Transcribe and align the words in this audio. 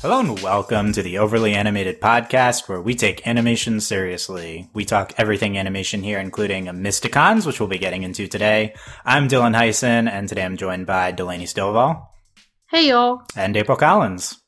Hello 0.00 0.20
and 0.20 0.40
welcome 0.44 0.92
to 0.92 1.02
the 1.02 1.18
Overly 1.18 1.54
Animated 1.54 2.00
Podcast, 2.00 2.68
where 2.68 2.80
we 2.80 2.94
take 2.94 3.26
animation 3.26 3.80
seriously. 3.80 4.70
We 4.72 4.84
talk 4.84 5.12
everything 5.18 5.58
animation 5.58 6.04
here, 6.04 6.20
including 6.20 6.66
Mysticons, 6.66 7.44
which 7.44 7.58
we'll 7.58 7.68
be 7.68 7.78
getting 7.78 8.04
into 8.04 8.28
today. 8.28 8.74
I'm 9.04 9.26
Dylan 9.26 9.56
Heisen, 9.56 10.08
and 10.08 10.28
today 10.28 10.44
I'm 10.44 10.56
joined 10.56 10.86
by 10.86 11.10
Delaney 11.10 11.46
Stovall. 11.46 12.06
Hey, 12.70 12.90
y'all. 12.90 13.22
And 13.34 13.56
April 13.56 13.76
Collins. 13.76 14.40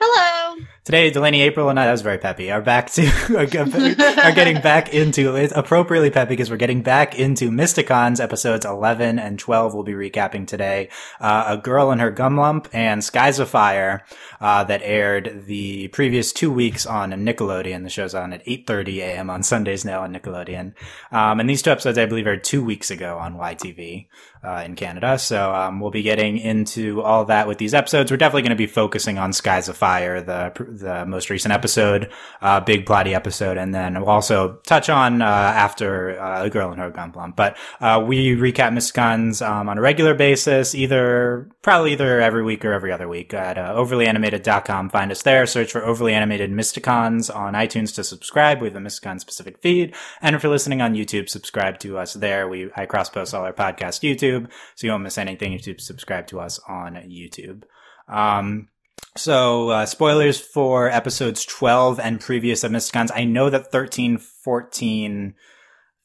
Hello. 0.00 0.41
Today, 0.84 1.10
Delaney, 1.10 1.42
April, 1.42 1.68
and 1.68 1.78
I, 1.78 1.86
that 1.86 1.92
was 1.92 2.02
very 2.02 2.18
peppy, 2.18 2.50
are 2.50 2.60
back 2.60 2.90
to, 2.92 3.06
are 3.38 4.32
getting 4.32 4.60
back 4.60 4.92
into, 4.92 5.36
it's 5.36 5.52
appropriately 5.54 6.10
peppy 6.10 6.30
because 6.30 6.50
we're 6.50 6.56
getting 6.56 6.82
back 6.82 7.16
into 7.16 7.50
Mysticons 7.50 8.20
episodes 8.20 8.64
11 8.64 9.20
and 9.20 9.38
12 9.38 9.74
we'll 9.74 9.84
be 9.84 9.92
recapping 9.92 10.44
today. 10.44 10.88
Uh, 11.20 11.44
A 11.46 11.56
Girl 11.56 11.92
and 11.92 12.00
Her 12.00 12.10
Gum 12.10 12.36
Lump 12.36 12.68
and 12.72 13.04
Skies 13.04 13.38
of 13.38 13.48
Fire, 13.48 14.04
uh, 14.40 14.64
that 14.64 14.82
aired 14.82 15.44
the 15.46 15.86
previous 15.88 16.32
two 16.32 16.50
weeks 16.50 16.84
on 16.84 17.12
Nickelodeon. 17.12 17.84
The 17.84 17.88
show's 17.88 18.14
on 18.14 18.32
at 18.32 18.44
8.30 18.44 18.98
a.m. 18.98 19.30
on 19.30 19.44
Sundays 19.44 19.84
now 19.84 20.02
on 20.02 20.12
Nickelodeon. 20.12 20.74
Um, 21.12 21.38
and 21.38 21.48
these 21.48 21.62
two 21.62 21.70
episodes, 21.70 21.96
I 21.96 22.06
believe, 22.06 22.26
are 22.26 22.36
two 22.36 22.64
weeks 22.64 22.90
ago 22.90 23.18
on 23.18 23.36
YTV 23.36 24.08
uh, 24.42 24.62
in 24.66 24.74
Canada. 24.74 25.16
So 25.16 25.54
um, 25.54 25.78
we'll 25.78 25.92
be 25.92 26.02
getting 26.02 26.38
into 26.38 27.02
all 27.02 27.24
that 27.26 27.46
with 27.46 27.58
these 27.58 27.72
episodes. 27.72 28.10
We're 28.10 28.16
definitely 28.16 28.42
going 28.42 28.50
to 28.50 28.56
be 28.56 28.66
focusing 28.66 29.16
on 29.16 29.32
Skies 29.32 29.68
of 29.68 29.76
Fire, 29.76 30.20
the 30.20 30.41
the 30.50 31.04
most 31.06 31.30
recent 31.30 31.52
episode, 31.52 32.10
uh, 32.40 32.60
big 32.60 32.86
plotty 32.86 33.14
episode, 33.14 33.56
and 33.56 33.74
then 33.74 34.00
we'll 34.00 34.10
also 34.10 34.58
touch 34.66 34.88
on 34.88 35.22
uh, 35.22 35.24
after 35.24 36.20
uh, 36.20 36.48
girl 36.48 36.70
and 36.70 36.80
her 36.80 36.90
gun. 36.90 37.32
But 37.36 37.56
uh, 37.80 38.02
we 38.06 38.36
recap 38.36 38.72
Mysticons 38.72 39.46
um, 39.46 39.68
on 39.68 39.78
a 39.78 39.80
regular 39.80 40.14
basis, 40.14 40.74
either 40.74 41.50
probably 41.62 41.92
either 41.92 42.20
every 42.20 42.42
week 42.42 42.64
or 42.64 42.72
every 42.72 42.92
other 42.92 43.08
week 43.08 43.34
at 43.34 43.58
uh, 43.58 43.74
overlyanimated.com. 43.74 44.90
Find 44.90 45.10
us 45.10 45.22
there. 45.22 45.46
Search 45.46 45.72
for 45.72 45.84
Overly 45.84 46.14
Animated 46.14 46.50
Mysticons 46.50 47.34
on 47.34 47.54
iTunes 47.54 47.94
to 47.94 48.04
subscribe. 48.04 48.60
We 48.60 48.68
have 48.68 48.76
a 48.76 48.80
Mysticon 48.80 49.20
specific 49.20 49.58
feed, 49.58 49.94
and 50.20 50.34
if 50.34 50.42
you're 50.42 50.52
listening 50.52 50.80
on 50.80 50.94
YouTube, 50.94 51.28
subscribe 51.28 51.78
to 51.80 51.98
us 51.98 52.14
there. 52.14 52.48
We 52.48 52.70
I 52.76 52.86
cross 52.86 53.10
post 53.10 53.34
all 53.34 53.44
our 53.44 53.52
podcast 53.52 54.00
YouTube. 54.02 54.22
YouTube, 54.22 54.50
so 54.74 54.86
you 54.86 54.90
won't 54.90 55.02
miss 55.02 55.18
anything 55.18 55.52
if 55.52 55.66
you 55.66 55.74
subscribe 55.78 56.26
to 56.28 56.40
us 56.40 56.60
on 56.68 56.94
YouTube. 56.94 57.64
Um, 58.08 58.68
so, 59.16 59.68
uh, 59.68 59.86
spoilers 59.86 60.40
for 60.40 60.88
episodes 60.88 61.44
12 61.44 62.00
and 62.00 62.20
previous 62.20 62.64
of 62.64 62.72
Mysticons. 62.72 63.10
I 63.14 63.24
know 63.24 63.50
that 63.50 63.70
13, 63.70 64.18
14, 64.18 65.34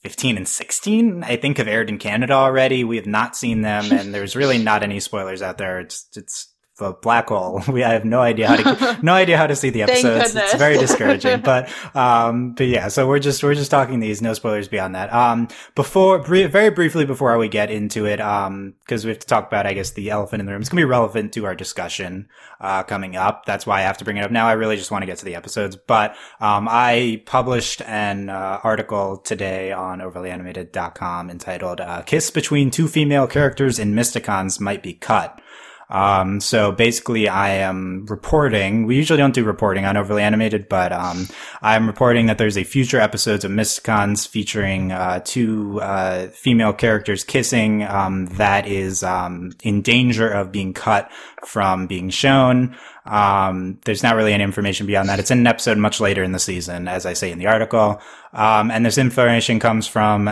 15 0.04 0.38
and 0.38 0.48
16, 0.48 1.24
I 1.24 1.38
think 1.38 1.58
have 1.58 1.68
aired 1.68 1.90
in 1.90 2.00
Canada 2.00 2.34
already. 2.34 2.84
We 2.84 2.98
have 2.98 3.08
not 3.08 3.36
seen 3.36 3.62
them 3.62 3.92
and 3.92 4.14
there's 4.14 4.36
really 4.36 4.58
not 4.58 4.84
any 4.84 5.00
spoilers 5.00 5.42
out 5.42 5.58
there. 5.58 5.80
It's, 5.80 6.08
it's 6.16 6.54
the 6.78 6.94
black 6.94 7.30
hole. 7.30 7.62
We 7.78 7.84
I 7.84 7.94
have 7.94 8.06
no 8.06 8.22
idea 8.22 8.48
how 8.48 8.56
to 8.74 9.00
no 9.04 9.14
idea 9.14 9.38
how 9.38 9.48
to 9.48 9.56
see 9.56 9.70
the 9.70 9.84
episodes. 9.84 10.36
it's 10.36 10.56
very 10.56 10.78
discouraging. 10.86 11.42
but 11.42 11.70
um, 11.96 12.54
but 12.54 12.68
yeah, 12.68 12.88
so 12.88 13.08
we're 13.08 13.20
just 13.20 13.44
we're 13.44 13.56
just 13.56 13.72
talking 13.72 14.00
these. 14.00 14.22
No 14.22 14.34
spoilers 14.34 14.68
beyond 14.68 14.96
that. 14.96 15.12
Um, 15.14 15.48
before 15.76 16.20
very 16.20 16.70
briefly 16.70 17.06
before 17.06 17.38
we 17.38 17.48
get 17.50 17.70
into 17.70 18.06
it, 18.06 18.22
um, 18.22 18.76
because 18.82 19.06
we 19.06 19.10
have 19.10 19.20
to 19.20 19.28
talk 19.28 19.48
about 19.48 19.66
I 19.66 19.74
guess 19.74 19.92
the 19.92 20.10
elephant 20.10 20.40
in 20.40 20.46
the 20.46 20.52
room. 20.52 20.62
It's 20.62 20.70
gonna 20.70 20.80
be 20.80 20.86
relevant 20.86 21.34
to 21.34 21.46
our 21.46 21.56
discussion 21.56 22.30
uh 22.62 22.84
coming 22.84 23.16
up. 23.16 23.46
That's 23.46 23.66
why 23.66 23.80
I 23.80 23.82
have 23.82 23.98
to 23.98 24.06
bring 24.06 24.18
it 24.18 24.24
up 24.24 24.32
now. 24.32 24.48
I 24.48 24.54
really 24.54 24.78
just 24.78 24.92
want 24.92 25.02
to 25.02 25.08
get 25.08 25.18
to 25.20 25.26
the 25.26 25.36
episodes. 25.36 25.76
But 25.76 26.16
um, 26.40 26.68
I 26.70 27.22
published 27.26 27.82
an 27.82 28.30
uh, 28.30 28.60
article 28.64 29.18
today 29.18 29.72
on 29.72 30.00
overlyanimated.com 30.00 31.30
entitled 31.30 31.82
uh, 31.82 32.02
"Kiss 32.04 32.32
Between 32.32 32.72
Two 32.72 32.88
Female 32.88 33.28
Characters 33.28 33.80
in 33.80 33.94
Mysticons 33.94 34.60
Might 34.60 34.84
Be 34.84 34.94
Cut." 34.94 35.42
Um, 35.90 36.42
so 36.42 36.74
basically 36.74 37.30
I 37.30 37.50
am 37.50 38.06
reporting, 38.08 38.86
we 38.86 38.98
usually 38.98 39.18
don't 39.18 39.34
do 39.34 39.46
reporting 39.46 39.86
on 39.86 39.96
overly 39.96 40.22
animated, 40.22 40.68
but, 40.68 40.92
um, 40.92 41.28
I'm 41.62 41.88
reporting 41.88 42.26
that 42.26 42.38
there's 42.38 42.58
a 42.58 42.66
future 42.66 43.00
episodes 43.00 43.46
of 43.46 43.52
Mysticons 43.52 44.28
featuring, 44.28 44.92
uh, 44.92 45.22
two, 45.24 45.80
uh, 45.82 46.28
female 46.28 46.74
characters 46.74 47.24
kissing, 47.24 47.84
um, 47.84 48.26
that 48.26 48.68
is, 48.68 49.02
um, 49.02 49.54
in 49.64 49.82
danger 49.82 50.28
of 50.30 50.52
being 50.52 50.74
cut 50.74 51.10
from 51.46 51.88
being 51.88 52.10
shown. 52.10 52.76
Um, 53.06 53.80
there's 53.86 54.04
not 54.04 54.16
really 54.16 54.34
any 54.34 54.44
information 54.44 54.86
beyond 54.86 55.10
that. 55.10 55.20
It's 55.20 55.32
in 55.32 55.40
an 55.40 55.48
episode 55.48 55.78
much 55.78 56.00
later 56.00 56.24
in 56.24 56.34
the 56.34 56.40
season, 56.40 56.88
as 56.88 57.06
I 57.06 57.14
say 57.14 57.32
in 57.32 57.40
the 57.40 57.48
article. 57.48 58.02
Um, 58.34 58.70
and 58.70 58.86
this 58.86 58.98
information 58.98 59.60
comes 59.60 59.88
from 59.88 60.28
a, 60.28 60.32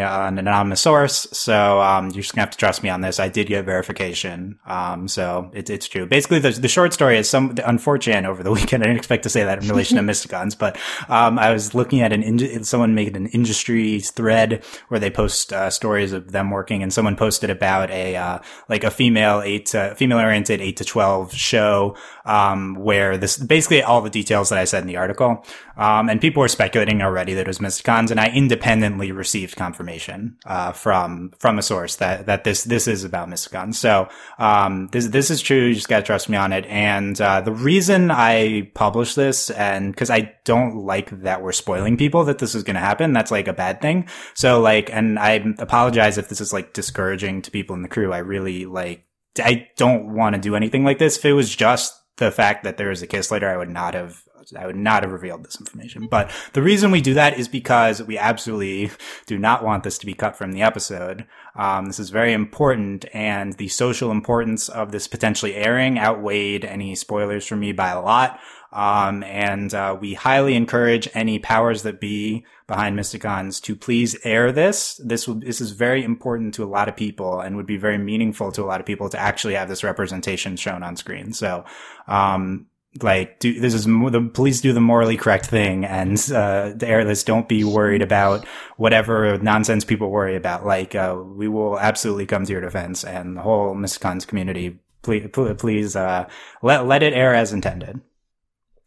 an 0.00 0.38
anonymous 0.38 0.80
source. 0.80 1.28
So, 1.32 1.80
um, 1.80 2.06
you're 2.06 2.22
just 2.22 2.34
gonna 2.34 2.42
have 2.42 2.50
to 2.50 2.58
trust 2.58 2.82
me 2.82 2.88
on 2.88 3.02
this. 3.02 3.20
I 3.20 3.28
did 3.28 3.48
get 3.48 3.64
verification. 3.66 4.58
Um, 4.66 5.06
so 5.06 5.50
it, 5.52 5.68
it's 5.68 5.86
true. 5.86 6.06
Basically, 6.06 6.38
the, 6.38 6.50
the 6.50 6.68
short 6.68 6.94
story 6.94 7.18
is 7.18 7.28
some, 7.28 7.54
unfortunate 7.64 8.24
over 8.24 8.42
the 8.42 8.50
weekend. 8.52 8.82
I 8.82 8.86
didn't 8.86 8.98
expect 8.98 9.24
to 9.24 9.28
say 9.28 9.44
that 9.44 9.62
in 9.62 9.68
relation 9.68 9.96
to 9.96 10.02
Mysticons, 10.02 10.58
but, 10.58 10.78
um, 11.08 11.38
I 11.38 11.52
was 11.52 11.74
looking 11.74 12.00
at 12.00 12.12
an, 12.12 12.22
in, 12.22 12.64
someone 12.64 12.94
made 12.94 13.14
an 13.16 13.26
industry 13.26 14.00
thread 14.00 14.64
where 14.88 14.98
they 14.98 15.10
post, 15.10 15.52
uh, 15.52 15.68
stories 15.68 16.12
of 16.12 16.32
them 16.32 16.50
working 16.50 16.82
and 16.82 16.92
someone 16.92 17.16
posted 17.16 17.50
about 17.50 17.90
a, 17.90 18.16
uh, 18.16 18.38
like 18.68 18.82
a 18.82 18.90
female 18.90 19.42
eight, 19.42 19.74
uh, 19.74 19.94
female 19.94 20.18
eight 20.60 20.76
to 20.76 20.84
12 20.84 21.34
show 21.34 21.96
um, 22.24 22.74
where 22.74 23.16
this 23.16 23.36
basically 23.36 23.82
all 23.82 24.00
the 24.02 24.10
details 24.10 24.48
that 24.50 24.58
I 24.58 24.64
said 24.64 24.82
in 24.82 24.88
the 24.88 24.96
article. 24.96 25.44
Um, 25.76 26.08
and 26.08 26.20
people 26.20 26.40
were 26.40 26.48
speculating 26.48 27.02
already 27.02 27.34
that 27.34 27.42
it 27.42 27.46
was 27.46 27.58
Mysticons, 27.58 28.10
and 28.10 28.18
I 28.18 28.28
independently 28.28 29.12
received 29.12 29.56
confirmation 29.56 30.38
uh, 30.46 30.72
from 30.72 31.32
from 31.38 31.58
a 31.58 31.62
source 31.62 31.96
that 31.96 32.26
that 32.26 32.44
this 32.44 32.64
this 32.64 32.88
is 32.88 33.04
about 33.04 33.28
Mysticons. 33.28 33.74
So 33.74 34.08
um, 34.38 34.88
this 34.92 35.06
this 35.08 35.30
is 35.30 35.40
true. 35.40 35.66
You 35.66 35.74
just 35.74 35.88
gotta 35.88 36.04
trust 36.04 36.28
me 36.28 36.36
on 36.36 36.52
it. 36.52 36.64
And 36.66 37.20
uh, 37.20 37.42
the 37.42 37.52
reason 37.52 38.10
I 38.10 38.70
publish 38.74 39.14
this, 39.14 39.50
and 39.50 39.92
because 39.92 40.10
I 40.10 40.34
don't 40.44 40.76
like 40.76 41.10
that 41.22 41.42
we're 41.42 41.52
spoiling 41.52 41.96
people 41.96 42.24
that 42.24 42.38
this 42.38 42.54
is 42.54 42.62
going 42.62 42.74
to 42.74 42.80
happen, 42.80 43.12
that's 43.12 43.30
like 43.30 43.48
a 43.48 43.52
bad 43.52 43.80
thing. 43.80 44.08
So 44.34 44.60
like, 44.60 44.90
and 44.92 45.18
I 45.18 45.44
apologize 45.58 46.18
if 46.18 46.28
this 46.28 46.40
is 46.40 46.52
like 46.52 46.72
discouraging 46.72 47.42
to 47.42 47.50
people 47.50 47.76
in 47.76 47.82
the 47.82 47.88
crew. 47.88 48.12
I 48.12 48.18
really 48.18 48.64
like 48.64 49.05
I 49.40 49.68
don't 49.76 50.14
want 50.14 50.34
to 50.34 50.40
do 50.40 50.56
anything 50.56 50.84
like 50.84 50.98
this. 50.98 51.18
If 51.18 51.24
it 51.24 51.32
was 51.32 51.54
just 51.54 52.00
the 52.16 52.30
fact 52.30 52.64
that 52.64 52.76
there 52.76 52.90
is 52.90 53.02
a 53.02 53.06
kiss 53.06 53.30
later, 53.30 53.48
I 53.48 53.56
would 53.56 53.70
not 53.70 53.94
have 53.94 54.22
I 54.56 54.66
would 54.66 54.76
not 54.76 55.02
have 55.02 55.12
revealed 55.12 55.44
this 55.44 55.58
information. 55.58 56.06
But 56.06 56.30
the 56.52 56.62
reason 56.62 56.90
we 56.92 57.00
do 57.00 57.14
that 57.14 57.38
is 57.38 57.48
because 57.48 58.02
we 58.02 58.16
absolutely 58.16 58.90
do 59.26 59.38
not 59.38 59.64
want 59.64 59.82
this 59.82 59.98
to 59.98 60.06
be 60.06 60.14
cut 60.14 60.36
from 60.36 60.52
the 60.52 60.62
episode. 60.62 61.26
Um, 61.56 61.86
this 61.86 61.98
is 61.98 62.10
very 62.10 62.32
important, 62.32 63.06
and 63.12 63.54
the 63.54 63.68
social 63.68 64.10
importance 64.10 64.68
of 64.68 64.92
this 64.92 65.08
potentially 65.08 65.54
airing 65.54 65.98
outweighed 65.98 66.64
any 66.64 66.94
spoilers 66.94 67.46
for 67.46 67.56
me 67.56 67.72
by 67.72 67.88
a 67.88 68.00
lot. 68.00 68.38
Um, 68.76 69.22
and 69.22 69.72
uh, 69.72 69.96
we 69.98 70.12
highly 70.12 70.54
encourage 70.54 71.08
any 71.14 71.38
powers 71.38 71.82
that 71.84 71.98
be 71.98 72.44
behind 72.66 72.98
Mysticons 72.98 73.58
to 73.62 73.74
please 73.74 74.18
air 74.22 74.52
this. 74.52 75.00
This 75.02 75.24
this 75.24 75.62
is 75.62 75.70
very 75.70 76.04
important 76.04 76.52
to 76.54 76.64
a 76.64 76.68
lot 76.68 76.86
of 76.86 76.94
people 76.94 77.40
and 77.40 77.56
would 77.56 77.64
be 77.64 77.78
very 77.78 77.96
meaningful 77.96 78.52
to 78.52 78.62
a 78.62 78.66
lot 78.66 78.80
of 78.80 78.86
people 78.86 79.08
to 79.08 79.18
actually 79.18 79.54
have 79.54 79.70
this 79.70 79.82
representation 79.82 80.56
shown 80.56 80.82
on 80.82 80.94
screen. 80.96 81.32
So, 81.32 81.64
um, 82.06 82.66
like 83.02 83.38
do 83.38 83.58
this 83.58 83.72
is 83.72 83.86
the 83.86 84.30
police 84.34 84.60
do 84.60 84.74
the 84.74 84.80
morally 84.80 85.16
correct 85.16 85.46
thing 85.46 85.84
and 85.84 86.30
uh 86.32 86.72
air 86.80 87.04
this 87.04 87.24
don't 87.24 87.46
be 87.46 87.62
worried 87.62 88.00
about 88.00 88.46
whatever 88.78 89.36
nonsense 89.38 89.84
people 89.84 90.10
worry 90.10 90.34
about 90.34 90.64
like 90.64 90.94
uh 90.94 91.14
we 91.22 91.46
will 91.46 91.78
absolutely 91.78 92.24
come 92.24 92.46
to 92.46 92.52
your 92.52 92.62
defense 92.62 93.04
and 93.04 93.36
the 93.36 93.42
whole 93.42 93.74
Mysticons 93.74 94.26
community 94.26 94.78
please 95.02 95.28
please 95.58 95.94
uh 95.94 96.26
let 96.62 96.86
let 96.86 97.02
it 97.02 97.12
air 97.12 97.34
as 97.34 97.52
intended 97.52 98.00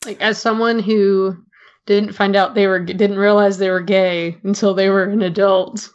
like 0.06 0.22
as 0.22 0.42
someone 0.42 0.80
who 0.80 1.36
didn't 1.86 2.14
find 2.14 2.36
out 2.36 2.56
they 2.56 2.68
were 2.68 2.80
didn't 2.80 3.18
realize 3.18 3.58
they 3.58 3.70
were 3.70 3.82
gay 3.82 4.38
until 4.44 4.74
they 4.74 4.90
were 4.90 5.04
an 5.04 5.22
adult 5.22 5.90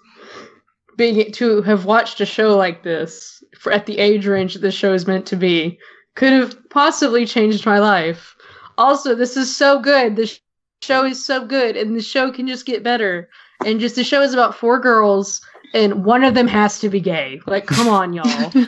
being 0.97 1.33
to 1.33 1.63
have 1.63 1.85
watched 1.85 2.21
a 2.21 2.27
show 2.27 2.57
like 2.57 2.83
this 2.83 3.43
for, 3.59 3.73
at 3.73 3.87
the 3.87 3.99
age 3.99 4.27
range 4.27 4.55
that 4.55 4.61
this 4.61 4.75
show 4.75 4.93
is 4.93 5.07
meant 5.07 5.27
to 5.27 5.37
be 5.37 5.79
could 6.15 6.33
have 6.33 6.57
possibly 6.71 7.27
changed 7.27 7.67
my 7.67 7.79
life. 7.79 8.37
Also 8.79 9.15
this 9.15 9.37
is 9.37 9.55
so 9.55 9.81
good. 9.81 10.17
The 10.17 10.39
show 10.83 11.05
is 11.05 11.25
so 11.25 11.45
good 11.45 11.77
and 11.77 11.97
the 11.97 12.03
show 12.03 12.31
can 12.31 12.47
just 12.47 12.67
get 12.67 12.85
better. 12.85 13.29
And 13.65 13.81
just 13.81 13.97
the 13.97 14.05
show 14.05 14.21
is 14.21 14.35
about 14.35 14.57
four 14.57 14.79
girls 14.79 15.41
and 15.73 16.05
one 16.05 16.23
of 16.23 16.35
them 16.35 16.47
has 16.47 16.79
to 16.81 16.89
be 16.89 17.01
gay. 17.01 17.41
Like 17.47 17.67
come 17.67 17.89
on 17.89 18.13
y'all. 18.13 18.53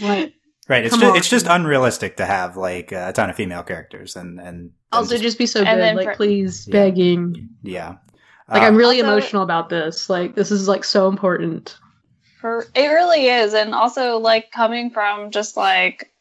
Like 0.00 0.32
Right. 0.70 0.86
It's 0.86 0.96
just, 0.96 1.16
it's 1.16 1.28
just 1.28 1.46
unrealistic 1.48 2.16
to 2.18 2.26
have 2.26 2.56
like 2.56 2.92
a 2.92 3.12
ton 3.12 3.28
of 3.28 3.34
female 3.34 3.64
characters 3.64 4.14
and 4.14 4.40
and 4.40 4.70
also 4.92 5.14
just, 5.14 5.22
just 5.24 5.38
be 5.38 5.46
so 5.46 5.64
good. 5.64 5.96
Like, 5.96 6.04
for, 6.04 6.14
please, 6.14 6.68
yeah. 6.68 6.72
begging. 6.72 7.48
Yeah. 7.64 7.96
Like 8.48 8.62
uh, 8.62 8.66
I'm 8.66 8.76
really 8.76 9.00
also, 9.00 9.12
emotional 9.12 9.42
about 9.42 9.68
this. 9.68 10.08
Like 10.08 10.36
this 10.36 10.52
is 10.52 10.68
like 10.68 10.84
so 10.84 11.08
important. 11.08 11.76
For 12.40 12.66
it 12.76 12.86
really 12.86 13.26
is, 13.26 13.52
and 13.52 13.74
also 13.74 14.18
like 14.18 14.52
coming 14.52 14.90
from 14.90 15.32
just 15.32 15.56
like 15.56 16.12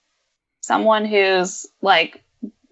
someone 0.61 1.05
who's 1.05 1.67
like 1.83 2.23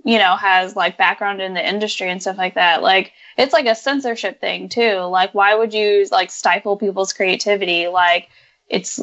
you 0.04 0.18
know 0.18 0.36
has 0.36 0.76
like 0.76 0.98
background 0.98 1.44
in 1.44 1.54
the 1.54 1.70
industry 1.70 2.10
and 2.10 2.20
stuff 2.20 2.40
like 2.40 2.56
that. 2.56 2.82
Like 2.82 3.14
it's 3.38 3.54
like 3.54 3.68
a 3.68 3.76
censorship 3.76 4.42
thing 4.42 4.68
too. 4.68 5.02
Like 5.02 5.36
why 5.36 5.54
would 5.54 5.76
you 5.76 6.08
like 6.12 6.32
stifle 6.32 6.76
people's 6.76 7.14
creativity? 7.14 7.88
Like 7.88 8.30
it's 8.68 9.00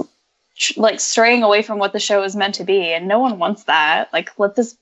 like 0.77 1.01
straying 1.01 1.43
away 1.43 1.63
from 1.63 1.79
what 1.79 1.93
the 1.93 2.01
show 2.01 2.23
is 2.23 2.37
meant 2.37 2.55
to 2.57 2.65
be 2.65 2.93
and 2.93 3.09
no 3.09 3.19
one 3.19 3.39
wants 3.39 3.65
that 3.65 4.13
like 4.13 4.31
let 4.39 4.55
this 4.55 4.77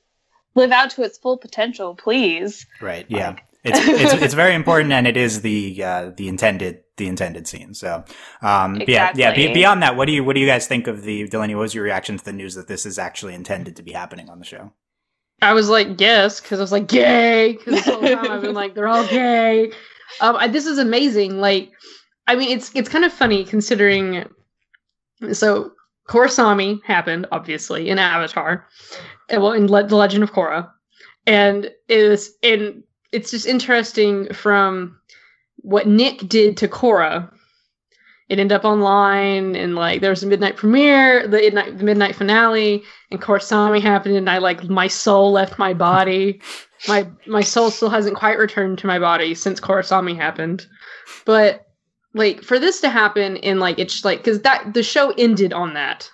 live 0.55 0.71
out 0.71 0.91
to 0.91 1.03
its 1.03 1.19
full 1.19 1.39
potential, 1.39 1.95
please. 1.95 2.67
Right. 2.81 3.07
Yeah. 3.09 3.37
It's, 3.65 3.79
it's 3.79 4.23
it's 4.23 4.35
very 4.35 4.57
important, 4.57 4.93
and 4.93 5.07
it 5.07 5.17
is 5.17 5.43
the 5.43 5.85
uh, 5.85 6.11
the 6.17 6.27
intended 6.27 6.81
the 6.97 7.07
intended 7.07 7.47
scene. 7.47 7.75
So, 7.75 8.03
um, 8.43 8.83
yeah, 8.89 9.13
yeah. 9.15 9.33
Be, 9.33 9.55
beyond 9.55 9.85
that, 9.85 9.97
what 9.97 10.07
do 10.07 10.13
you 10.13 10.25
what 10.25 10.35
do 10.35 10.41
you 10.41 10.49
guys 10.49 10.67
think 10.67 10.89
of 10.89 11.03
the 11.03 11.29
Delaney? 11.29 11.55
What 11.55 11.61
was 11.61 11.73
your 11.73 11.85
reaction 11.85 12.19
to 12.19 12.25
the 12.25 12.33
news 12.33 12.57
that 12.57 12.67
this 12.67 12.85
is 12.85 12.99
actually 12.99 13.35
intended 13.35 13.77
to 13.77 13.85
be 13.85 13.93
happening 13.93 14.29
on 14.29 14.41
the 14.41 14.45
show? 14.45 14.73
I 15.43 15.53
was 15.53 15.69
like, 15.69 16.01
yes, 16.01 16.41
because 16.41 16.59
I 16.59 16.63
was 16.63 16.73
like, 16.73 16.89
gay. 16.89 17.53
Because 17.53 17.75
this 17.75 17.85
whole 17.85 18.01
time 18.01 18.33
I've 18.33 18.43
been 18.43 18.55
like, 18.55 18.75
they're 18.75 18.89
all 18.89 19.07
gay. 19.07 19.71
Um, 20.21 20.35
I, 20.35 20.49
this 20.49 20.67
is 20.67 20.79
amazing. 20.79 21.41
Like, 21.41 21.71
I 22.27 22.35
mean, 22.35 22.51
it's 22.51 22.75
it's 22.75 22.89
kind 22.89 23.05
of 23.05 23.13
funny 23.13 23.45
considering. 23.45 24.29
So, 25.33 25.73
Korrasami 26.09 26.83
happened 26.85 27.27
obviously 27.33 27.89
in 27.89 27.99
Avatar, 27.99 28.67
well, 29.31 29.53
in 29.53 29.71
Le- 29.71 29.87
the 29.87 29.97
Legend 29.97 30.23
of 30.23 30.33
Korra, 30.33 30.69
and 31.27 31.71
was 31.89 32.33
and 32.43 32.83
it's 33.13 33.31
just 33.31 33.47
interesting 33.47 34.33
from 34.33 34.99
what 35.59 35.87
Nick 35.87 36.29
did 36.29 36.57
to 36.59 36.69
Korra. 36.69 37.33
It 38.29 38.39
ended 38.39 38.57
up 38.57 38.65
online, 38.65 39.55
and 39.55 39.75
like 39.75 40.01
there 40.01 40.11
was 40.11 40.23
a 40.23 40.27
midnight 40.27 40.57
premiere, 40.57 41.27
the 41.27 41.39
midnight, 41.39 41.79
the 41.79 41.85
midnight 41.85 42.17
finale, 42.17 42.83
and 43.11 43.21
Korrasami 43.21 43.81
happened, 43.81 44.17
and 44.17 44.29
I 44.29 44.39
like 44.39 44.65
my 44.65 44.89
soul 44.89 45.33
left 45.33 45.59
my 45.59 45.73
body. 45.73 46.41
my 46.89 47.07
my 47.27 47.43
soul 47.43 47.71
still 47.71 47.91
hasn't 47.91 48.17
quite 48.17 48.39
returned 48.39 48.79
to 48.79 48.87
my 48.87 48.99
body 48.99 49.35
since 49.35 49.61
Korrasami 49.61 50.17
happened, 50.17 50.67
but 51.25 51.72
like 52.15 52.43
for 52.43 52.59
this 52.59 52.81
to 52.81 52.91
happen 52.91 53.37
and 53.39 53.61
like 53.61 53.79
it's 53.79 54.05
like 54.05 54.19
because 54.19 54.43
that 54.43 54.75
the 54.75 54.83
show 54.83 55.13
ended 55.13 55.53
on 55.53 55.75
that, 55.75 56.11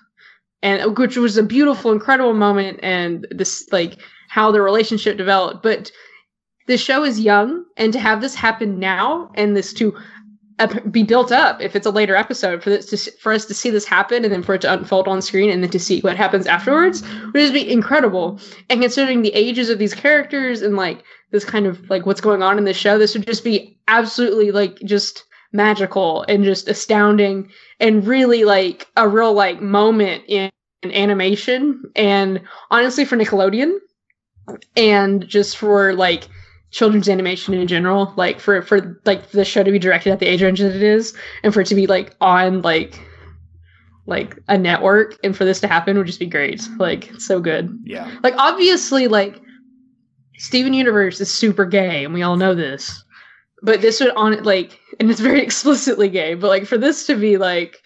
and 0.63 0.83
uh, 0.83 0.91
which 0.91 1.17
was 1.17 1.37
a 1.37 1.43
beautiful, 1.43 1.93
incredible 1.93 2.35
moment, 2.35 2.81
and 2.83 3.27
this 3.31 3.69
like 3.73 3.99
how 4.29 4.51
the 4.51 4.61
relationship 4.61 5.17
developed, 5.17 5.63
but 5.63 5.91
the 6.67 6.77
show 6.77 7.03
is 7.03 7.21
young, 7.21 7.65
and 7.77 7.93
to 7.93 7.99
have 7.99 8.21
this 8.21 8.35
happen 8.35 8.79
now 8.79 9.31
and 9.35 9.57
this 9.57 9.73
to 9.75 9.95
be 10.91 11.05
built 11.05 11.31
up 11.31 11.61
if 11.61 11.77
it's 11.77 11.87
a 11.87 11.91
later 11.91 12.17
episode 12.17 12.63
for 12.63 12.71
this 12.71 12.87
to 12.87 13.13
for 13.21 13.33
us 13.33 13.47
to 13.47 13.55
see 13.55 13.71
this 13.71 13.85
happen 13.85 14.25
and 14.25 14.33
then 14.33 14.43
for 14.43 14.55
it 14.55 14.61
to 14.61 14.73
unfold 14.73 15.07
on 15.07 15.23
screen 15.23 15.51
and 15.51 15.63
then 15.63 15.71
to 15.71 15.79
see 15.79 16.01
what 16.01 16.17
happens 16.17 16.47
afterwards 16.47 17.03
would 17.27 17.35
just 17.35 17.53
be 17.53 17.71
incredible. 17.71 18.41
And 18.69 18.81
considering 18.81 19.23
the 19.23 19.35
ages 19.35 19.69
of 19.69 19.79
these 19.79 19.95
characters 19.95 20.63
and 20.63 20.77
like 20.77 21.05
this 21.31 21.45
kind 21.45 21.67
of 21.67 21.89
like 21.89 22.07
what's 22.07 22.21
going 22.21 22.43
on 22.43 22.59
in 22.59 22.65
the 22.65 22.75
show 22.75 22.99
this 22.99 23.15
would 23.15 23.27
just 23.27 23.45
be 23.45 23.79
absolutely 23.87 24.51
like 24.51 24.79
just 24.81 25.25
magical 25.53 26.25
and 26.29 26.45
just 26.45 26.69
astounding 26.69 27.51
and 27.81 28.07
really 28.07 28.45
like 28.45 28.87
a 28.97 29.09
real 29.09 29.33
like 29.33 29.61
moment 29.61 30.25
in, 30.29 30.51
in 30.83 30.93
animation. 30.93 31.83
And 31.97 32.41
honestly 32.71 33.05
for 33.05 33.17
nickelodeon 33.17 33.79
and 34.77 35.27
just 35.27 35.57
for 35.57 35.95
like 35.95 36.29
children's 36.71 37.09
animation 37.09 37.55
in 37.55 37.67
general 37.67 38.13
like 38.17 38.39
for 38.41 38.61
for 38.61 39.01
like 39.07 39.31
the 39.31 39.45
show 39.45 39.63
to 39.63 39.71
be 39.71 39.79
directed 39.79 40.11
at 40.11 40.21
the 40.21 40.27
age 40.27 40.43
range 40.43 40.61
that 40.61 40.77
it 40.77 40.83
is 40.83 41.17
and 41.43 41.55
for 41.55 41.63
it 41.63 41.67
to 41.67 41.75
be 41.75 41.87
like 41.87 42.15
on 42.21 42.61
like 42.61 43.01
like 44.09 44.39
a 44.49 44.57
network 44.57 45.19
and 45.23 45.37
for 45.37 45.45
this 45.45 45.61
to 45.61 45.69
happen 45.69 45.97
would 45.97 46.07
just 46.07 46.19
be 46.19 46.27
great. 46.27 46.67
Like 46.79 47.13
so 47.19 47.41
good. 47.41 47.79
Yeah. 47.85 48.11
like 48.23 48.35
obviously 48.39 49.07
like 49.07 49.41
steven 50.39 50.73
universe 50.73 51.21
is 51.21 51.33
super 51.33 51.67
gay 51.67 52.05
and 52.05 52.15
we 52.15 52.23
all 52.23 52.37
know 52.37 52.55
this 52.55 53.05
but 53.63 53.81
this 53.81 54.01
would 54.01 54.11
on 54.11 54.43
like 54.45 54.79
and 55.01 55.11
it's 55.11 55.21
very 55.21 55.41
explicitly 55.49 56.09
gay 56.09 56.35
but 56.35 56.49
like 56.49 56.67
for 56.67 56.79
this 56.79 57.07
to 57.07 57.15
be 57.15 57.37
like 57.37 57.83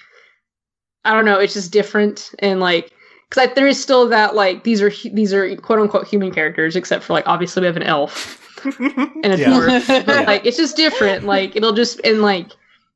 i 1.05 1.13
don't 1.15 1.25
know 1.25 1.39
it's 1.39 1.55
just 1.55 1.73
different 1.73 2.33
and 2.41 2.61
like 2.61 2.93
because 3.29 3.47
like, 3.47 3.55
there 3.55 3.67
is 3.67 3.81
still 3.81 4.09
that 4.09 4.35
like 4.35 4.65
these 4.65 4.83
are 4.83 4.91
these 5.13 5.33
are 5.33 5.57
quote 5.57 5.79
unquote 5.79 6.07
human 6.07 6.31
characters 6.33 6.77
except 6.77 7.05
for 7.05 7.13
like 7.13 7.27
obviously 7.27 7.61
we 7.61 7.67
have 7.67 7.77
an 7.77 7.83
elf 7.83 8.39
and 8.65 9.27
a 9.27 9.39
Yeah. 9.39 9.49
dwarf 9.51 10.07
but 10.07 10.21
Yeah. 10.21 10.27
like 10.27 10.47
it's 10.47 10.57
just 10.57 10.77
different 10.77 11.25
like 11.25 11.57
it'll 11.57 11.73
just 11.73 12.01
and 12.05 12.23
like 12.23 12.53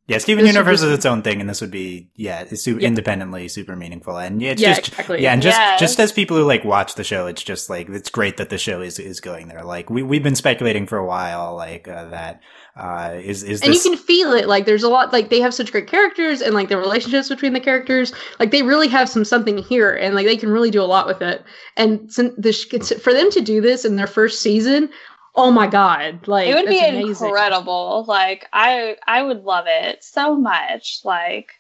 Yeah, 0.08 0.18
Steven 0.18 0.44
This 0.44 0.52
Universe 0.54 0.82
is 0.82 0.92
its 0.92 1.04
own 1.04 1.22
thing, 1.22 1.40
and 1.40 1.50
this 1.50 1.60
would 1.60 1.72
be 1.72 2.10
yeah, 2.14 2.44
it's 2.48 2.62
su- 2.62 2.78
Yeah. 2.78 2.86
independently 2.86 3.48
super 3.48 3.74
meaningful, 3.74 4.16
and 4.16 4.40
yeah, 4.40 4.54
yeah 4.56 4.74
just 4.74 4.88
exactly 4.88 5.22
yeah, 5.22 5.32
and 5.32 5.42
just 5.42 5.58
Yes. 5.58 5.80
just 5.80 5.98
as 5.98 6.12
people 6.12 6.36
who 6.36 6.44
like 6.44 6.64
watch 6.64 6.94
the 6.94 7.02
show, 7.02 7.26
it's 7.26 7.42
just 7.42 7.68
like 7.68 7.88
it's 7.88 8.08
great 8.08 8.36
that 8.36 8.48
the 8.50 8.58
show 8.58 8.80
is 8.82 9.00
is 9.00 9.18
going 9.20 9.48
there. 9.48 9.64
Like 9.64 9.90
we 9.90 10.04
we've 10.04 10.22
been 10.22 10.36
speculating 10.36 10.86
for 10.86 10.96
a 10.96 11.04
while, 11.04 11.56
like 11.56 11.88
uh, 11.88 12.04
that 12.10 12.40
uh, 12.76 13.14
is 13.20 13.42
is 13.42 13.62
and 13.62 13.72
this 13.72 13.84
you 13.84 13.90
can 13.90 13.98
feel 13.98 14.32
it 14.32 14.46
like 14.46 14.64
there's 14.64 14.84
a 14.84 14.88
lot 14.88 15.12
like 15.12 15.28
they 15.30 15.40
have 15.40 15.52
such 15.54 15.72
great 15.72 15.88
characters 15.88 16.40
and 16.40 16.54
like 16.54 16.68
the 16.68 16.76
relationships 16.76 17.28
between 17.28 17.52
the 17.54 17.60
characters 17.60 18.12
like 18.38 18.50
they 18.52 18.62
really 18.62 18.86
have 18.86 19.08
some 19.08 19.24
something 19.24 19.56
here 19.58 19.94
and 19.94 20.14
like 20.14 20.26
they 20.26 20.36
can 20.36 20.50
really 20.50 20.70
do 20.70 20.82
a 20.82 20.84
lot 20.84 21.06
with 21.06 21.22
it 21.22 21.42
and 21.78 22.12
since 22.12 22.34
the 22.36 22.52
sh- 22.52 22.68
for 23.00 23.14
them 23.14 23.30
to 23.30 23.40
do 23.40 23.62
this 23.62 23.86
in 23.86 23.96
their 23.96 24.06
first 24.06 24.42
season 24.42 24.90
oh 25.36 25.50
my 25.50 25.66
god 25.66 26.26
like 26.26 26.48
it 26.48 26.54
would 26.54 26.66
be 26.66 26.80
amazing. 26.80 27.26
incredible. 27.28 28.04
Like 28.08 28.46
I 28.52 28.96
I 29.06 29.22
would 29.22 29.42
love 29.42 29.66
it 29.68 30.02
so 30.02 30.36
much. 30.36 31.00
Like 31.04 31.52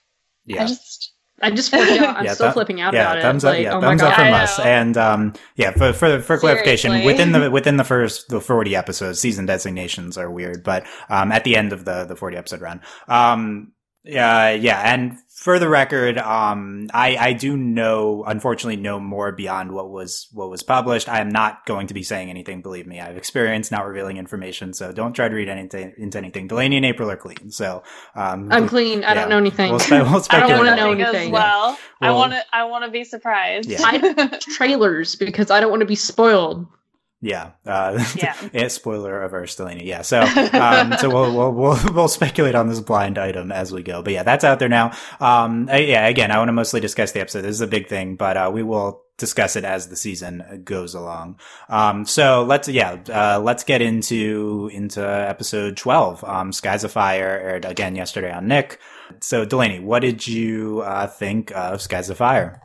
yeah. 0.44 0.62
I 0.64 0.66
just 0.66 1.12
i 1.42 1.50
just 1.50 1.68
flipped 1.68 2.00
out 2.00 2.16
i'm 2.16 2.24
Yeah, 2.24 2.32
still 2.32 2.48
thu- 2.48 2.54
flipping 2.54 2.80
out 2.80 2.94
yeah, 2.94 3.12
about 3.12 3.22
thumbs 3.22 3.44
it 3.44 3.46
up. 3.48 3.52
like 3.52 3.62
yeah, 3.62 3.74
oh 3.76 3.80
thumbs 3.82 4.02
up 4.02 4.14
from 4.14 4.32
us. 4.32 4.58
And 4.58 4.96
um, 4.96 5.34
yeah, 5.56 5.70
for 5.72 5.92
for, 5.92 6.20
for 6.20 6.38
clarification, 6.38 7.04
within 7.04 7.32
the 7.32 7.50
within 7.50 7.76
the 7.76 7.84
first 7.84 8.28
the 8.28 8.40
forty 8.40 8.74
episodes, 8.74 9.20
season 9.20 9.44
designations 9.44 10.16
are 10.16 10.30
weird, 10.30 10.64
but 10.64 10.86
um, 11.10 11.32
at 11.32 11.44
the 11.44 11.56
end 11.56 11.72
of 11.74 11.84
the 11.84 12.04
the 12.04 12.16
forty 12.16 12.36
episode 12.38 12.62
run, 12.62 12.80
um, 13.08 13.72
yeah, 14.06 14.50
yeah, 14.50 14.80
and 14.94 15.18
for 15.28 15.58
the 15.58 15.68
record, 15.68 16.16
um, 16.18 16.88
I 16.94 17.16
I 17.16 17.32
do 17.34 17.56
know, 17.56 18.24
unfortunately, 18.26 18.76
know 18.76 18.98
more 18.98 19.32
beyond 19.32 19.72
what 19.72 19.90
was 19.90 20.28
what 20.32 20.48
was 20.50 20.62
published. 20.62 21.08
I 21.08 21.20
am 21.20 21.28
not 21.28 21.66
going 21.66 21.88
to 21.88 21.94
be 21.94 22.02
saying 22.02 22.30
anything. 22.30 22.62
Believe 22.62 22.86
me, 22.86 23.00
I 23.00 23.06
have 23.06 23.16
experience 23.16 23.70
not 23.70 23.86
revealing 23.86 24.16
information, 24.16 24.72
so 24.72 24.92
don't 24.92 25.12
try 25.12 25.28
to 25.28 25.34
read 25.34 25.48
anything 25.48 25.92
into 25.98 26.18
anything. 26.18 26.46
Delaney 26.48 26.76
and 26.76 26.86
April 26.86 27.10
are 27.10 27.16
clean, 27.16 27.50
so 27.50 27.82
um, 28.14 28.48
i'm 28.50 28.68
clean 28.68 29.04
i 29.04 29.14
don't 29.14 29.28
know 29.28 29.38
anything 29.38 29.70
We'll, 29.70 29.80
spe- 29.80 29.90
we'll 29.90 30.22
I 30.30 30.40
don't 30.40 30.58
wanna 30.58 30.76
know 30.76 30.92
know 30.94 31.06
anything. 31.08 31.26
as 31.28 31.32
well. 31.32 31.78
I 32.00 32.12
want 32.12 32.32
to 32.32 32.42
I 32.52 32.64
want 32.64 32.84
to 32.84 32.90
be 32.90 33.04
surprised. 33.04 33.68
Yeah. 33.68 34.38
trailers 34.40 35.16
because 35.16 35.50
i 35.50 35.60
don't 35.60 35.70
want 35.70 35.80
to 35.80 35.86
be 35.86 35.94
spoiled 35.94 36.66
Yeah. 37.20 37.52
Uh, 37.64 38.04
Yeah. 38.16 38.34
yeah. 38.52 38.68
Spoiler 38.68 39.22
of 39.22 39.32
our 39.32 39.42
Stellini. 39.42 39.84
Yeah. 39.84 40.02
So, 40.02 40.20
um, 40.52 40.94
so 40.98 41.08
we'll, 41.08 41.34
we'll, 41.34 41.52
we'll, 41.52 41.94
we'll 41.94 42.08
speculate 42.08 42.54
on 42.54 42.68
this 42.68 42.80
blind 42.80 43.18
item 43.18 43.50
as 43.50 43.72
we 43.72 43.82
go. 43.82 44.02
But 44.02 44.12
yeah, 44.12 44.22
that's 44.22 44.44
out 44.44 44.58
there 44.58 44.68
now. 44.68 44.92
Um, 45.20 45.68
yeah, 45.72 46.06
again, 46.06 46.30
I 46.30 46.38
want 46.38 46.48
to 46.48 46.52
mostly 46.52 46.80
discuss 46.80 47.12
the 47.12 47.20
episode. 47.20 47.42
This 47.42 47.56
is 47.56 47.60
a 47.60 47.66
big 47.66 47.88
thing, 47.88 48.16
but, 48.16 48.36
uh, 48.36 48.50
we 48.52 48.62
will 48.62 49.02
discuss 49.18 49.56
it 49.56 49.64
as 49.64 49.88
the 49.88 49.96
season 49.96 50.60
goes 50.62 50.94
along. 50.94 51.40
Um, 51.70 52.04
so 52.04 52.44
let's, 52.44 52.68
yeah, 52.68 52.98
uh, 53.08 53.40
let's 53.40 53.64
get 53.64 53.80
into, 53.80 54.68
into 54.74 55.00
episode 55.00 55.78
12. 55.78 56.22
Um, 56.22 56.52
Skies 56.52 56.84
of 56.84 56.92
Fire 56.92 57.40
aired 57.42 57.64
again 57.64 57.96
yesterday 57.96 58.30
on 58.30 58.46
Nick. 58.46 58.78
So 59.22 59.46
Delaney, 59.46 59.80
what 59.80 60.00
did 60.00 60.26
you, 60.26 60.80
uh, 60.82 61.06
think 61.06 61.50
of 61.56 61.80
Skies 61.80 62.10
of 62.10 62.18
Fire? 62.18 62.60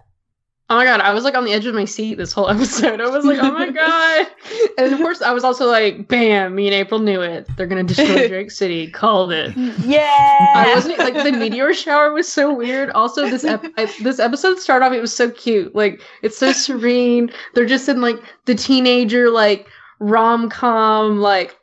Oh 0.72 0.76
my 0.76 0.86
god, 0.86 1.02
I 1.02 1.14
was 1.14 1.26
like 1.26 1.36
on 1.36 1.44
the 1.44 1.52
edge 1.52 1.66
of 1.66 1.76
my 1.76 1.84
seat 1.84 2.16
this 2.16 2.32
whole 2.32 2.48
episode. 2.56 3.02
I 3.02 3.10
was 3.10 3.26
like, 3.26 3.40
oh 3.42 3.52
my 3.52 3.70
god. 3.70 4.28
And 4.78 4.94
of 4.94 5.00
course, 5.00 5.22
I 5.22 5.32
was 5.34 5.44
also 5.44 5.68
like, 5.68 6.08
bam, 6.08 6.56
me 6.56 6.66
and 6.66 6.74
April 6.74 7.02
knew 7.02 7.22
it. 7.22 7.46
They're 7.58 7.68
going 7.68 7.86
to 7.86 7.94
destroy 7.94 8.28
Drake 8.30 8.50
City. 8.52 8.90
Called 8.90 9.34
it. 9.34 9.56
yeah. 9.86 10.54
I 10.56 10.72
wasn't 10.74 10.98
like 10.98 11.14
the 11.14 11.34
meteor 11.34 11.74
shower 11.74 12.14
was 12.14 12.32
so 12.32 12.54
weird. 12.54 12.90
Also, 12.92 13.30
this 13.30 13.44
ep- 13.44 13.66
I, 13.78 13.94
this 14.02 14.18
episode 14.20 14.60
started 14.60 14.86
off. 14.86 14.94
It 14.94 15.02
was 15.02 15.14
so 15.14 15.30
cute. 15.30 15.76
Like 15.76 16.02
it's 16.22 16.38
so 16.38 16.54
serene. 16.54 17.32
They're 17.54 17.66
just 17.66 17.90
in 17.90 18.00
like 18.00 18.16
the 18.46 18.56
teenager 18.56 19.30
like 19.30 19.68
rom 20.00 20.50
com 20.50 21.20
like 21.20 21.60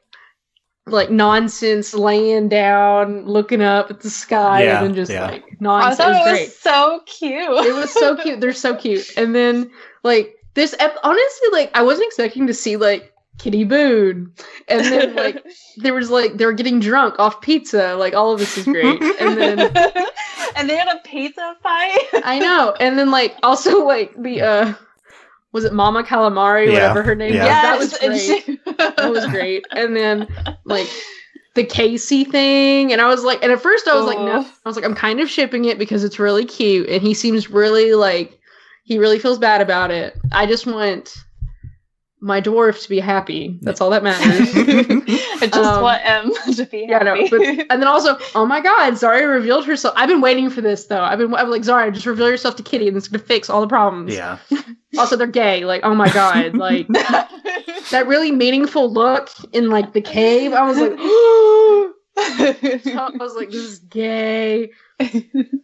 like 0.91 1.11
nonsense, 1.11 1.95
laying 1.95 2.49
down, 2.49 3.25
looking 3.27 3.61
up 3.63 3.91
at 3.91 4.01
the 4.01 4.11
sky, 4.11 4.65
Yeah, 4.65 4.79
and 4.79 4.87
then 4.89 4.95
just 4.95 5.11
yeah. 5.13 5.27
like 5.31 5.45
I 5.45 5.57
nonsense. 5.61 5.97
thought 5.99 6.11
it 6.27 6.31
was 6.31 6.41
it 6.41 6.45
was 6.47 6.57
so 6.59 7.01
cute. 7.07 7.67
it 7.67 7.75
was 7.75 7.93
so 7.93 8.17
cute. 8.17 8.41
They're 8.41 8.53
so 8.53 8.75
cute. 8.77 9.17
And 9.17 9.35
then 9.35 9.71
like 10.03 10.35
this 10.55 10.75
ep- 10.81 10.97
honestly, 11.05 11.49
like 11.53 11.71
I 11.75 11.83
wasn't 11.83 12.07
expecting 12.09 12.47
to 12.47 12.55
see 12.55 12.77
like 12.77 13.13
Kitty 13.39 13.65
Boone. 13.65 14.33
And 14.69 14.85
then 14.85 15.15
like 15.15 15.45
there 15.77 15.95
was 15.95 16.11
like 16.11 16.37
they 16.37 16.47
were 16.47 16.53
getting 16.53 16.81
drunk 16.81 17.19
off 17.19 17.41
pizza. 17.41 17.95
Like 17.95 18.15
all 18.15 18.33
of 18.33 18.41
this 18.41 18.59
is 18.59 18.65
great. 18.65 19.01
And 19.21 19.39
then 19.39 19.59
and 20.57 20.69
they 20.69 20.77
had 20.77 20.89
a 20.89 20.99
pizza 21.05 21.57
fight. 21.63 21.99
I 22.25 22.39
know. 22.41 22.75
And 22.81 22.99
then 22.99 23.11
like 23.11 23.37
also 23.43 23.85
like 23.87 24.13
the 24.21 24.43
uh 24.43 24.75
was 25.53 25.65
it 25.65 25.73
Mama 25.73 26.03
Calamari, 26.03 26.67
Yeah, 26.67 26.73
whatever 26.75 27.03
her 27.03 27.15
name 27.15 27.35
yeah. 27.35 27.77
was? 27.77 27.93
That 27.99 28.09
was 28.09 28.27
great. 28.27 28.45
she- 28.45 28.61
that 28.77 29.11
was 29.11 29.27
great. 29.27 29.65
And 29.73 29.97
then 29.97 30.27
like 30.65 30.87
the 31.55 31.65
Casey 31.65 32.25
thing, 32.25 32.93
and 32.93 33.01
I 33.01 33.09
was 33.09 33.25
like, 33.25 33.43
and 33.43 33.51
at 33.51 33.61
first 33.61 33.89
I 33.89 33.95
was 33.95 34.07
like, 34.07 34.19
no, 34.19 34.41
Oh. 34.47 34.53
I 34.65 34.69
was 34.69 34.77
like, 34.77 34.85
I'm 34.85 34.95
kind 34.95 35.21
of 35.21 35.29
shipping 35.29 35.65
it 35.65 35.79
because 35.79 36.05
it's 36.05 36.19
really 36.19 36.45
cute, 36.45 36.89
and 36.89 37.03
he 37.03 37.15
seems 37.15 37.51
really 37.51 37.95
like 37.95 38.39
he 38.85 38.99
really 38.99 39.19
feels 39.19 39.39
bad 39.39 39.61
about 39.61 39.91
it. 39.91 40.17
I 40.33 40.47
just 40.47 40.67
want 40.67 41.15
my 42.21 42.41
dwarf 42.41 42.83
to 42.83 42.89
be 42.89 42.99
happy. 42.99 43.59
That's 43.63 43.81
all 43.81 43.91
that 43.91 44.03
matters. 44.03 44.49
I 45.41 45.47
just 45.47 45.55
Um, 45.57 45.83
want 45.83 46.01
Em 46.05 46.31
to 46.55 46.65
be 46.67 46.87
happy. 46.87 46.87
yeah, 46.89 46.99
no, 46.99 47.29
but, 47.31 47.41
and 47.71 47.81
then 47.83 47.85
also, 47.87 48.19
oh 48.35 48.45
my 48.45 48.61
god, 48.61 48.95
Zarya 48.95 49.29
revealed 49.33 49.65
herself. 49.67 49.95
I've 49.97 50.09
been 50.09 50.21
waiting 50.21 50.51
for 50.51 50.61
this 50.61 50.87
though. 50.87 51.01
I've 51.03 51.19
been, 51.19 51.33
I'm 51.35 51.49
like, 51.51 51.63
Zarya, 51.63 51.93
just 51.95 52.07
reveal 52.07 52.29
yourself 52.29 52.57
to 52.57 52.63
Kitty, 52.63 52.89
and 52.89 52.97
it's 52.97 53.07
gonna 53.09 53.23
fix 53.23 53.49
all 53.49 53.61
the 53.61 53.69
problems. 53.69 54.13
Yeah. 54.15 54.39
Also, 54.99 55.17
they're 55.17 55.27
gay. 55.29 55.65
Like, 55.65 55.83
oh 55.85 55.95
my 55.95 56.09
god, 56.13 56.57
like 56.57 56.89
that 56.89 58.05
really 58.07 58.33
meaningful 58.33 58.93
look 58.93 59.31
in 59.53 59.71
like 59.71 59.93
the 59.93 60.01
cave. 60.01 60.53
I 60.53 60.63
was 60.67 60.77
like, 60.79 60.93
I 62.17 63.11
was 63.21 63.35
like, 63.37 63.51
this 63.51 63.63
is 63.63 63.79
gay. 63.81 64.71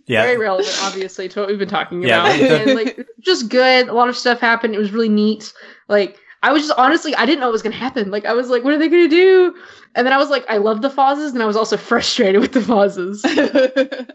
Yeah. 0.07 0.23
Very 0.23 0.37
relevant, 0.39 0.77
obviously, 0.83 1.29
to 1.31 1.41
what 1.41 1.49
we've 1.49 1.59
been 1.59 1.69
talking 1.69 2.03
Yeah, 2.03 2.27
about. 2.27 2.39
the- 2.39 2.61
and 2.63 2.75
like, 2.75 3.09
just 3.21 3.49
good. 3.49 3.89
A 3.89 3.93
lot 3.93 4.09
of 4.09 4.17
stuff 4.17 4.39
happened. 4.41 4.75
It 4.75 4.79
was 4.79 4.93
really 4.93 5.09
neat. 5.09 5.53
Like, 5.89 6.19
I 6.45 6.53
was 6.53 6.67
just 6.67 6.79
honestly, 6.79 7.15
I 7.15 7.25
didn't 7.27 7.41
know 7.41 7.47
what 7.47 7.53
was 7.53 7.63
gonna 7.63 7.75
happen. 7.75 8.11
Like, 8.11 8.27
I 8.27 8.35
was 8.35 8.49
like, 8.51 8.63
what 8.65 8.75
are 8.75 8.79
they 8.79 8.89
gonna 8.89 9.09
do? 9.09 9.55
And 9.95 10.07
then 10.07 10.13
I 10.13 10.19
was 10.19 10.29
like, 10.29 10.45
I 10.49 10.59
love 10.59 10.83
the 10.83 10.91
Fozzes, 10.91 11.33
and 11.33 11.43
I 11.43 11.47
was 11.47 11.57
also 11.57 11.77
frustrated 11.91 12.41
with 12.41 12.53
the 12.53 12.61
Fozzes. 12.61 13.25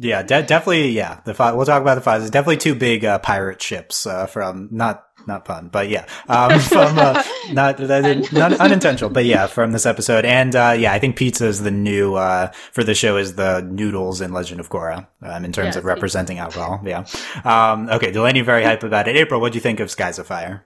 Yeah, 0.00 0.22
de- 0.22 0.42
definitely. 0.42 0.90
Yeah, 0.90 1.20
the 1.24 1.34
fi- 1.34 1.52
we'll 1.52 1.66
talk 1.66 1.82
about 1.82 1.94
the 1.96 2.00
five. 2.00 2.22
Definitely 2.30 2.58
two 2.58 2.74
big 2.74 3.04
uh, 3.04 3.18
pirate 3.18 3.60
ships 3.62 4.06
uh, 4.06 4.26
from 4.26 4.68
not 4.70 5.04
not 5.26 5.44
pun, 5.44 5.68
but 5.68 5.88
yeah, 5.88 6.06
um, 6.28 6.58
from 6.74 6.98
uh, 6.98 7.22
not, 7.52 7.78
not 8.32 8.52
unintentional, 8.60 9.10
but 9.10 9.24
yeah, 9.24 9.46
from 9.46 9.72
this 9.72 9.86
episode. 9.86 10.24
And 10.24 10.54
uh, 10.54 10.74
yeah, 10.78 10.92
I 10.92 10.98
think 10.98 11.16
pizza 11.16 11.46
is 11.46 11.62
the 11.62 11.70
new 11.70 12.14
uh, 12.14 12.50
for 12.72 12.82
the 12.84 12.94
show 12.94 13.16
is 13.16 13.34
the 13.34 13.60
noodles 13.60 14.20
in 14.20 14.32
Legend 14.32 14.60
of 14.60 14.68
Korra 14.68 15.06
um, 15.22 15.44
in 15.44 15.52
terms 15.52 15.76
of 15.76 15.84
representing 15.84 16.38
alcohol. 16.38 16.80
Yeah. 16.84 17.04
Um, 17.44 17.88
okay, 17.90 18.10
Delaney, 18.10 18.40
very 18.42 18.64
hype 18.64 18.82
about 18.82 19.08
it. 19.08 19.16
April, 19.16 19.40
what 19.40 19.52
do 19.52 19.56
you 19.56 19.62
think 19.62 19.80
of 19.80 19.90
Skies 19.90 20.18
of 20.18 20.26
Fire? 20.26 20.64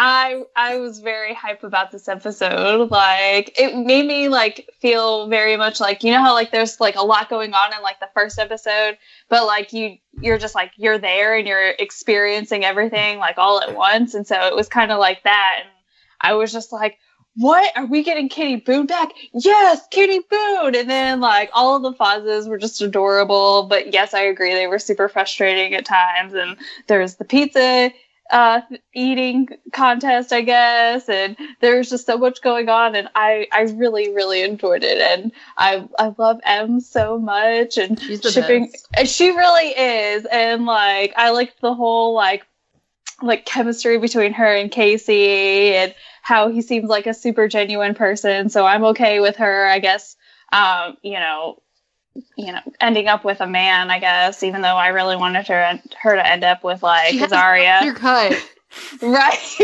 I 0.00 0.44
I 0.54 0.76
was 0.76 1.00
very 1.00 1.34
hype 1.34 1.64
about 1.64 1.90
this 1.90 2.06
episode. 2.06 2.88
Like 2.88 3.58
it 3.58 3.76
made 3.76 4.06
me 4.06 4.28
like 4.28 4.70
feel 4.80 5.26
very 5.26 5.56
much 5.56 5.80
like 5.80 6.04
you 6.04 6.12
know 6.12 6.22
how 6.22 6.34
like 6.34 6.52
there's 6.52 6.78
like 6.78 6.94
a 6.94 7.02
lot 7.02 7.28
going 7.28 7.52
on 7.52 7.74
in 7.74 7.82
like 7.82 7.98
the 7.98 8.08
first 8.14 8.38
episode, 8.38 8.96
but 9.28 9.44
like 9.44 9.72
you 9.72 9.96
you're 10.20 10.38
just 10.38 10.54
like 10.54 10.70
you're 10.76 10.98
there 10.98 11.36
and 11.36 11.48
you're 11.48 11.70
experiencing 11.70 12.64
everything 12.64 13.18
like 13.18 13.38
all 13.38 13.60
at 13.60 13.74
once, 13.74 14.14
and 14.14 14.24
so 14.24 14.36
it 14.46 14.54
was 14.54 14.68
kind 14.68 14.92
of 14.92 15.00
like 15.00 15.24
that. 15.24 15.62
And 15.62 15.68
I 16.20 16.34
was 16.34 16.52
just 16.52 16.70
like, 16.70 16.96
what 17.34 17.76
are 17.76 17.86
we 17.86 18.04
getting 18.04 18.28
Kitty 18.28 18.54
Boone 18.54 18.86
back? 18.86 19.10
Yes, 19.32 19.80
Kitty 19.90 20.20
Boone. 20.30 20.76
And 20.76 20.88
then 20.88 21.20
like 21.20 21.50
all 21.52 21.74
of 21.74 21.82
the 21.82 21.92
Fozzes 21.92 22.48
were 22.48 22.58
just 22.58 22.80
adorable, 22.80 23.64
but 23.64 23.92
yes, 23.92 24.14
I 24.14 24.20
agree 24.20 24.54
they 24.54 24.68
were 24.68 24.78
super 24.78 25.08
frustrating 25.08 25.74
at 25.74 25.84
times. 25.84 26.34
And 26.34 26.56
there's 26.86 27.16
the 27.16 27.24
pizza 27.24 27.90
uh 28.30 28.60
eating 28.94 29.48
contest 29.72 30.32
i 30.32 30.42
guess 30.42 31.08
and 31.08 31.36
there 31.60 31.78
was 31.78 31.88
just 31.88 32.04
so 32.06 32.18
much 32.18 32.42
going 32.42 32.68
on 32.68 32.94
and 32.94 33.08
i 33.14 33.46
i 33.52 33.62
really 33.62 34.12
really 34.14 34.42
enjoyed 34.42 34.84
it 34.84 34.98
and 34.98 35.32
i 35.56 35.86
i 35.98 36.12
love 36.18 36.38
Em 36.44 36.80
so 36.80 37.18
much 37.18 37.78
and 37.78 37.98
She's 38.00 38.20
the 38.20 38.30
shipping 38.30 38.70
best. 38.94 39.14
she 39.14 39.30
really 39.30 39.68
is 39.68 40.26
and 40.26 40.66
like 40.66 41.14
i 41.16 41.30
liked 41.30 41.60
the 41.62 41.74
whole 41.74 42.12
like 42.14 42.46
like 43.22 43.46
chemistry 43.46 43.98
between 43.98 44.32
her 44.34 44.54
and 44.54 44.70
casey 44.70 45.74
and 45.74 45.94
how 46.22 46.50
he 46.50 46.60
seems 46.60 46.88
like 46.88 47.06
a 47.06 47.14
super 47.14 47.48
genuine 47.48 47.94
person 47.94 48.48
so 48.50 48.66
i'm 48.66 48.84
okay 48.84 49.20
with 49.20 49.36
her 49.36 49.66
i 49.66 49.78
guess 49.78 50.16
um 50.52 50.96
you 51.02 51.14
know 51.18 51.58
you 52.36 52.52
know 52.52 52.60
ending 52.80 53.08
up 53.08 53.24
with 53.24 53.40
a 53.40 53.46
man 53.46 53.90
i 53.90 53.98
guess 53.98 54.42
even 54.42 54.62
though 54.62 54.76
i 54.76 54.88
really 54.88 55.16
wanted 55.16 55.46
her 55.46 55.80
her 56.00 56.16
to 56.16 56.26
end 56.26 56.44
up 56.44 56.64
with 56.64 56.82
like 56.82 57.10
She 57.10 57.18
has 57.18 57.30
Zarya. 57.30 57.84
Your 57.84 57.94
cut. 57.94 58.34
Right. 59.02 59.60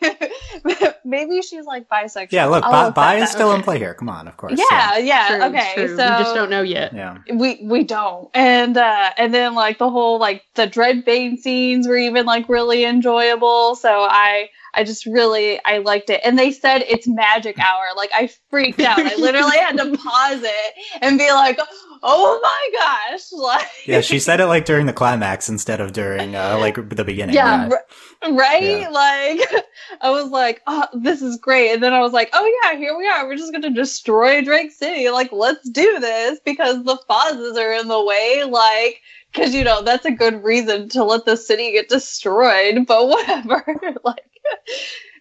Maybe 1.04 1.42
she's 1.42 1.64
like 1.64 1.88
bisexual. 1.88 2.32
Yeah, 2.32 2.46
look, 2.46 2.64
I'll 2.64 2.90
bi, 2.90 3.14
bi 3.14 3.14
is 3.16 3.22
that. 3.22 3.28
still 3.30 3.52
in 3.52 3.62
play 3.62 3.78
here. 3.78 3.94
Come 3.94 4.08
on, 4.08 4.26
of 4.26 4.36
course. 4.36 4.60
Yeah, 4.70 4.98
yeah. 4.98 5.28
True, 5.28 5.42
okay. 5.44 5.72
true. 5.74 5.96
So 5.96 6.02
we 6.02 6.24
just 6.24 6.34
don't 6.34 6.50
know 6.50 6.62
yet. 6.62 6.92
Yeah. 6.94 7.18
we 7.32 7.60
we 7.62 7.84
don't. 7.84 8.28
And 8.34 8.76
uh 8.76 9.10
and 9.16 9.32
then 9.32 9.54
like 9.54 9.78
the 9.78 9.90
whole 9.90 10.18
like 10.18 10.42
the 10.54 10.66
Dreadbane 10.66 11.38
scenes 11.38 11.86
were 11.86 11.96
even 11.96 12.26
like 12.26 12.48
really 12.48 12.84
enjoyable. 12.84 13.76
So 13.76 13.90
I 13.90 14.50
I 14.74 14.84
just 14.84 15.06
really 15.06 15.60
I 15.64 15.78
liked 15.78 16.10
it. 16.10 16.20
And 16.24 16.38
they 16.38 16.52
said 16.52 16.82
it's 16.88 17.08
magic 17.08 17.58
hour. 17.58 17.84
Like 17.96 18.10
I 18.14 18.28
freaked 18.50 18.80
out. 18.80 18.98
I 18.98 19.14
literally 19.16 19.56
had 19.56 19.76
to 19.78 19.96
pause 19.96 20.42
it 20.42 20.74
and 21.00 21.18
be 21.18 21.30
like, 21.32 21.58
"Oh 22.06 22.40
my 22.42 22.70
gosh." 22.78 23.32
Like 23.32 23.66
Yeah, 23.86 24.00
she 24.00 24.18
said 24.18 24.40
it 24.40 24.46
like 24.46 24.64
during 24.64 24.86
the 24.86 24.92
climax 24.92 25.48
instead 25.48 25.80
of 25.80 25.92
during 25.92 26.34
uh, 26.36 26.56
like 26.58 26.76
the 26.88 27.04
beginning. 27.04 27.34
Yeah. 27.34 27.68
right 28.30 28.62
Yeah. 28.62 28.88
like 28.88 29.40
i 30.00 30.10
was 30.10 30.30
like 30.30 30.62
oh 30.66 30.86
this 30.94 31.20
is 31.22 31.36
great 31.36 31.72
and 31.72 31.82
then 31.82 31.92
i 31.92 32.00
was 32.00 32.12
like 32.12 32.30
oh 32.32 32.58
yeah 32.62 32.76
here 32.78 32.96
we 32.96 33.06
are 33.06 33.26
we're 33.26 33.36
just 33.36 33.52
gonna 33.52 33.70
destroy 33.70 34.42
drake 34.42 34.72
city 34.72 35.10
like 35.10 35.30
let's 35.32 35.68
do 35.68 35.98
this 36.00 36.40
because 36.44 36.82
the 36.84 36.98
Fozzes 37.08 37.56
are 37.56 37.74
in 37.74 37.88
the 37.88 38.02
way 38.02 38.42
like 38.48 39.02
because 39.32 39.54
you 39.54 39.64
know 39.64 39.82
that's 39.82 40.06
a 40.06 40.10
good 40.10 40.42
reason 40.42 40.88
to 40.88 41.04
let 41.04 41.24
the 41.26 41.36
city 41.36 41.72
get 41.72 41.88
destroyed 41.88 42.86
but 42.86 43.06
whatever 43.06 43.64
like 44.04 44.24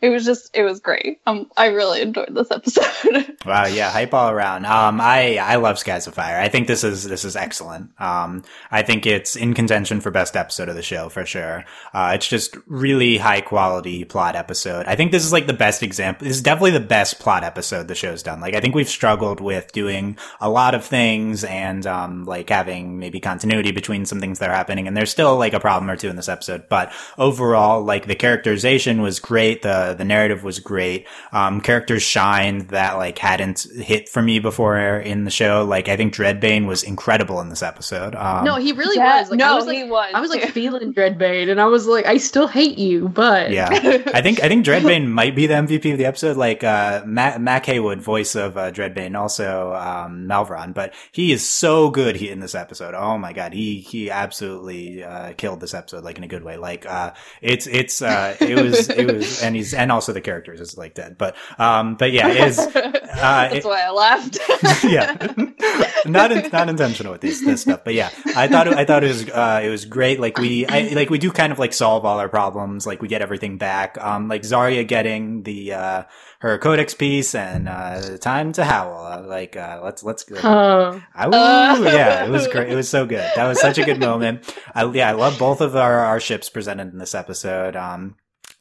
it 0.01 0.09
was 0.09 0.25
just 0.25 0.49
it 0.55 0.63
was 0.63 0.79
great 0.79 1.19
um 1.25 1.49
i 1.57 1.67
really 1.67 2.01
enjoyed 2.01 2.33
this 2.33 2.51
episode 2.51 3.35
Wow, 3.45 3.65
yeah, 3.65 3.91
hype 3.91 4.13
all 4.13 4.31
around. 4.31 4.65
Um, 4.65 4.99
I 4.99 5.37
I 5.37 5.57
love 5.57 5.77
Skies 5.77 6.07
of 6.07 6.15
Fire. 6.15 6.39
I 6.39 6.49
think 6.49 6.65
this 6.65 6.83
is 6.83 7.03
this 7.03 7.23
is 7.23 7.35
excellent. 7.35 7.91
Um, 8.01 8.43
I 8.71 8.81
think 8.81 9.05
it's 9.05 9.35
in 9.35 9.53
contention 9.53 10.01
for 10.01 10.09
best 10.09 10.35
episode 10.35 10.67
of 10.67 10.75
the 10.75 10.81
show 10.81 11.09
for 11.09 11.25
sure. 11.27 11.63
Uh, 11.93 12.13
it's 12.15 12.27
just 12.27 12.57
really 12.65 13.17
high 13.17 13.41
quality 13.41 14.03
plot 14.03 14.35
episode. 14.35 14.87
I 14.87 14.95
think 14.95 15.11
this 15.11 15.23
is 15.23 15.31
like 15.31 15.45
the 15.45 15.53
best 15.53 15.83
example. 15.83 16.25
This 16.25 16.37
is 16.37 16.41
definitely 16.41 16.71
the 16.71 16.79
best 16.79 17.19
plot 17.19 17.43
episode 17.43 17.87
the 17.87 17.93
show's 17.93 18.23
done. 18.23 18.41
Like 18.41 18.55
I 18.55 18.61
think 18.61 18.73
we've 18.73 18.89
struggled 18.89 19.39
with 19.39 19.71
doing 19.73 20.17
a 20.41 20.49
lot 20.49 20.73
of 20.73 20.83
things 20.83 21.43
and 21.43 21.85
um 21.85 22.25
like 22.25 22.49
having 22.49 22.97
maybe 22.97 23.19
continuity 23.19 23.71
between 23.71 24.05
some 24.07 24.19
things 24.19 24.39
that 24.39 24.49
are 24.49 24.55
happening. 24.55 24.87
And 24.87 24.97
there's 24.97 25.11
still 25.11 25.37
like 25.37 25.53
a 25.53 25.59
problem 25.59 25.89
or 25.89 25.97
two 25.97 26.09
in 26.09 26.15
this 26.15 26.29
episode, 26.29 26.67
but 26.67 26.91
overall, 27.19 27.83
like 27.83 28.07
the 28.07 28.15
characterization 28.15 29.03
was 29.03 29.19
great. 29.19 29.61
The 29.61 29.94
the 29.97 30.05
narrative 30.05 30.43
was 30.43 30.59
great. 30.59 31.07
Um, 31.31 31.61
characters 31.61 32.03
shined 32.03 32.69
that 32.69 32.97
like 32.97 33.17
hadn't 33.17 33.65
hit 33.75 34.09
for 34.09 34.21
me 34.21 34.39
before 34.39 34.77
in 34.77 35.23
the 35.25 35.31
show. 35.31 35.65
Like 35.65 35.87
I 35.89 35.97
think 35.97 36.13
Dreadbane 36.13 36.65
was 36.67 36.83
incredible 36.83 37.41
in 37.41 37.49
this 37.49 37.63
episode. 37.63 38.15
Um, 38.15 38.45
no, 38.45 38.55
he 38.55 38.71
really 38.71 38.97
Yeah, 38.97 39.21
was. 39.21 39.29
Like, 39.29 39.39
no 39.39 39.51
I 39.51 39.55
was 39.55 39.65
like, 39.65 39.77
he 39.77 39.83
was 39.83 40.11
I 40.13 40.21
was 40.21 40.29
like 40.29 40.41
too. 40.41 40.47
feeling 40.51 40.93
Dreadbane, 40.93 41.49
and 41.49 41.59
I 41.59 41.65
was 41.65 41.87
like, 41.87 42.05
I 42.05 42.17
still 42.17 42.47
hate 42.47 42.77
you, 42.77 43.09
but 43.09 43.51
yeah. 43.51 43.69
I 43.71 44.21
think 44.21 44.41
I 44.43 44.47
think 44.47 44.65
Dreadbane 44.65 45.07
might 45.07 45.35
be 45.35 45.47
the 45.47 45.53
MVP 45.55 45.91
of 45.91 45.97
the 45.97 46.05
episode. 46.05 46.37
Like 46.37 46.63
uh, 46.63 47.03
Matt, 47.05 47.41
Mac 47.41 47.65
Haywood, 47.65 48.01
voice 48.01 48.35
of 48.35 48.57
uh, 48.57 48.71
Dreadbane, 48.71 49.17
also 49.17 49.73
um, 49.73 50.27
Malvaron, 50.27 50.73
but 50.73 50.93
he 51.11 51.31
is 51.31 51.47
so 51.47 51.89
good 51.89 52.15
in 52.17 52.39
this 52.39 52.55
episode. 52.55 52.93
Oh 52.95 53.17
my 53.17 53.33
god, 53.33 53.53
he 53.53 53.79
he 53.79 54.09
absolutely 54.09 55.03
uh, 55.03 55.33
killed 55.33 55.59
this 55.59 55.73
episode 55.73 56.03
like 56.03 56.17
in 56.17 56.23
a 56.23 56.27
good 56.27 56.43
way. 56.43 56.57
Like 56.57 56.85
uh, 56.85 57.13
it's 57.41 57.67
it's 57.67 58.01
uh, 58.01 58.35
it 58.39 58.61
was 58.61 58.89
it 58.89 59.05
was 59.13 59.41
and 59.43 59.55
he's 59.55 59.73
and 59.75 59.91
also 59.91 60.13
the 60.13 60.21
characters 60.21 60.59
is 60.61 60.77
like 60.77 60.93
dead, 60.95 61.17
but 61.17 61.35
um, 61.59 61.95
but 61.95 62.11
yeah, 62.11 62.29
it 62.29 62.37
is 62.47 62.57
that's 62.73 63.55
it- 63.55 63.65
why 63.65 63.81
i 63.83 63.91
laughed 63.91 64.39
yeah, 64.83 65.15
not 66.05 66.31
in, 66.31 66.49
not 66.51 66.69
intentional 66.69 67.11
with 67.11 67.21
this 67.21 67.41
this 67.43 67.61
stuff, 67.61 67.81
but 67.83 67.93
yeah, 67.93 68.09
I 68.35 68.47
thought 68.47 68.67
it, 68.67 68.73
I 68.73 68.85
thought 68.85 69.03
it 69.03 69.07
was 69.07 69.29
uh, 69.29 69.61
it 69.63 69.69
was 69.69 69.85
great. 69.85 70.19
Like 70.19 70.37
we 70.37 70.65
I, 70.65 70.89
like 70.93 71.09
we 71.09 71.17
do 71.17 71.31
kind 71.31 71.51
of 71.51 71.59
like 71.59 71.73
solve 71.73 72.05
all 72.05 72.19
our 72.19 72.29
problems. 72.29 72.85
Like 72.87 73.01
we 73.01 73.07
get 73.07 73.21
everything 73.21 73.57
back. 73.57 73.97
Um, 74.01 74.27
like 74.27 74.41
Zarya 74.43 74.87
getting 74.87 75.43
the 75.43 75.73
uh 75.73 76.03
her 76.39 76.57
codex 76.57 76.93
piece 76.93 77.33
and 77.35 77.67
uh 77.67 78.17
time 78.17 78.51
to 78.53 78.63
howl. 78.65 79.05
Uh, 79.05 79.21
like 79.27 79.55
uh, 79.55 79.79
let's 79.83 80.03
let's 80.03 80.23
go. 80.23 80.35
uh, 80.37 80.99
I, 81.13 81.27
woo, 81.27 81.85
yeah, 81.85 82.25
it 82.25 82.29
was 82.29 82.47
great. 82.47 82.69
It 82.71 82.75
was 82.75 82.89
so 82.89 83.05
good. 83.05 83.29
That 83.35 83.47
was 83.47 83.59
such 83.59 83.77
a 83.77 83.83
good 83.83 83.99
moment. 83.99 84.43
I, 84.73 84.85
yeah, 84.91 85.09
I 85.09 85.13
love 85.13 85.37
both 85.39 85.61
of 85.61 85.75
our, 85.75 85.99
our 85.99 86.19
ships 86.19 86.49
presented 86.49 86.91
in 86.93 86.99
this 86.99 87.15
episode. 87.15 87.75
Um, 87.75 88.15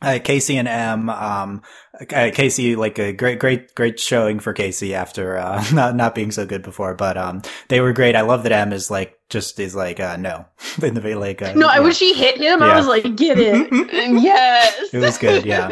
uh, 0.05 0.19
Casey 0.23 0.57
and 0.57 0.69
Em, 0.69 1.09
um, 1.09 1.63
uh, 2.01 2.31
Casey, 2.33 2.77
like 2.77 2.99
a 2.99 3.13
great, 3.13 3.39
great, 3.39 3.75
great 3.75 3.99
showing 3.99 4.41
for 4.41 4.53
Casey 4.53 4.95
after, 4.95 5.39
uh, 5.39 5.65
not, 5.73 5.97
not 5.97 6.15
being 6.15 6.31
so 6.31 6.45
good 6.47 6.63
before, 6.63 6.95
but, 6.95 7.17
um, 7.17 7.43
they 7.69 7.81
were 7.81 7.93
great. 7.93 8.17
I 8.17 8.23
love 8.23 8.43
that 8.43 8.53
Em 8.53 8.73
is 8.73 8.91
like, 8.91 9.19
just 9.31 9.59
is 9.59 9.75
like, 9.75 10.01
uh, 10.01 10.17
no, 10.17 10.45
in 10.83 10.95
the, 10.95 11.15
like, 11.15 11.43
uh, 11.43 11.55
no, 11.55 11.69
I 11.69 11.81
wish 11.81 11.97
she 11.97 12.13
hit 12.15 12.37
him, 12.37 12.61
Yeah. 12.61 12.67
I 12.67 12.77
was 12.77 12.87
like, 12.87 13.03
get 13.17 13.39
it. 13.39 13.69
yes 14.23 14.93
It 14.93 14.99
was 14.99 15.19
good, 15.19 15.45
yeah. 15.47 15.71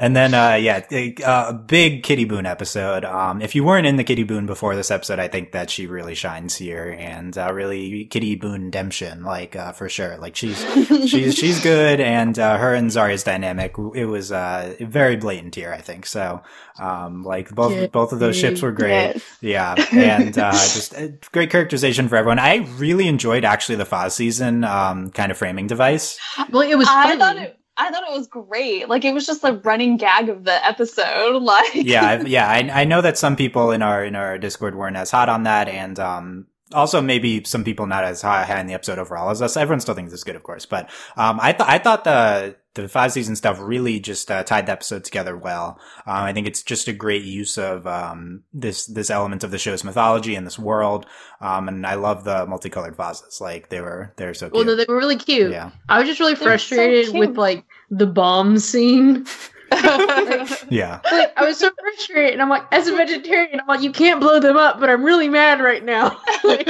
And 0.00 0.16
then, 0.16 0.32
uh, 0.32 0.54
yeah, 0.54 0.82
a 0.90 1.14
uh, 1.22 1.52
big 1.52 2.02
Kitty 2.02 2.24
Boone 2.24 2.46
episode. 2.46 3.04
Um, 3.04 3.42
if 3.42 3.54
you 3.54 3.64
weren't 3.64 3.86
in 3.86 3.96
the 3.96 4.02
Kitty 4.04 4.22
Boone 4.22 4.46
before 4.46 4.74
this 4.74 4.90
episode, 4.90 5.18
I 5.18 5.28
think 5.28 5.52
that 5.52 5.68
she 5.68 5.86
really 5.86 6.14
shines 6.14 6.56
here 6.56 6.96
and, 6.98 7.36
uh, 7.36 7.52
really 7.52 8.06
Kitty 8.06 8.34
Boone 8.34 8.64
redemption, 8.64 9.24
like, 9.24 9.56
uh, 9.56 9.72
for 9.72 9.90
sure. 9.90 10.16
Like 10.16 10.36
she's, 10.36 10.58
she's, 11.06 11.34
she's 11.34 11.60
good 11.60 12.00
and, 12.00 12.38
uh, 12.38 12.56
her 12.56 12.74
and 12.74 12.90
Zarya's 12.90 13.24
dynamic, 13.24 13.74
it 13.94 14.06
was, 14.06 14.32
uh, 14.32 14.74
very 14.80 15.16
blatant 15.16 15.54
here, 15.54 15.70
I 15.72 15.82
think. 15.82 16.06
So, 16.06 16.40
um, 16.78 17.22
like 17.22 17.50
both, 17.50 17.72
Yeah. 17.76 17.86
both 17.88 18.14
of 18.14 18.20
those 18.20 18.36
ships 18.36 18.62
were 18.62 18.72
great. 18.72 19.16
Yes. 19.16 19.22
Yeah, 19.42 19.74
and 19.92 20.38
uh, 20.38 20.52
just 20.52 20.94
uh, 20.94 21.08
great 21.30 21.50
characterization 21.50 22.08
for 22.08 22.16
everyone. 22.16 22.38
I 22.38 22.66
really 22.78 23.06
enjoyed 23.06 23.44
actually 23.44 23.76
the 23.76 23.84
Foz 23.84 24.12
season 24.12 24.64
um, 24.64 25.10
kind 25.10 25.30
of 25.30 25.36
framing 25.36 25.66
device. 25.66 26.18
Well, 26.50 26.62
it 26.62 26.76
was 26.78 26.88
I 26.88 27.02
funny. 27.02 27.18
thought 27.18 27.36
it. 27.36 27.59
I 27.80 27.90
thought 27.90 28.02
it 28.02 28.12
was 28.12 28.26
great. 28.26 28.88
Like 28.88 29.04
it 29.04 29.14
was 29.14 29.26
just 29.26 29.42
a 29.42 29.54
running 29.54 29.96
gag 29.96 30.28
of 30.28 30.44
the 30.44 30.66
episode. 30.66 31.40
Like 31.50 31.74
yeah, 31.74 32.22
yeah. 32.22 32.48
I, 32.48 32.82
I 32.82 32.84
know 32.84 33.00
that 33.00 33.16
some 33.16 33.34
people 33.34 33.70
in 33.70 33.82
our 33.82 34.04
in 34.04 34.14
our 34.14 34.38
Discord 34.38 34.74
weren't 34.74 34.96
as 34.96 35.10
hot 35.10 35.28
on 35.28 35.44
that, 35.44 35.68
and 35.68 35.98
um, 35.98 36.46
also 36.72 37.00
maybe 37.00 37.42
some 37.44 37.64
people 37.64 37.86
not 37.86 38.04
as 38.04 38.22
high, 38.22 38.44
high 38.44 38.60
in 38.60 38.66
the 38.66 38.74
episode 38.74 38.98
overall 38.98 39.30
as 39.30 39.42
us. 39.42 39.56
Everyone 39.56 39.80
still 39.80 39.94
thinks 39.94 40.12
it's 40.12 40.24
good, 40.24 40.36
of 40.36 40.42
course, 40.42 40.66
but 40.66 40.90
um, 41.16 41.38
I 41.40 41.52
thought 41.52 41.68
I 41.68 41.78
thought 41.78 42.04
the 42.04 42.56
the 42.74 42.88
five 42.88 43.12
season 43.12 43.34
stuff 43.34 43.58
really 43.60 43.98
just 43.98 44.30
uh, 44.30 44.44
tied 44.44 44.66
the 44.66 44.72
episode 44.72 45.04
together 45.04 45.36
well. 45.36 45.80
Um, 46.06 46.22
I 46.22 46.32
think 46.32 46.46
it's 46.46 46.62
just 46.62 46.88
a 46.88 46.92
great 46.92 47.24
use 47.24 47.58
of 47.58 47.86
um, 47.86 48.44
this 48.52 48.86
this 48.86 49.10
element 49.10 49.42
of 49.42 49.50
the 49.50 49.58
show's 49.58 49.82
mythology 49.82 50.34
and 50.36 50.46
this 50.46 50.58
world. 50.58 51.06
Um, 51.40 51.68
and 51.68 51.86
I 51.86 51.94
love 51.94 52.24
the 52.24 52.46
multicolored 52.46 52.96
vases. 52.96 53.40
Like 53.40 53.70
they 53.70 53.80
were 53.80 54.12
they're 54.16 54.34
so 54.34 54.46
cute. 54.46 54.54
Well, 54.54 54.64
no, 54.64 54.76
they 54.76 54.86
were 54.88 54.96
really 54.96 55.16
cute. 55.16 55.50
yeah, 55.50 55.70
I 55.88 55.98
was 55.98 56.08
just 56.08 56.20
really 56.20 56.34
They're 56.34 56.58
so 56.58 56.76
frustrated 56.76 57.14
with 57.18 57.36
like 57.36 57.64
the 57.90 58.06
bomb 58.06 58.58
scene. 58.58 59.26
yeah. 60.68 61.00
Like, 61.10 61.32
I 61.36 61.44
was 61.44 61.58
so 61.58 61.70
frustrated, 61.78 62.32
and 62.34 62.42
I'm 62.42 62.48
like, 62.48 62.64
as 62.72 62.88
a 62.88 62.96
vegetarian, 62.96 63.60
I'm 63.60 63.66
like, 63.66 63.82
you 63.82 63.92
can't 63.92 64.20
blow 64.20 64.40
them 64.40 64.56
up, 64.56 64.80
but 64.80 64.90
I'm 64.90 65.02
really 65.04 65.28
mad 65.28 65.60
right 65.60 65.84
now. 65.84 66.20
Like, 66.42 66.66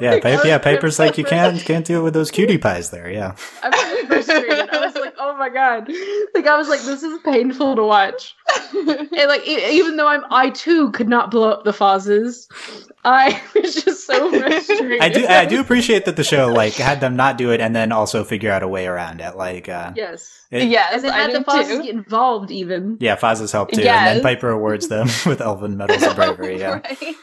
Yeah, 0.00 0.20
pa- 0.20 0.42
yeah. 0.44 0.58
Piper's 0.58 0.98
like 1.00 1.18
you 1.18 1.24
can't 1.24 1.60
can't 1.64 1.84
do 1.84 1.98
it 1.98 2.02
with 2.02 2.14
those 2.14 2.30
cutie 2.30 2.58
pies 2.58 2.90
there. 2.90 3.10
Yeah, 3.10 3.34
I'm 3.62 3.72
really 3.72 4.06
frustrated. 4.06 4.70
I 4.70 4.86
was 4.86 4.94
like, 4.94 5.14
oh 5.18 5.36
my 5.36 5.48
god. 5.48 5.88
Like 6.34 6.46
I 6.46 6.56
was 6.56 6.68
like, 6.68 6.80
this 6.82 7.02
is 7.02 7.18
painful 7.24 7.74
to 7.76 7.82
watch. 7.82 8.36
And 8.72 9.10
like 9.28 9.46
e- 9.46 9.66
even 9.78 9.96
though 9.96 10.06
I'm 10.06 10.22
I 10.30 10.50
too 10.50 10.92
could 10.92 11.08
not 11.08 11.30
blow 11.32 11.50
up 11.50 11.64
the 11.64 11.72
vases, 11.72 12.48
I 13.04 13.40
was 13.54 13.74
just 13.82 14.06
so 14.06 14.30
frustrated. 14.30 15.00
I 15.00 15.08
do 15.08 15.26
I 15.26 15.44
do 15.46 15.60
appreciate 15.60 16.04
that 16.06 16.16
the 16.16 16.24
show 16.24 16.48
like 16.52 16.74
had 16.74 17.00
them 17.00 17.16
not 17.16 17.38
do 17.38 17.50
it 17.52 17.60
and 17.60 17.74
then 17.74 17.92
also 17.92 18.24
figure 18.24 18.50
out 18.50 18.62
a 18.62 18.68
way 18.68 18.86
around 18.86 19.20
it. 19.20 19.36
Like, 19.36 19.68
uh, 19.68 19.92
Yes. 19.96 20.46
it- 20.50 20.68
yes, 20.68 20.94
And 20.94 21.04
then 21.04 21.12
I 21.12 21.18
had 21.22 21.32
the 21.32 21.40
did 21.40 21.82
get 21.82 21.94
involved 21.94 22.50
even. 22.50 22.96
yeah, 23.00 23.16
Faz's 23.16 23.52
help 23.52 23.70
too, 23.70 23.82
and 23.82 24.16
then 24.18 24.22
Piper 24.22 24.50
awards 24.50 24.88
them 24.88 25.06
with 25.26 25.40
Elven 25.40 25.76
medals 25.76 26.02
of 26.02 26.16
bravery. 26.16 26.58
Yeah, 26.58 26.80
Right. 26.80 27.14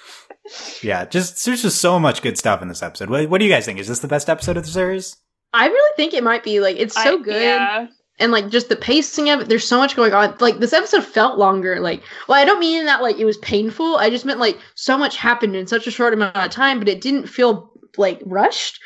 yeah. 0.82 1.06
Just 1.06 1.44
there's 1.46 1.62
just 1.62 1.80
so 1.82 2.00
much 2.00 2.22
good 2.22 2.38
stuff 2.38 2.62
in 2.62 2.68
this 2.68 2.84
episode. 2.84 3.10
What, 3.10 3.30
what 3.30 3.40
do 3.40 3.46
you 3.46 3.52
guys 3.52 3.66
think? 3.66 3.80
Is 3.80 3.88
this 3.88 4.00
the 4.00 4.08
best 4.08 4.30
episode 4.30 4.58
of 4.58 4.64
the 4.64 4.70
series? 4.72 5.18
I 5.54 5.68
really 5.68 5.94
think 5.96 6.14
it 6.14 6.24
might 6.24 6.44
be 6.44 6.60
like 6.60 6.78
it's 6.78 6.94
so 6.96 7.20
I- 7.20 7.22
good. 7.22 7.42
Yeah. 7.42 7.88
And 8.20 8.32
like 8.32 8.50
just 8.50 8.70
the 8.70 8.76
pacing 8.76 9.30
of 9.30 9.42
it 9.42 9.50
there's 9.50 9.68
so 9.68 9.78
much 9.78 9.96
going 9.96 10.14
on 10.14 10.36
like 10.40 10.60
this 10.60 10.74
episode 10.74 11.04
felt 11.04 11.38
longer 11.38 11.80
like 11.80 12.02
well 12.28 12.40
i 12.40 12.46
don't 12.46 12.60
mean 12.60 12.86
that 12.86 13.02
like 13.02 13.18
it 13.18 13.26
was 13.26 13.38
painful 13.40 13.98
i 13.98 14.10
just 14.10 14.26
meant 14.26 14.40
like 14.40 14.58
so 14.76 14.98
much 14.98 15.18
happened 15.18 15.56
in 15.56 15.68
such 15.68 15.88
a 15.88 15.92
short 15.92 16.14
amount 16.14 16.36
of 16.36 16.52
time 16.52 16.80
but 16.80 16.88
it 16.88 17.02
didn't 17.02 17.28
feel 17.28 17.72
like 17.98 18.22
rushed 18.26 18.80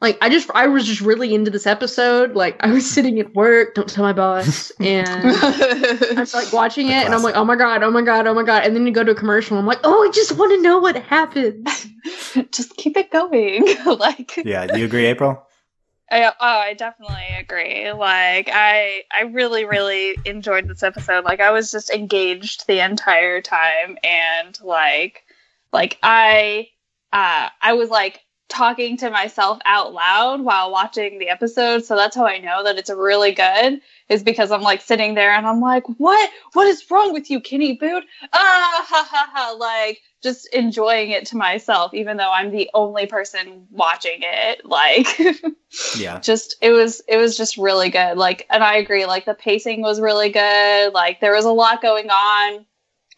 like 0.00 0.18
i 0.20 0.28
just 0.28 0.50
i 0.54 0.66
was 0.66 0.86
just 0.86 1.00
really 1.00 1.34
into 1.34 1.50
this 1.50 1.66
episode 1.66 2.34
like 2.34 2.56
i 2.60 2.70
was 2.70 2.88
sitting 2.88 3.18
at 3.18 3.34
work 3.34 3.74
don't 3.74 3.88
tell 3.88 4.04
my 4.04 4.12
boss 4.12 4.70
and 4.80 5.08
i'm 5.08 6.26
like 6.34 6.52
watching 6.52 6.88
it 6.88 7.04
and 7.04 7.14
i'm 7.14 7.22
like 7.22 7.36
oh 7.36 7.44
my 7.44 7.56
god 7.56 7.82
oh 7.82 7.90
my 7.90 8.02
god 8.02 8.26
oh 8.26 8.34
my 8.34 8.42
god 8.42 8.64
and 8.64 8.74
then 8.74 8.86
you 8.86 8.92
go 8.92 9.04
to 9.04 9.12
a 9.12 9.14
commercial 9.14 9.56
and 9.56 9.62
i'm 9.62 9.66
like 9.66 9.80
oh 9.84 10.06
i 10.06 10.10
just 10.12 10.32
want 10.32 10.50
to 10.52 10.60
know 10.62 10.78
what 10.78 10.96
happened 10.96 11.66
Just 12.52 12.76
keep 12.76 12.96
it 12.96 13.10
going. 13.10 13.66
like 13.98 14.36
Yeah, 14.44 14.66
do 14.66 14.78
you 14.78 14.84
agree, 14.84 15.06
April? 15.06 15.45
I, 16.10 16.26
oh, 16.26 16.32
I 16.40 16.74
definitely 16.74 17.26
agree. 17.38 17.90
Like 17.92 18.48
I 18.52 19.02
I 19.12 19.22
really 19.22 19.64
really 19.64 20.16
enjoyed 20.24 20.68
this 20.68 20.82
episode. 20.84 21.24
Like 21.24 21.40
I 21.40 21.50
was 21.50 21.70
just 21.72 21.90
engaged 21.90 22.66
the 22.66 22.84
entire 22.84 23.40
time 23.40 23.98
and 24.04 24.58
like 24.62 25.24
like 25.72 25.98
I 26.02 26.68
uh 27.12 27.48
I 27.60 27.72
was 27.72 27.90
like 27.90 28.20
talking 28.48 28.96
to 28.98 29.10
myself 29.10 29.58
out 29.64 29.92
loud 29.92 30.40
while 30.42 30.70
watching 30.70 31.18
the 31.18 31.28
episode. 31.28 31.84
So 31.84 31.96
that's 31.96 32.14
how 32.14 32.26
I 32.26 32.38
know 32.38 32.62
that 32.62 32.78
it's 32.78 32.90
really 32.90 33.32
good 33.32 33.80
is 34.08 34.22
because 34.22 34.50
I'm 34.50 34.62
like 34.62 34.80
sitting 34.80 35.14
there 35.14 35.32
and 35.32 35.46
I'm 35.46 35.60
like, 35.60 35.84
"What? 35.98 36.30
What 36.52 36.66
is 36.66 36.90
wrong 36.90 37.12
with 37.12 37.30
you, 37.30 37.40
Kitty 37.40 37.74
Boone?" 37.74 38.04
Ah 38.32 38.84
ha 38.86 39.08
ha 39.10 39.30
ha 39.32 39.56
like 39.58 40.00
just 40.22 40.52
enjoying 40.54 41.10
it 41.10 41.26
to 41.26 41.36
myself 41.36 41.94
even 41.94 42.16
though 42.16 42.32
I'm 42.32 42.50
the 42.50 42.70
only 42.74 43.06
person 43.06 43.66
watching 43.70 44.18
it. 44.22 44.64
Like 44.64 45.06
Yeah, 45.98 46.20
just 46.20 46.56
it 46.62 46.70
was 46.70 47.02
it 47.08 47.16
was 47.16 47.36
just 47.36 47.56
really 47.56 47.90
good 47.90 48.16
like 48.16 48.46
and 48.50 48.62
i 48.62 48.76
agree 48.76 49.04
like 49.04 49.24
the 49.24 49.34
pacing 49.34 49.82
was 49.82 50.00
really 50.00 50.30
good 50.30 50.92
like 50.94 51.20
there 51.20 51.34
was 51.34 51.44
a 51.44 51.50
lot 51.50 51.82
going 51.82 52.08
on 52.08 52.64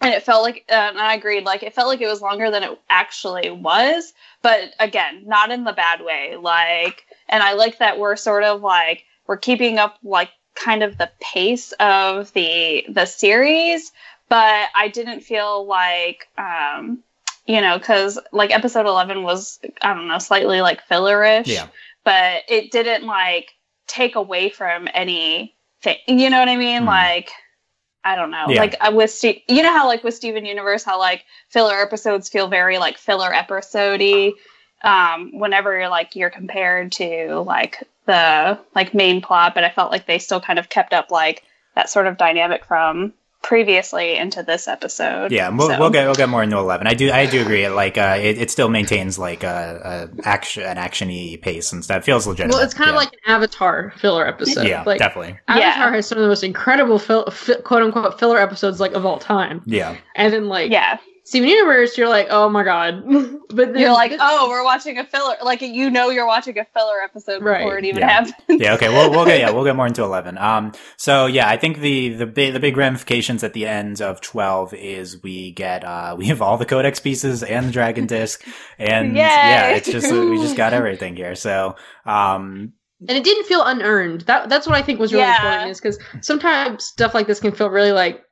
and 0.01 0.15
it 0.15 0.23
felt 0.23 0.43
like 0.43 0.65
uh, 0.71 0.73
and 0.73 0.99
i 0.99 1.15
agreed 1.15 1.45
like 1.45 1.63
it 1.63 1.75
felt 1.75 1.89
like 1.89 2.01
it 2.01 2.09
was 2.09 2.23
longer 2.23 2.51
than 2.51 2.63
it 2.63 2.81
actually 2.89 3.51
was 3.51 4.13
but 4.43 4.75
again 4.81 5.23
not 5.27 5.51
in 5.51 5.65
the 5.65 5.73
bad 5.73 6.01
way 6.01 6.37
like 6.37 7.05
and 7.29 7.43
i 7.43 7.53
like 7.53 7.79
that 7.79 7.99
we're 7.99 8.17
sort 8.17 8.45
of 8.45 8.61
like 8.61 9.05
we're 9.27 9.37
keeping 9.37 9.79
up 9.79 9.99
like 10.03 10.31
kind 10.59 10.83
of 10.83 10.99
the 10.99 11.11
pace 11.21 11.73
of 11.81 12.33
the 12.33 12.85
the 12.89 13.07
series 13.07 13.93
but 14.29 14.69
i 14.75 14.89
didn't 14.89 15.21
feel 15.21 15.65
like 15.67 16.29
um 16.37 16.99
you 17.47 17.61
know 17.61 17.79
because 17.79 18.19
like 18.33 18.51
episode 18.51 18.87
11 18.87 19.23
was 19.23 19.61
i 19.83 19.95
don't 19.95 20.09
know 20.09 20.19
slightly 20.19 20.61
like 20.61 20.81
fillerish 20.89 21.47
yeah, 21.47 21.69
but 22.05 22.43
it 22.49 22.71
didn't 22.71 23.07
like 23.07 23.51
take 23.89 24.15
away 24.15 24.49
from 24.51 24.87
anything. 24.95 25.51
You 26.07 26.31
know 26.31 26.39
what 26.39 26.49
I 26.49 26.57
mean? 26.57 26.83
Mhm. 26.83 26.87
Like, 26.87 27.31
I 28.05 28.15
don't 28.15 28.31
know. 28.31 28.47
Yeah. 28.49 28.61
Like 28.61 28.77
uh, 28.81 28.93
with 28.95 29.11
Steve, 29.11 29.43
you 29.49 29.63
know 29.63 29.73
how 29.73 29.87
like 29.87 30.05
with 30.05 30.15
Steven 30.15 30.45
Universe, 30.45 30.85
how 30.85 30.99
like 30.99 31.25
filler 31.49 31.75
episodes 31.75 32.29
feel 32.29 32.47
very 32.49 32.79
like 32.79 32.97
filler 32.99 33.31
episodey. 33.31 34.33
Um, 34.83 35.39
whenever 35.39 35.77
you're 35.77 35.89
like 35.89 36.15
you're 36.15 36.31
compared 36.31 36.93
to 36.93 37.41
like 37.41 37.83
the 38.09 38.59
like 38.75 38.93
main 38.95 39.21
plot, 39.23 39.55
but 39.55 39.63
I 39.63 39.71
felt 39.71 39.93
like 39.93 40.07
they 40.07 40.19
still 40.19 40.41
kind 40.41 40.59
of 40.59 40.69
kept 40.69 40.93
up 40.93 41.13
like 41.13 41.45
that 41.77 41.89
sort 41.89 42.09
of 42.09 42.17
dynamic 42.19 42.65
from 42.65 43.13
previously 43.41 44.17
into 44.17 44.43
this 44.43 44.67
episode. 44.67 45.31
yeah. 45.31 45.49
We'll, 45.49 45.69
So- 45.69 45.79
we'll 45.79 45.91
get 45.91 46.07
we'll 46.07 46.17
get 46.17 46.29
more 46.29 46.43
into 46.43 46.57
eleven. 46.59 46.87
I 46.89 46.95
do 46.95 47.11
I 47.13 47.27
do 47.27 47.41
agree. 47.41 47.69
Like, 47.69 47.97
uh, 47.97 48.17
it, 48.21 48.37
it 48.39 48.51
still 48.51 48.69
maintains 48.69 49.17
like 49.19 49.45
a, 49.45 50.11
a 50.21 50.29
action 50.29 50.65
an 50.65 50.77
actiony 50.77 51.41
pace 51.41 51.73
and 51.73 51.85
stuff. 51.85 51.99
It 51.99 52.05
feels 52.05 52.27
legitimate. 52.27 52.55
well 52.55 52.65
it's 52.65 52.75
kind 52.75 52.91
of 52.91 52.95
yeah. 52.95 52.99
like 52.99 53.13
an 53.13 53.33
avatar 53.33 53.93
filler 53.99 54.27
episode 54.27 54.67
yeah, 54.67 54.83
like 54.83 54.99
definitely. 54.99 55.39
Yeah. 55.49 55.55
avatar 55.57 55.93
has 55.93 56.09
some 56.09 56.19
of 56.19 56.23
the 56.23 56.29
most 56.29 56.43
incredible 56.43 56.99
fill, 56.99 57.31
fi- 57.31 57.61
quote 57.61 57.83
unquote 57.85 58.19
filler 58.19 58.39
episodes 58.39 58.81
like 58.81 58.93
of 58.93 59.07
all 59.07 59.19
time 59.21 59.63
Yeah, 59.67 59.97
and 60.17 60.33
then 60.33 60.49
like 60.49 60.71
Yeah, 60.73 60.99
Steven 61.29 61.47
Universe, 61.51 61.99
you're 61.99 62.09
like, 62.09 62.29
oh 62.31 62.49
my 62.49 62.65
god. 62.65 63.05
but 63.51 63.75
then 63.75 63.77
you're 63.77 63.93
like, 63.93 64.13
oh, 64.19 64.49
we're 64.49 64.65
watching 64.65 64.97
a 64.97 65.05
filler. 65.05 65.37
Like 65.43 65.61
you 65.61 65.91
know, 65.91 66.09
you're 66.09 66.27
watching 66.27 66.59
a 66.59 66.65
filler 66.65 67.03
episode 67.05 67.43
Right. 67.43 67.59
before 67.59 67.77
it 67.77 67.85
even 67.85 68.01
Yeah. 68.01 68.09
happens. 68.09 68.35
yeah. 68.49 68.73
Okay, 68.73 68.89
we'll 68.89 69.11
we'll 69.11 69.27
get 69.27 69.39
yeah 69.39 69.51
we'll 69.51 69.65
get 69.65 69.77
more 69.81 69.87
into 69.87 70.03
eleven. 70.03 70.39
Um, 70.39 70.73
so 70.97 71.27
yeah, 71.27 71.47
I 71.47 71.59
think 71.59 71.81
the 71.81 72.15
the 72.15 72.25
big 72.25 72.55
the 72.55 72.61
big 72.61 72.79
ramifications 72.79 73.45
at 73.45 73.53
the 73.53 73.67
end 73.67 74.01
of 74.01 74.23
twelve 74.23 74.73
is 74.73 75.23
we 75.23 75.53
get 75.53 75.85
uh 75.85 76.15
we 76.19 76.29
have 76.29 76.41
all 76.41 76.57
the 76.57 76.65
codex 76.65 76.99
pieces 76.99 77.43
and 77.43 77.67
the 77.69 77.73
dragon 77.73 78.07
disc, 78.07 78.43
and 78.79 79.09
Yay! 79.15 79.21
yeah, 79.21 79.69
it's 79.73 79.91
just 79.91 80.11
we 80.11 80.39
just 80.39 80.57
got 80.57 80.73
everything 80.73 81.15
here. 81.15 81.35
So 81.35 81.77
um, 82.07 82.73
and 83.07 83.17
it 83.19 83.23
didn't 83.23 83.45
feel 83.45 83.63
unearned. 83.65 84.23
That 84.23 84.49
that's 84.49 84.67
what 84.67 84.77
I 84.77 84.83
think 84.83 84.99
was 84.99 85.13
really 85.13 85.27
Yeah. 85.27 85.37
important 85.37 85.71
is 85.73 85.81
because 85.81 85.99
sometimes 86.23 86.85
stuff 86.85 87.13
like 87.15 87.27
this 87.27 87.39
can 87.39 87.53
feel 87.53 87.69
really 87.69 87.93
like 87.93 88.23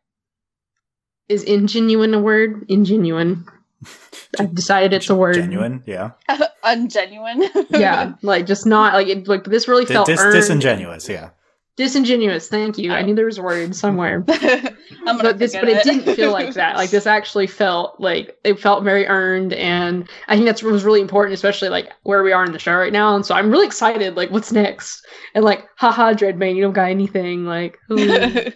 is 1.28 1.44
ingenuine 1.44 2.14
a 2.14 2.18
word? 2.18 2.68
Ingenuine. 2.68 3.44
I've 4.38 4.54
decided 4.54 4.92
it's 4.92 5.08
a 5.10 5.14
word. 5.14 5.34
genuine, 5.34 5.82
yeah, 5.86 6.12
Ungenuine. 6.64 7.48
Yeah, 7.70 8.14
like 8.22 8.46
just 8.46 8.66
not 8.66 8.94
like 8.94 9.06
it. 9.08 9.28
Like 9.28 9.44
this 9.44 9.68
really 9.68 9.84
Dis- 9.84 9.92
felt 9.92 10.06
dis- 10.06 10.20
earned. 10.20 10.32
disingenuous, 10.34 11.08
yeah. 11.08 11.30
disingenuous. 11.76 12.48
Thank 12.48 12.78
you. 12.78 12.92
I 12.92 13.00
Oh. 13.00 13.04
knew 13.04 13.14
there 13.14 13.26
was 13.26 13.38
a 13.38 13.42
word 13.42 13.74
somewhere. 13.76 14.24
I'm 15.06 15.18
but 15.18 15.38
this, 15.38 15.52
but 15.54 15.68
it, 15.68 15.84
didn't 15.84 16.14
feel 16.16 16.32
like 16.32 16.54
that. 16.54 16.76
Like 16.76 16.90
this 16.90 17.06
actually 17.06 17.46
felt 17.46 18.00
like 18.00 18.36
it 18.44 18.58
felt 18.58 18.82
very 18.82 19.06
earned, 19.06 19.52
and 19.52 20.08
I 20.28 20.34
think 20.34 20.46
that's 20.46 20.62
what 20.62 20.72
was 20.72 20.84
really 20.84 21.00
important, 21.02 21.34
especially 21.34 21.68
like 21.68 21.90
where 22.02 22.22
we 22.22 22.32
are 22.32 22.44
in 22.44 22.52
the 22.52 22.58
show 22.58 22.74
right 22.74 22.92
now. 22.92 23.14
And 23.14 23.24
so 23.24 23.34
I'm 23.34 23.50
really 23.50 23.66
excited. 23.66 24.16
Like, 24.16 24.30
what's 24.30 24.52
next? 24.52 25.06
And 25.34 25.44
like, 25.44 25.66
haha, 25.76 26.14
Dreadbane, 26.14 26.56
you 26.56 26.62
don't 26.62 26.72
got 26.72 26.90
anything. 26.90 27.44
Like, 27.44 27.78
ooh. 27.92 28.50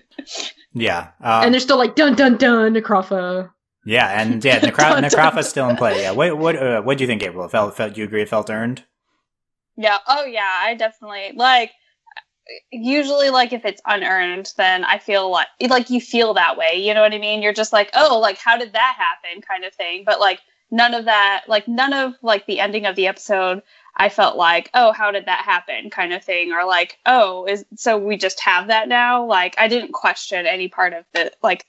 Yeah, 0.72 1.10
uh, 1.22 1.42
and 1.44 1.52
they're 1.52 1.60
still 1.60 1.78
like, 1.78 1.94
dun 1.96 2.14
dun 2.14 2.36
dun, 2.36 2.74
Necrafa. 2.74 3.50
yeah, 3.84 4.20
and 4.20 4.44
yeah, 4.44 4.60
Necro- 4.60 4.78
Dun, 4.78 5.02
dun, 5.34 5.42
still 5.42 5.68
in 5.68 5.76
play. 5.76 6.02
Yeah, 6.02 6.12
what 6.12 6.38
what 6.38 6.56
uh, 6.56 6.82
what 6.82 6.98
do 6.98 7.04
you 7.04 7.08
think, 7.08 7.22
April? 7.22 7.44
It 7.44 7.50
felt 7.50 7.76
felt 7.76 7.94
do 7.94 8.00
you 8.00 8.06
agree? 8.06 8.22
It 8.22 8.28
felt 8.28 8.50
earned. 8.50 8.84
yeah. 9.76 9.98
Oh 10.06 10.24
yeah. 10.24 10.60
I 10.62 10.74
definitely 10.74 11.32
like. 11.34 11.72
Usually, 12.72 13.30
like 13.30 13.52
if 13.52 13.64
it's 13.64 13.80
unearned, 13.86 14.52
then 14.56 14.84
I 14.84 14.98
feel 14.98 15.30
like 15.30 15.46
like 15.68 15.88
you 15.88 16.00
feel 16.00 16.34
that 16.34 16.56
way. 16.56 16.74
You 16.76 16.94
know 16.94 17.00
what 17.02 17.12
I 17.14 17.18
mean? 17.18 17.42
You're 17.42 17.52
just 17.52 17.72
like, 17.72 17.90
oh, 17.94 18.18
like 18.18 18.38
how 18.38 18.56
did 18.56 18.72
that 18.72 18.96
happen, 18.98 19.40
kind 19.40 19.64
of 19.64 19.72
thing. 19.72 20.02
But 20.04 20.18
like 20.18 20.40
none 20.72 20.92
of 20.94 21.04
that, 21.04 21.44
like 21.46 21.68
none 21.68 21.92
of 21.92 22.14
like 22.22 22.46
the 22.46 22.58
ending 22.58 22.86
of 22.86 22.96
the 22.96 23.06
episode. 23.06 23.62
I 23.96 24.08
felt 24.08 24.36
like, 24.36 24.70
oh, 24.74 24.92
how 24.92 25.10
did 25.10 25.26
that 25.26 25.44
happen, 25.44 25.90
kind 25.90 26.12
of 26.12 26.24
thing, 26.24 26.52
or 26.52 26.64
like, 26.64 26.98
oh, 27.06 27.44
is 27.46 27.64
so 27.76 27.98
we 27.98 28.16
just 28.16 28.40
have 28.40 28.68
that 28.68 28.88
now. 28.88 29.24
Like 29.24 29.54
I 29.58 29.68
didn't 29.68 29.92
question 29.92 30.46
any 30.46 30.68
part 30.68 30.92
of 30.92 31.04
the 31.12 31.32
like 31.42 31.66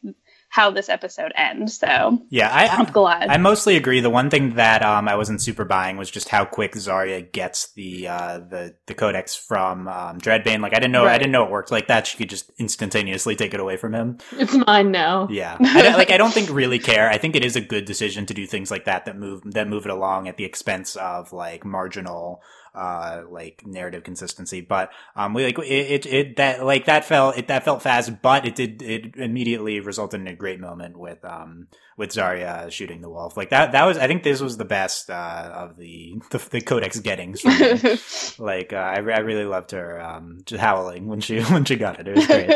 how 0.51 0.69
this 0.69 0.89
episode 0.89 1.31
ends. 1.35 1.77
So 1.77 2.21
Yeah, 2.29 2.49
I, 2.49 2.67
I'm 2.67 2.85
glad. 2.85 3.29
I 3.29 3.37
mostly 3.37 3.77
agree. 3.77 4.01
The 4.01 4.09
one 4.09 4.29
thing 4.29 4.55
that 4.55 4.83
um, 4.83 5.07
I 5.07 5.15
wasn't 5.15 5.41
super 5.41 5.63
buying 5.63 5.95
was 5.95 6.11
just 6.11 6.27
how 6.27 6.43
quick 6.43 6.73
Zarya 6.73 7.31
gets 7.31 7.71
the 7.71 8.09
uh, 8.09 8.39
the 8.39 8.75
the 8.85 8.93
codex 8.93 9.33
from 9.33 9.87
um, 9.87 10.19
Dreadbane. 10.19 10.59
Like 10.59 10.73
I 10.73 10.79
didn't 10.79 10.91
know 10.91 11.05
I 11.05 11.17
didn't 11.17 11.31
know 11.31 11.45
it 11.45 11.51
worked 11.51 11.71
like 11.71 11.87
that. 11.87 12.05
She 12.05 12.17
could 12.17 12.29
just 12.29 12.51
instantaneously 12.59 13.37
take 13.37 13.53
it 13.53 13.61
away 13.61 13.77
from 13.77 13.95
him. 13.95 14.17
It's 14.33 14.53
mine 14.67 14.91
now. 14.91 15.29
Yeah, 15.31 15.55
I 15.59 15.81
don't, 15.81 15.93
like 15.93 16.11
I 16.11 16.17
don't 16.17 16.33
think 16.33 16.49
really 16.51 16.79
care. 16.79 17.09
I 17.09 17.17
think 17.17 17.37
it 17.37 17.45
is 17.45 17.55
a 17.55 17.61
good 17.61 17.85
decision 17.85 18.25
to 18.25 18.33
do 18.33 18.45
things 18.45 18.69
like 18.69 18.85
that 18.85 19.05
that 19.05 19.17
move 19.17 19.41
that 19.53 19.69
move 19.69 19.85
it 19.85 19.91
along 19.91 20.27
at 20.27 20.35
the 20.35 20.43
expense 20.43 20.97
of 20.97 21.31
like 21.31 21.63
marginal 21.63 22.41
uh 22.73 23.23
like 23.29 23.63
narrative 23.65 24.03
consistency 24.03 24.62
but 24.62 24.91
um 25.15 25.34
we 25.34 25.43
like 25.43 25.57
it, 25.60 25.63
it 25.65 26.05
it 26.05 26.36
that 26.38 26.65
like 26.65 26.86
that 26.86 27.03
felt 27.03 27.38
it 27.38 27.47
that 27.47 27.65
felt 27.65 27.81
fast 27.81 28.21
but 28.21 28.45
it 28.45 28.55
did 28.55 28.81
it 28.81 29.15
immediately 29.15 29.79
resulted 29.79 30.21
in 30.21 30.27
a 30.27 30.36
great 30.36 30.60
moment 30.60 30.97
with 30.97 31.23
um 31.25 31.67
with 31.97 32.12
Zarya 32.12 32.71
shooting 32.71 33.01
the 33.01 33.10
wolf. 33.10 33.38
Like 33.38 33.51
that 33.51 33.73
that 33.73 33.86
was 33.86 33.97
I 33.97 34.07
think 34.07 34.23
this 34.23 34.41
was 34.41 34.57
the 34.57 34.65
best 34.65 35.10
uh 35.10 35.51
of 35.53 35.77
the 35.77 36.15
the, 36.31 36.38
the 36.49 36.62
codex 36.62 36.99
gettings 36.99 37.43
like 38.39 38.73
uh, 38.73 38.77
I, 38.77 38.95
I 38.95 39.19
really 39.19 39.45
loved 39.45 39.71
her 39.71 40.01
um 40.01 40.39
just 40.45 40.62
howling 40.62 41.07
when 41.07 41.21
she 41.21 41.41
when 41.53 41.65
she 41.65 41.75
got 41.75 41.99
it. 41.99 42.07
It 42.07 42.15
was 42.15 42.27
great 42.27 42.49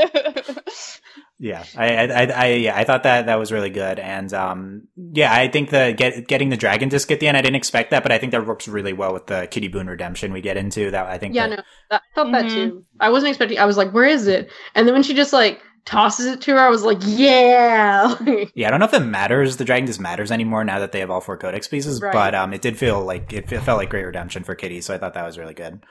yeah, 1.39 1.63
I, 1.77 1.95
I, 1.95 2.03
I, 2.05 2.25
I, 2.25 2.47
yeah, 2.53 2.77
I 2.77 2.83
thought 2.85 3.03
that 3.03 3.25
that 3.25 3.37
was 3.39 3.51
really 3.51 3.69
good, 3.69 3.99
and 3.99 4.33
um, 4.33 4.87
yeah, 4.95 5.33
I 5.33 5.47
think 5.47 5.69
the 5.69 5.93
get, 5.97 6.27
getting 6.27 6.49
the 6.49 6.57
dragon 6.57 6.89
disc 6.89 7.11
at 7.11 7.19
the 7.19 7.27
end, 7.27 7.35
I 7.37 7.41
didn't 7.41 7.57
expect 7.57 7.91
that, 7.91 8.03
but 8.03 8.11
I 8.11 8.17
think 8.17 8.31
that 8.31 8.45
works 8.45 8.67
really 8.67 8.93
well 8.93 9.13
with 9.13 9.27
the 9.27 9.47
Kitty 9.51 9.67
Boone 9.67 9.87
redemption 9.87 10.31
we 10.33 10.41
get 10.41 10.57
into. 10.57 10.91
That 10.91 11.07
I 11.07 11.17
think, 11.17 11.35
Yeah, 11.35 11.47
that, 11.49 11.55
no, 11.57 11.63
that, 11.91 12.01
I 12.01 12.15
thought 12.15 12.31
that 12.31 12.45
Mhm. 12.45 12.49
too. 12.53 12.85
I 12.99 13.09
wasn't 13.09 13.29
expecting. 13.29 13.59
I 13.59 13.65
was 13.65 13.77
like, 13.77 13.91
"Where 13.91 14.05
is 14.05 14.27
it?" 14.27 14.49
And 14.75 14.87
then 14.87 14.93
when 14.93 15.03
she 15.03 15.13
just 15.13 15.33
like 15.33 15.61
tosses 15.85 16.25
it 16.25 16.41
to 16.41 16.51
her, 16.53 16.59
I 16.59 16.69
was 16.69 16.83
like, 16.83 16.97
"Yeah!" 17.01 18.15
yeah, 18.55 18.67
I 18.67 18.71
don't 18.71 18.79
know 18.79 18.85
if 18.87 18.93
it 18.93 19.01
matters. 19.01 19.57
The 19.57 19.65
dragon 19.65 19.85
disc 19.85 19.99
matters 19.99 20.31
anymore 20.31 20.63
now 20.63 20.79
that 20.79 20.91
they 20.93 20.99
have 20.99 21.11
all 21.11 21.21
four 21.21 21.37
codex 21.37 21.67
pieces, 21.67 22.01
Right. 22.01 22.13
but 22.13 22.33
um, 22.33 22.53
it 22.53 22.61
did 22.61 22.77
feel 22.77 23.01
like 23.03 23.33
it, 23.33 23.51
it 23.51 23.61
felt 23.61 23.77
like 23.77 23.89
great 23.89 24.05
redemption 24.05 24.43
for 24.43 24.55
Kitty, 24.55 24.81
so 24.81 24.93
I 24.93 24.97
thought 24.97 25.13
that 25.13 25.25
was 25.25 25.37
really 25.37 25.53
good. 25.53 25.81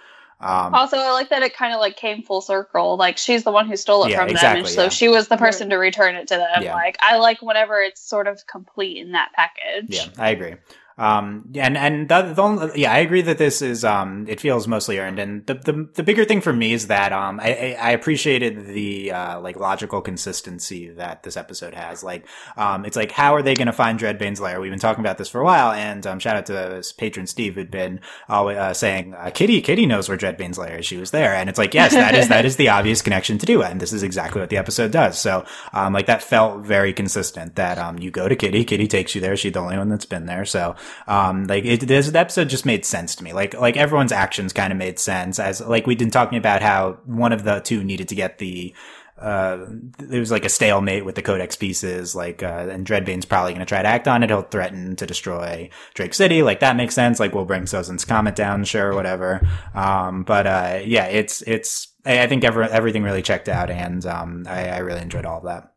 Um, 0.41 0.75
also, 0.75 0.97
I 0.97 1.13
like 1.13 1.31
that 1.31 1.43
it 1.43 1.57
kind 1.57 1.73
of 1.73 1.81
like 1.81 1.97
came 1.97 2.23
full 2.23 2.41
circle. 2.41 2.97
Like 2.97 3.19
she's 3.19 3.45
the 3.45 3.53
one 3.53 3.69
who 3.69 3.77
stole 3.77 4.05
it 4.05 4.11
Yeah, 4.11 4.19
from 4.19 4.29
them, 4.29 4.37
exactly, 4.37 4.61
and 4.61 4.69
so 4.69 4.83
yeah. 4.85 4.89
she 4.89 5.09
was 5.09 5.29
the 5.29 5.37
person 5.37 5.71
to 5.71 5.77
return 5.77 6.17
it 6.17 6.29
to 6.29 6.37
them. 6.37 6.63
Yeah. 6.63 6.75
Like 6.75 6.97
I 7.01 7.19
like 7.19 7.41
whenever 7.41 7.81
it's 7.81 8.01
sort 8.01 8.27
of 8.27 8.47
complete 8.47 8.99
in 8.99 9.13
that 9.13 9.33
package. 9.35 9.87
Yeah, 9.89 10.07
I 10.19 10.31
agree. 10.31 10.55
Um, 10.97 11.51
and 11.57 11.77
and 11.77 12.09
the, 12.09 12.23
the 12.35 12.43
only, 12.43 12.81
yeah, 12.81 12.93
I 12.93 12.99
agree 12.99 13.23
that 13.23 13.39
this 13.39 13.63
is 13.63 13.85
um, 13.85 14.27
it 14.29 14.41
feels 14.41 14.69
mostly 14.69 14.99
earned. 14.99 15.19
And 15.19 15.45
the 15.47 15.55
the, 15.55 15.89
the 15.95 16.03
bigger 16.03 16.25
thing 16.25 16.41
for 16.41 16.53
me 16.53 16.73
is 16.73 16.87
that 16.87 17.13
um, 17.13 17.41
I, 17.41 17.77
I 17.81 17.91
appreciated 17.91 18.67
the 18.67 19.11
uh, 19.11 19.41
like 19.41 19.57
logical 19.57 20.01
consistency 20.01 20.91
that 20.91 21.25
this 21.25 21.37
episode 21.37 21.75
has. 21.75 22.05
Like, 22.05 22.27
um, 22.57 22.85
it's 22.85 22.97
like 22.97 23.11
how 23.11 23.35
are 23.35 23.43
they 23.43 23.55
going 23.55 23.67
to 23.67 23.73
find 23.73 23.99
Dreadbane's 23.99 24.41
lair? 24.41 24.61
We've 24.61 24.71
been 24.71 24.79
talking 24.79 25.03
about 25.03 25.19
this 25.19 25.29
for 25.29 25.41
a 25.41 25.45
while, 25.45 25.73
and 25.73 26.07
um, 26.07 26.21
shout 26.21 26.37
out 26.37 26.47
to 26.47 26.83
patron 26.97 27.27
Steve 27.27 27.57
who'd 27.57 27.73
been 27.73 28.01
always 28.29 28.57
uh, 28.57 28.73
saying 28.73 29.15
uh, 29.15 29.31
Kitty 29.35 29.61
Kitty 29.63 29.87
knows 29.87 30.09
where 30.09 30.19
Dreadbane's 30.19 30.59
lair 30.59 30.79
is. 30.79 30.87
She 30.87 30.97
was 30.97 31.11
there, 31.11 31.35
and 31.35 31.49
it's 31.49 31.59
like 31.59 31.75
yes, 31.75 31.93
that 31.93 32.15
is 32.15 32.29
that 32.29 32.45
is 32.45 32.55
the 32.55 32.69
obvious 32.69 33.03
connection 33.03 33.39
to 33.39 33.47
do, 33.47 33.65
and 33.65 33.81
this 33.81 33.93
is 33.93 34.05
exactly 34.05 34.41
what 34.41 34.51
the 34.51 34.59
episode 34.59 34.93
does. 34.93 35.19
So 35.19 35.45
um, 35.73 35.93
like 35.93 36.07
that 36.07 36.23
felt 36.23 36.63
very 36.63 36.93
consistent. 36.93 37.57
That 37.57 37.79
um, 37.79 37.99
you 37.99 38.13
go 38.13 38.29
to 38.29 38.37
Kitty, 38.37 38.65
Kitty 38.65 38.87
takes 38.87 39.17
you 39.17 39.21
there. 39.21 39.37
She's 39.37 39.53
the 39.53 39.59
only 39.59 39.77
one 39.77 39.89
that's 39.89 40.07
been 40.07 40.27
there. 40.27 40.45
So 40.45 40.77
um, 41.07 41.47
like 41.47 41.65
it, 41.65 41.81
this 41.81 42.15
episode 42.15 42.49
just 42.49 42.67
made 42.67 42.85
sense 42.85 43.15
to 43.17 43.25
me. 43.25 43.33
Like 43.33 43.55
like 43.55 43.77
everyone's 43.77 44.13
actions 44.13 44.53
kind 44.53 44.73
of 44.73 44.79
made 44.79 44.99
sense. 44.99 45.39
As 45.39 45.61
like 45.61 45.87
we've 45.87 45.99
been 45.99 46.11
talking 46.11 46.39
about 46.39 46.63
how 46.63 46.99
one 47.05 47.33
of 47.33 47.45
the 47.45 47.61
two 47.61 47.85
needed 47.85 48.09
to 48.09 48.15
get 48.15 48.39
the. 48.39 48.75
Uh, 49.17 49.67
there 49.99 50.19
was 50.19 50.33
like 50.33 50.45
a 50.45 50.49
stalemate 50.49 51.05
with 51.05 51.15
the 51.15 51.23
codex 51.23 51.55
pieces, 51.55 52.17
like, 52.17 52.43
uh, 52.43 52.67
and 52.69 52.85
Dreadbane's 52.85 53.25
probably 53.25 53.53
going 53.53 53.61
to 53.61 53.65
try 53.65 53.81
to 53.81 53.89
act 53.89 54.09
on 54.09 54.25
it. 54.25 54.29
He'll 54.29 54.43
threaten 54.43 54.97
to 54.97 55.07
destroy 55.07 55.71
Drake 55.95 56.15
City. 56.15 56.43
Like, 56.43 56.61
that 56.61 56.75
makes 56.75 56.97
sense. 56.97 57.21
Like, 57.21 57.33
we'll 57.33 57.45
bring 57.45 57.63
Sozin's 57.63 58.05
Comet 58.05 58.35
down, 58.35 58.65
sure, 58.65 58.93
whatever. 58.93 59.47
Um, 59.73 60.25
but, 60.25 60.49
uh, 60.49 60.81
yeah, 60.85 61.07
it's, 61.07 61.43
it's, 61.43 61.95
I 62.05 62.25
I 62.25 62.27
think 62.27 62.43
every, 62.43 62.67
everything 62.67 63.05
really 63.05 63.23
checked 63.23 63.49
out 63.49 63.71
and, 63.71 64.05
um, 64.05 64.47
I, 64.49 64.69
I 64.69 64.79
really 64.79 65.01
enjoyed 65.01 65.27
all 65.27 65.39
of 65.39 65.45
that. 65.45 65.74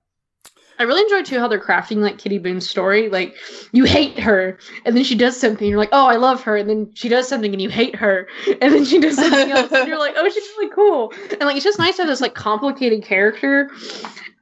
I 0.79 0.83
really 0.83 1.01
enjoy 1.01 1.23
too 1.23 1.39
how 1.39 1.47
they're 1.47 1.59
crafting 1.59 1.97
like 1.97 2.17
Kitty 2.17 2.37
Boone's 2.37 2.69
story. 2.69 3.09
Like 3.09 3.35
you 3.71 3.83
hate 3.85 4.19
her, 4.19 4.57
and 4.85 4.95
then 4.95 5.03
she 5.03 5.15
does 5.15 5.39
something. 5.39 5.67
You're 5.67 5.77
like, 5.77 5.89
oh, 5.91 6.07
I 6.07 6.15
love 6.17 6.43
her, 6.43 6.55
and 6.55 6.69
then 6.69 6.91
she 6.93 7.09
does 7.09 7.27
something, 7.27 7.51
and 7.51 7.61
you 7.61 7.69
hate 7.69 7.95
her, 7.95 8.27
and 8.61 8.73
then 8.73 8.85
she 8.85 8.99
does 8.99 9.15
something 9.15 9.51
else, 9.51 9.71
and 9.71 9.87
you're 9.87 9.99
like, 9.99 10.13
oh, 10.17 10.29
she's 10.29 10.43
really 10.57 10.71
cool. 10.73 11.13
And 11.31 11.41
like 11.41 11.55
it's 11.55 11.65
just 11.65 11.79
nice 11.79 11.95
to 11.95 12.03
have 12.03 12.09
this 12.09 12.21
like 12.21 12.35
complicated 12.35 13.03
character, 13.03 13.71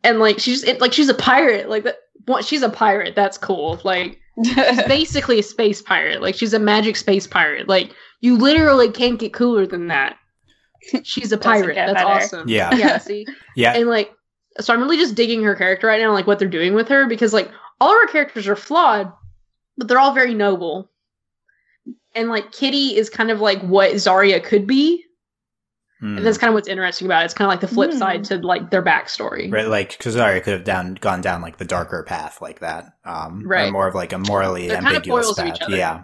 and 0.03 0.19
like 0.19 0.39
she's 0.39 0.63
it, 0.63 0.81
like 0.81 0.93
she's 0.93 1.09
a 1.09 1.13
pirate. 1.13 1.69
Like 1.69 1.83
that, 1.83 1.97
what 2.25 2.45
she's 2.45 2.61
a 2.61 2.69
pirate. 2.69 3.15
That's 3.15 3.37
cool. 3.37 3.79
Like 3.83 4.19
she's 4.43 4.83
basically 4.87 5.39
a 5.39 5.43
space 5.43 5.81
pirate. 5.81 6.21
Like 6.21 6.35
she's 6.35 6.53
a 6.53 6.59
magic 6.59 6.95
space 6.95 7.27
pirate. 7.27 7.67
Like 7.67 7.91
you 8.21 8.37
literally 8.37 8.89
can't 8.91 9.19
get 9.19 9.33
cooler 9.33 9.65
than 9.65 9.87
that. 9.87 10.17
She's 11.03 11.31
a 11.31 11.37
pirate. 11.37 11.75
That's 11.75 11.93
better. 11.93 12.07
awesome. 12.07 12.49
Yeah. 12.49 12.75
Yeah. 12.75 12.97
See 12.97 13.25
Yeah. 13.55 13.73
and 13.73 13.89
like 13.89 14.11
so 14.59 14.73
i'm 14.73 14.81
really 14.81 14.97
just 14.97 15.15
digging 15.15 15.43
her 15.43 15.55
character 15.55 15.87
right 15.87 16.01
now 16.01 16.11
like 16.11 16.27
what 16.27 16.39
they're 16.39 16.47
doing 16.47 16.73
with 16.73 16.87
her 16.87 17.07
because 17.07 17.33
like 17.33 17.49
all 17.81 17.89
of 17.93 18.01
her 18.01 18.11
characters 18.11 18.47
are 18.47 18.55
flawed 18.55 19.11
but 19.77 19.87
they're 19.87 19.99
all 19.99 20.13
very 20.13 20.33
noble 20.33 20.89
and 22.13 22.29
like 22.29 22.51
kitty 22.51 22.95
is 22.95 23.09
kind 23.09 23.31
of 23.31 23.41
like 23.41 23.61
what 23.61 23.91
zarya 23.93 24.43
could 24.43 24.65
be 24.67 25.03
Hmm. 26.01 26.17
and 26.17 26.25
that's 26.25 26.37
kind 26.37 26.49
of 26.49 26.55
what's 26.55 26.67
interesting 26.67 27.07
about 27.07 27.21
it 27.21 27.25
it's 27.25 27.33
kind 27.33 27.45
of 27.47 27.53
like 27.53 27.61
the 27.61 27.73
flip 27.73 27.91
Hmm. 27.91 27.97
side 27.97 28.23
to 28.25 28.37
like 28.39 28.69
their 28.69 28.83
backstory 28.83 29.49
Right, 29.49 29.65
like 29.67 29.97
Kazari 29.97 30.43
could 30.43 30.51
have 30.51 30.65
down 30.65 30.95
gone 30.95 31.21
down 31.21 31.41
like 31.41 31.55
the 31.55 31.63
darker 31.63 32.03
path 32.03 32.41
like 32.41 32.59
that, 32.59 32.97
um, 33.05 33.43
or 33.45 33.47
Right. 33.47 33.71
more 33.71 33.87
of 33.87 33.95
like 33.95 34.11
a 34.11 34.17
morally 34.17 34.67
They're 34.67 34.75
kind 34.81 34.87
of 34.87 34.93
ambiguous 34.97 35.25
foils 35.27 35.39
of 35.39 35.45
path. 35.45 35.55
each 35.55 35.61
other. 35.61 35.77
Yeah, 35.77 36.03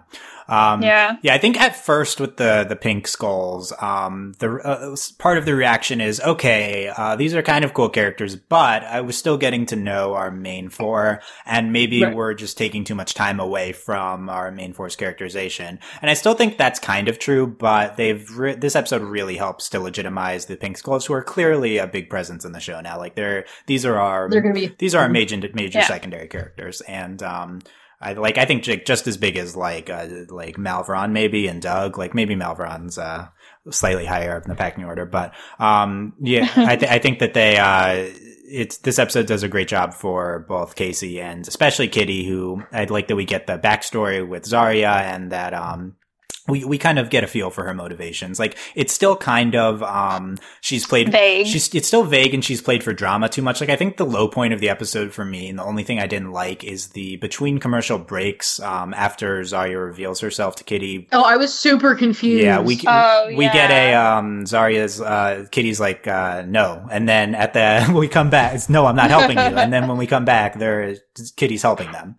um, 0.52 0.84
yeah. 0.84 1.16
Yeah, 1.24 1.34
I 1.34 1.38
think 1.38 1.60
at 1.60 1.76
first 1.76 2.20
with 2.20 2.38
the 2.38 2.66
the 2.68 2.76
pink 2.76 3.08
skulls, 3.08 3.74
um, 3.82 4.34
the 4.40 4.52
uh, 4.58 4.96
part 5.18 5.38
of 5.38 5.46
the 5.46 5.56
reaction 5.56 6.02
is 6.02 6.20
okay. 6.22 6.90
Uh, 6.96 7.16
these 7.16 7.34
are 7.34 7.42
kind 7.42 7.64
of 7.66 7.74
cool 7.74 7.90
characters, 7.90 8.36
but 8.36 8.84
I 8.84 9.02
was 9.02 9.18
still 9.18 9.38
getting 9.38 9.66
to 9.68 9.76
know 9.76 10.14
our 10.14 10.30
main 10.30 10.70
four, 10.70 11.22
and 11.46 11.72
maybe 11.72 12.04
Right. 12.04 12.16
we're 12.16 12.34
just 12.34 12.58
taking 12.58 12.84
too 12.84 12.96
much 12.96 13.14
time 13.14 13.40
away 13.40 13.72
from 13.72 14.30
our 14.30 14.52
main 14.52 14.74
four's 14.74 14.96
characterization. 14.96 15.80
And 16.02 16.12
I 16.12 16.14
still 16.16 16.34
think 16.34 16.58
that's 16.58 16.80
kind 16.80 17.08
of 17.08 17.18
true, 17.18 17.48
but 17.48 17.96
they've 17.98 18.30
re- 18.38 18.56
this 18.56 18.76
episode 18.76 19.02
really 19.04 19.38
helps 19.38 19.70
to 19.70 19.80
legitimize 19.80 20.46
the 20.48 20.58
pink 20.58 20.78
skulls, 20.78 21.06
who 21.06 21.14
are 21.14 21.24
clearly 21.24 21.78
a 21.78 21.88
big 21.88 22.10
presence 22.10 22.44
in 22.44 22.52
the 22.52 22.60
show 22.60 22.82
now. 22.82 22.98
Like 22.98 23.16
they're 23.16 23.46
these 23.68 23.86
are 23.86 23.98
our 23.98 24.30
they're 24.30 24.42
gonna 24.42 24.54
be 24.54 24.76
these 24.78 24.94
are 24.96 25.04
our 25.04 25.10
major 25.10 25.38
major 25.54 25.80
Yeah. 25.80 25.88
secondary 25.88 26.28
characters, 26.28 26.82
and 26.82 27.24
um, 27.24 27.60
I 28.02 28.14
like 28.14 28.38
I 28.38 28.46
think 28.46 28.66
like, 28.68 28.86
just 28.86 29.08
as 29.08 29.18
big 29.18 29.38
as 29.38 29.56
like 29.56 29.90
uh, 29.90 30.08
like 30.30 30.58
Malvaron 30.58 31.12
maybe 31.12 31.48
and 31.48 31.62
Doug. 31.62 31.98
Like 31.98 32.16
maybe 32.16 32.36
Malvaron's 32.36 32.98
uh, 32.98 33.28
slightly 33.70 34.06
higher 34.06 34.36
up 34.36 34.44
in 34.44 34.50
the 34.50 34.56
packing 34.56 34.86
order, 34.86 35.06
but 35.06 35.34
um, 35.60 36.14
yeah, 36.20 36.50
I, 36.56 36.76
th- 36.76 36.92
I 36.92 37.00
think 37.00 37.20
that 37.20 37.34
they 37.34 37.58
uh, 37.58 38.12
it's 38.52 38.78
this 38.78 39.00
episode 39.00 39.28
does 39.28 39.44
a 39.44 39.48
great 39.48 39.68
job 39.68 39.94
for 39.94 40.46
both 40.48 40.76
Casey 40.76 41.22
and 41.22 41.48
especially 41.48 41.88
Kitty, 41.88 42.28
who 42.28 42.64
I'd 42.72 42.90
like 42.90 43.08
that 43.08 43.16
we 43.16 43.26
get 43.26 43.48
the 43.48 43.58
backstory 43.58 44.28
with 44.28 44.44
Zarya 44.44 45.02
and 45.02 45.32
that 45.32 45.54
um 45.54 45.96
we, 46.48 46.66
we 46.66 46.78
kind 46.78 46.98
of 46.98 47.10
get 47.10 47.24
a 47.24 47.28
feel 47.28 47.50
for 47.52 47.64
her 47.66 47.74
motivations. 47.74 48.40
Like 48.40 48.58
it's 48.76 48.92
still 48.94 49.16
kind 49.16 49.56
of 49.56 49.84
um 49.84 50.38
she's 50.62 50.86
played 50.88 51.12
Vague. 51.12 51.46
She's 51.48 51.74
it's 51.76 51.88
still 51.88 52.04
vague 52.04 52.34
and 52.34 52.44
she's 52.44 52.62
played 52.62 52.84
for 52.84 52.94
drama 52.94 53.30
too 53.30 53.42
much. 53.42 53.62
Like 53.62 53.70
I 53.70 53.76
think 53.76 53.98
the 53.98 54.06
low 54.06 54.28
point 54.28 54.54
of 54.54 54.60
the 54.60 54.70
episode 54.70 55.14
for 55.14 55.24
me 55.24 55.50
and 55.50 55.60
the 55.60 55.64
only 55.64 55.84
thing 55.84 56.00
I 56.00 56.08
didn't 56.08 56.32
like 56.32 56.64
is 56.64 56.90
the 56.90 57.18
between 57.18 57.60
commercial 57.60 57.98
breaks 58.00 58.60
um 58.60 58.94
after 58.96 59.42
Zarya 59.42 59.84
reveals 59.86 60.20
herself 60.20 60.56
to 60.58 60.64
Kitty. 60.64 61.08
oh 61.12 61.24
i 61.24 61.38
was 61.38 61.54
super 61.58 61.96
confused 61.96 62.44
Yeah, 62.44 62.60
we 62.60 62.80
Oh, 62.88 63.28
we 63.30 63.46
get 63.46 63.70
a 63.70 63.92
yeah. 63.92 64.18
um 64.18 64.44
Zarya's 64.46 65.00
uh 65.00 65.46
Kitty's 65.52 65.80
like 65.80 66.08
uh 66.08 66.44
no. 66.48 66.86
And 66.92 67.08
then 67.08 67.36
at 67.36 67.54
the 67.54 67.94
we 67.98 68.08
come 68.08 68.30
back 68.30 68.56
it's 68.56 68.68
no, 68.70 68.86
I'm 68.88 68.96
not 68.96 69.10
helping 69.12 69.38
you. 69.38 69.44
And 69.44 69.72
then 69.72 69.88
when 69.88 69.98
we 69.98 70.08
come 70.08 70.26
back 70.26 70.58
there 70.58 70.96
Kitty's 71.36 71.62
helping 71.62 71.92
them. 71.92 72.16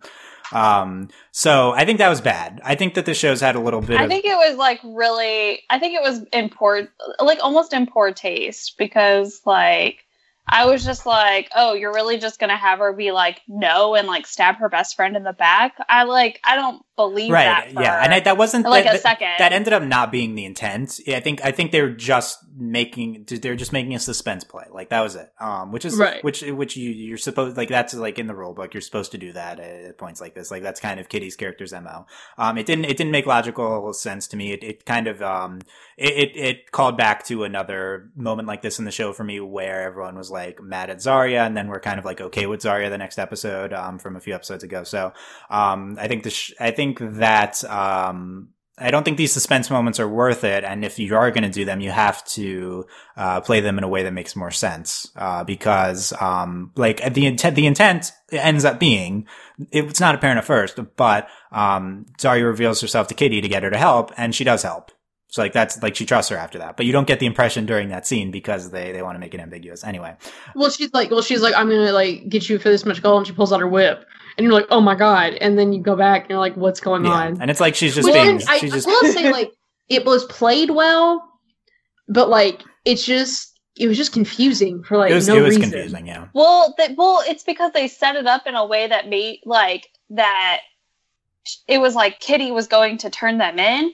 Um 0.53 1.09
so 1.31 1.71
I 1.71 1.85
think 1.85 1.97
that 1.99 2.09
was 2.09 2.21
bad. 2.21 2.61
I 2.63 2.75
think 2.75 2.93
that 2.93 3.05
the 3.05 3.13
show's 3.13 3.41
had 3.41 3.55
a 3.55 3.59
little 3.59 3.81
bit 3.81 3.99
I 3.99 4.03
of 4.03 4.09
think 4.09 4.25
it 4.25 4.35
was 4.35 4.57
like 4.57 4.79
really. 4.83 5.61
I 5.69 5.79
think 5.79 5.95
it 5.95 6.01
was 6.01 6.23
in 6.31 6.49
poor, 6.49 6.87
like 7.19 7.39
almost 7.41 7.73
in 7.73 7.87
poor 7.87 8.11
taste 8.11 8.77
because 8.77 9.41
like 9.45 10.05
I 10.47 10.65
was 10.65 10.83
just 10.83 11.05
like, 11.05 11.49
oh, 11.55 11.73
you're 11.73 11.93
really 11.93 12.17
just 12.17 12.39
gonna 12.39 12.57
have 12.57 12.79
her 12.79 12.93
be 12.93 13.11
like 13.11 13.41
no 13.47 13.95
and 13.95 14.07
like 14.07 14.27
stab 14.27 14.57
her 14.57 14.69
best 14.69 14.95
friend 14.95 15.15
in 15.15 15.23
the 15.23 15.33
back. 15.33 15.75
I 15.87 16.03
like 16.03 16.39
I 16.43 16.55
don't 16.55 16.83
believe 16.95 17.31
right 17.31 17.73
that. 17.73 17.81
Yeah 17.83 18.03
and 18.03 18.13
I, 18.13 18.19
that 18.19 18.37
wasn't 18.37 18.65
like 18.65 18.83
that, 18.85 18.95
a 18.95 18.99
second. 18.99 19.29
that 19.39 19.51
ended 19.51 19.73
up 19.73 19.81
not 19.81 20.11
being 20.11 20.35
the 20.35 20.45
intent 20.45 20.99
i 21.07 21.19
think 21.19 21.43
i 21.43 21.51
think 21.51 21.71
they're 21.71 21.89
just 21.91 22.37
making 22.55 23.25
they're 23.41 23.55
just 23.55 23.73
making 23.73 23.95
a 23.95 23.99
suspense 23.99 24.43
play 24.43 24.65
like 24.71 24.89
that 24.89 25.01
was 25.01 25.15
it 25.15 25.31
um 25.39 25.71
which 25.71 25.85
is 25.85 25.95
Right. 25.97 26.23
which 26.23 26.43
which 26.43 26.77
you 26.77 26.91
you're 26.91 27.17
supposed 27.17 27.57
like 27.57 27.69
that's 27.69 27.95
like 27.95 28.19
in 28.19 28.27
the 28.27 28.35
rule 28.35 28.53
book 28.53 28.75
you're 28.75 28.81
supposed 28.81 29.11
to 29.13 29.17
do 29.17 29.33
that 29.33 29.59
at 29.59 29.97
points 29.97 30.21
like 30.21 30.35
this 30.35 30.51
like 30.51 30.61
that's 30.61 30.79
kind 30.79 30.99
of 30.99 31.09
kitty's 31.09 31.35
character's 31.35 31.73
mo 31.73 32.05
um 32.37 32.59
it 32.59 32.67
didn't 32.67 32.85
it 32.85 32.95
didn't 32.97 33.11
make 33.11 33.25
logical 33.25 33.91
sense 33.93 34.27
to 34.27 34.37
me 34.37 34.51
it, 34.51 34.63
it 34.63 34.85
kind 34.85 35.07
of 35.07 35.19
um 35.23 35.61
it, 35.97 36.13
it 36.13 36.37
it 36.37 36.71
called 36.71 36.95
back 36.95 37.25
to 37.25 37.43
another 37.43 38.11
moment 38.15 38.47
like 38.47 38.61
this 38.61 38.77
in 38.77 38.85
the 38.85 38.91
show 38.91 39.13
for 39.13 39.23
me 39.23 39.39
where 39.39 39.81
everyone 39.81 40.15
was 40.15 40.29
like 40.29 40.61
mad 40.61 40.91
at 40.91 40.97
Zarya 40.97 41.45
and 41.47 41.57
then 41.57 41.67
we're 41.69 41.79
kind 41.79 41.97
of 41.97 42.05
like 42.05 42.21
okay 42.21 42.45
with 42.45 42.61
Zarya 42.61 42.89
the 42.91 42.97
next 42.99 43.17
episode 43.17 43.73
um 43.73 43.97
from 43.97 44.15
a 44.15 44.19
few 44.19 44.35
episodes 44.35 44.63
ago 44.63 44.83
so 44.83 45.11
um 45.49 45.97
I 45.99 46.07
think 46.07 46.21
the 46.23 46.29
sh- 46.29 46.53
I 46.59 46.69
think 46.69 46.82
that 46.99 47.63
um 47.65 48.49
I 48.77 48.89
don't 48.89 49.03
think 49.03 49.17
these 49.17 49.31
suspense 49.31 49.69
moments 49.69 49.99
are 49.99 50.09
worth 50.09 50.43
it. 50.43 50.63
And 50.63 50.83
if 50.83 50.97
you 50.97 51.15
are 51.15 51.29
going 51.29 51.43
to 51.43 51.49
do 51.49 51.63
them, 51.63 51.79
you 51.79 51.91
have 51.91 52.25
to 52.29 52.85
uh, 53.15 53.39
play 53.41 53.59
them 53.59 53.77
in 53.77 53.83
a 53.83 53.87
way 53.87 54.03
that 54.03 54.13
makes 54.13 54.35
more 54.35 54.49
sense. 54.49 55.11
Uh, 55.15 55.43
because, 55.43 56.11
um, 56.19 56.71
like 56.75 57.13
the 57.13 57.27
intent, 57.27 57.55
the 57.55 57.67
intent 57.67 58.11
ends 58.31 58.65
up 58.65 58.79
being, 58.79 59.27
it's 59.71 59.99
not 59.99 60.15
apparent 60.15 60.39
at 60.39 60.45
first, 60.45 60.79
but, 60.97 61.27
um, 61.51 62.07
Zarya 62.17 62.45
reveals 62.45 62.81
herself 62.81 63.07
to 63.09 63.13
Kitty 63.13 63.41
to 63.41 63.47
get 63.47 63.61
her 63.61 63.69
to 63.69 63.77
help 63.77 64.11
and 64.17 64.33
she 64.33 64.43
does 64.43 64.63
help. 64.63 64.91
So 65.33 65.41
like 65.41 65.53
that's 65.53 65.81
like 65.81 65.95
she 65.95 66.05
trusts 66.05 66.29
her 66.29 66.37
after 66.37 66.59
that, 66.59 66.77
but 66.77 66.85
you 66.85 66.91
don't 66.91 67.07
get 67.07 67.19
the 67.19 67.25
impression 67.25 67.65
during 67.65 67.89
that 67.89 68.05
scene 68.05 68.29
because 68.29 68.69
they, 68.69 68.91
they 68.91 69.01
want 69.01 69.15
to 69.15 69.19
make 69.19 69.33
it 69.33 69.39
ambiguous 69.39 69.83
anyway. 69.83 70.15
Well, 70.53 70.69
she's 70.69 70.93
like, 70.93 71.09
well, 71.09 71.23
she's 71.23 71.41
like, 71.41 71.55
I'm 71.55 71.69
gonna 71.69 71.91
like 71.91 72.29
get 72.29 72.47
you 72.47 72.59
for 72.59 72.69
this 72.69 72.85
much 72.85 73.01
gold, 73.01 73.17
and 73.17 73.27
she 73.27 73.33
pulls 73.33 73.51
out 73.51 73.59
her 73.59 73.67
whip, 73.67 74.05
and 74.37 74.45
you're 74.45 74.53
like, 74.53 74.67
oh 74.69 74.81
my 74.81 74.95
god, 74.95 75.33
and 75.35 75.57
then 75.57 75.73
you 75.73 75.81
go 75.81 75.95
back 75.95 76.21
and 76.23 76.29
you're 76.31 76.39
like, 76.39 76.55
what's 76.55 76.79
going 76.79 77.05
Yeah. 77.05 77.11
on? 77.11 77.41
And 77.41 77.49
it's 77.51 77.59
like 77.59 77.75
she's 77.75 77.95
just 77.95 78.09
Well, 78.09 78.25
being, 78.25 78.41
I, 78.47 78.57
she's 78.57 78.73
just, 78.73 78.87
I 78.87 78.91
will 78.91 79.11
say 79.13 79.31
like 79.31 79.51
it 79.89 80.05
was 80.05 80.25
played 80.25 80.69
well, 80.71 81.27
but 82.07 82.29
like 82.29 82.61
it's 82.85 83.05
just 83.05 83.51
it 83.75 83.87
was 83.87 83.97
just 83.97 84.13
confusing 84.13 84.83
for 84.83 84.97
like 84.97 85.11
it 85.11 85.15
was, 85.15 85.27
no 85.27 85.37
it 85.37 85.41
was 85.41 85.55
reason. 85.55 85.71
confusing. 85.71 86.07
Yeah. 86.07 86.27
Well, 86.33 86.73
that 86.77 86.95
well, 86.97 87.23
it's 87.27 87.43
because 87.43 87.71
they 87.73 87.87
set 87.87 88.15
it 88.15 88.27
up 88.27 88.45
in 88.47 88.55
a 88.55 88.65
way 88.65 88.87
that 88.87 89.09
made 89.09 89.39
like 89.45 89.89
that. 90.11 90.61
It 91.67 91.79
was 91.79 91.93
like 91.95 92.19
Kitty 92.19 92.51
was 92.51 92.67
going 92.67 92.99
to 92.99 93.09
turn 93.09 93.37
them 93.37 93.59
in, 93.59 93.91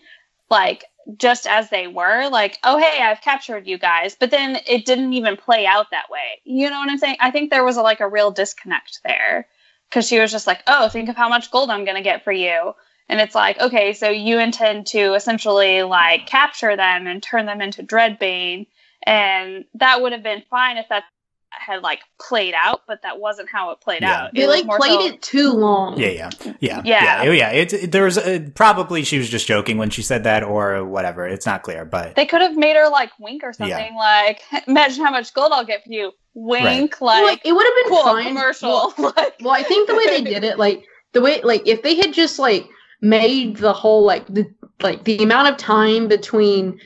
like 0.50 0.86
just 1.18 1.48
as 1.48 1.70
they 1.70 1.88
were. 1.88 2.30
Like, 2.30 2.60
oh 2.64 2.78
hey, 2.78 3.02
I've 3.02 3.22
captured 3.22 3.66
you 3.68 3.78
guys, 3.78 4.16
but 4.20 4.32
then 4.32 4.60
it 4.68 4.86
didn't 4.86 5.14
even 5.14 5.36
play 5.38 5.66
out 5.66 5.88
that 5.92 6.10
way. 6.12 6.42
You 6.44 6.70
know 6.70 6.78
what 6.80 6.90
I'm 6.90 6.98
saying? 6.98 7.16
I 7.20 7.32
think 7.32 7.50
there 7.50 7.64
was 7.64 7.78
a, 7.78 7.82
like 7.82 8.00
a 8.02 8.08
real 8.10 8.32
disconnect 8.32 9.00
there 9.04 9.48
because 9.90 10.08
she 10.08 10.20
was 10.20 10.32
just 10.32 10.48
like, 10.48 10.62
oh, 10.68 10.88
think 10.90 11.10
of 11.10 11.16
how 11.16 11.30
much 11.30 11.52
gold 11.52 11.70
I'm 11.70 11.86
gonna 11.86 12.02
get 12.04 12.24
for 12.24 12.32
you. 12.32 12.74
And 13.08 13.20
it's 13.20 13.34
like, 13.34 13.60
okay, 13.60 13.94
so 13.94 14.10
you 14.10 14.38
intend 14.40 14.86
to 14.88 15.14
essentially 15.16 15.82
like 15.84 16.28
capture 16.28 16.76
them 16.76 17.08
and 17.08 17.24
turn 17.24 17.46
them 17.48 17.60
into 17.62 17.82
Dreadbane, 17.84 18.68
and 19.04 19.66
that 19.76 20.02
would 20.02 20.12
have 20.12 20.24
been 20.24 20.44
fine 20.50 20.78
if 20.78 20.88
that 20.90 21.04
had 21.52 21.82
like 21.82 22.00
played 22.22 22.54
out, 22.56 22.82
but 22.88 23.02
that 23.02 23.20
wasn't 23.20 23.50
how 23.52 23.72
it 23.72 23.82
played 23.82 24.04
Yeah. 24.04 24.26
out. 24.26 24.34
They 24.36 24.44
It 24.44 24.48
like 24.50 24.66
more 24.66 24.78
played 24.78 25.00
so- 25.00 25.06
it 25.08 25.22
too 25.24 25.52
long. 25.54 25.98
Yeah, 26.00 26.10
yeah, 26.10 26.30
yeah, 26.60 26.82
Yeah. 26.86 27.24
yeah, 27.24 27.32
yeah. 27.32 27.50
It, 27.50 27.74
it- 27.74 27.92
there 27.92 28.04
was 28.04 28.20
uh 28.20 28.40
probably 28.54 29.04
she 29.04 29.18
was 29.18 29.28
just 29.28 29.48
joking 29.48 29.80
when 29.80 29.90
she 29.90 30.04
said 30.04 30.24
that, 30.26 30.44
or 30.44 30.86
whatever. 30.86 31.26
It's 31.26 31.48
not 31.48 31.64
clear, 31.64 31.86
but 31.86 32.16
They 32.16 32.28
could 32.28 32.42
have 32.42 32.56
made 32.56 32.76
her 32.76 32.88
like 32.90 33.10
wink 33.20 33.44
or 33.44 33.52
something 33.54 33.96
like, 33.96 34.42
imagine 34.68 35.04
how 35.04 35.10
much 35.12 35.34
gold 35.34 35.52
I'll 35.52 35.66
get 35.66 35.84
for 35.84 35.92
you. 35.92 36.12
Wink, 36.34 36.98
Well, 37.02 37.24
like, 37.24 37.40
like 37.40 37.46
it 37.46 37.54
would 37.54 37.66
have 37.66 37.74
been 37.84 37.90
cool 37.90 38.04
fine. 38.04 38.28
commercial. 38.28 38.94
Well, 38.98 39.14
like, 39.18 39.36
well, 39.42 39.54
I 39.54 39.64
think 39.64 39.88
the 39.88 39.96
way 39.96 40.06
they 40.08 40.22
did 40.22 40.44
it, 40.44 40.58
like 40.58 40.84
the 41.14 41.22
way, 41.22 41.42
like 41.42 41.68
if 41.68 41.82
they 41.82 41.96
had 41.96 42.14
just 42.14 42.40
like 42.40 42.68
made 43.02 43.58
the 43.58 43.74
whole 43.74 44.04
like 44.04 44.26
the 44.28 44.46
like 44.82 45.04
the 45.04 45.24
amount 45.24 45.50
of 45.50 45.58
time 45.58 46.08
between 46.08 46.80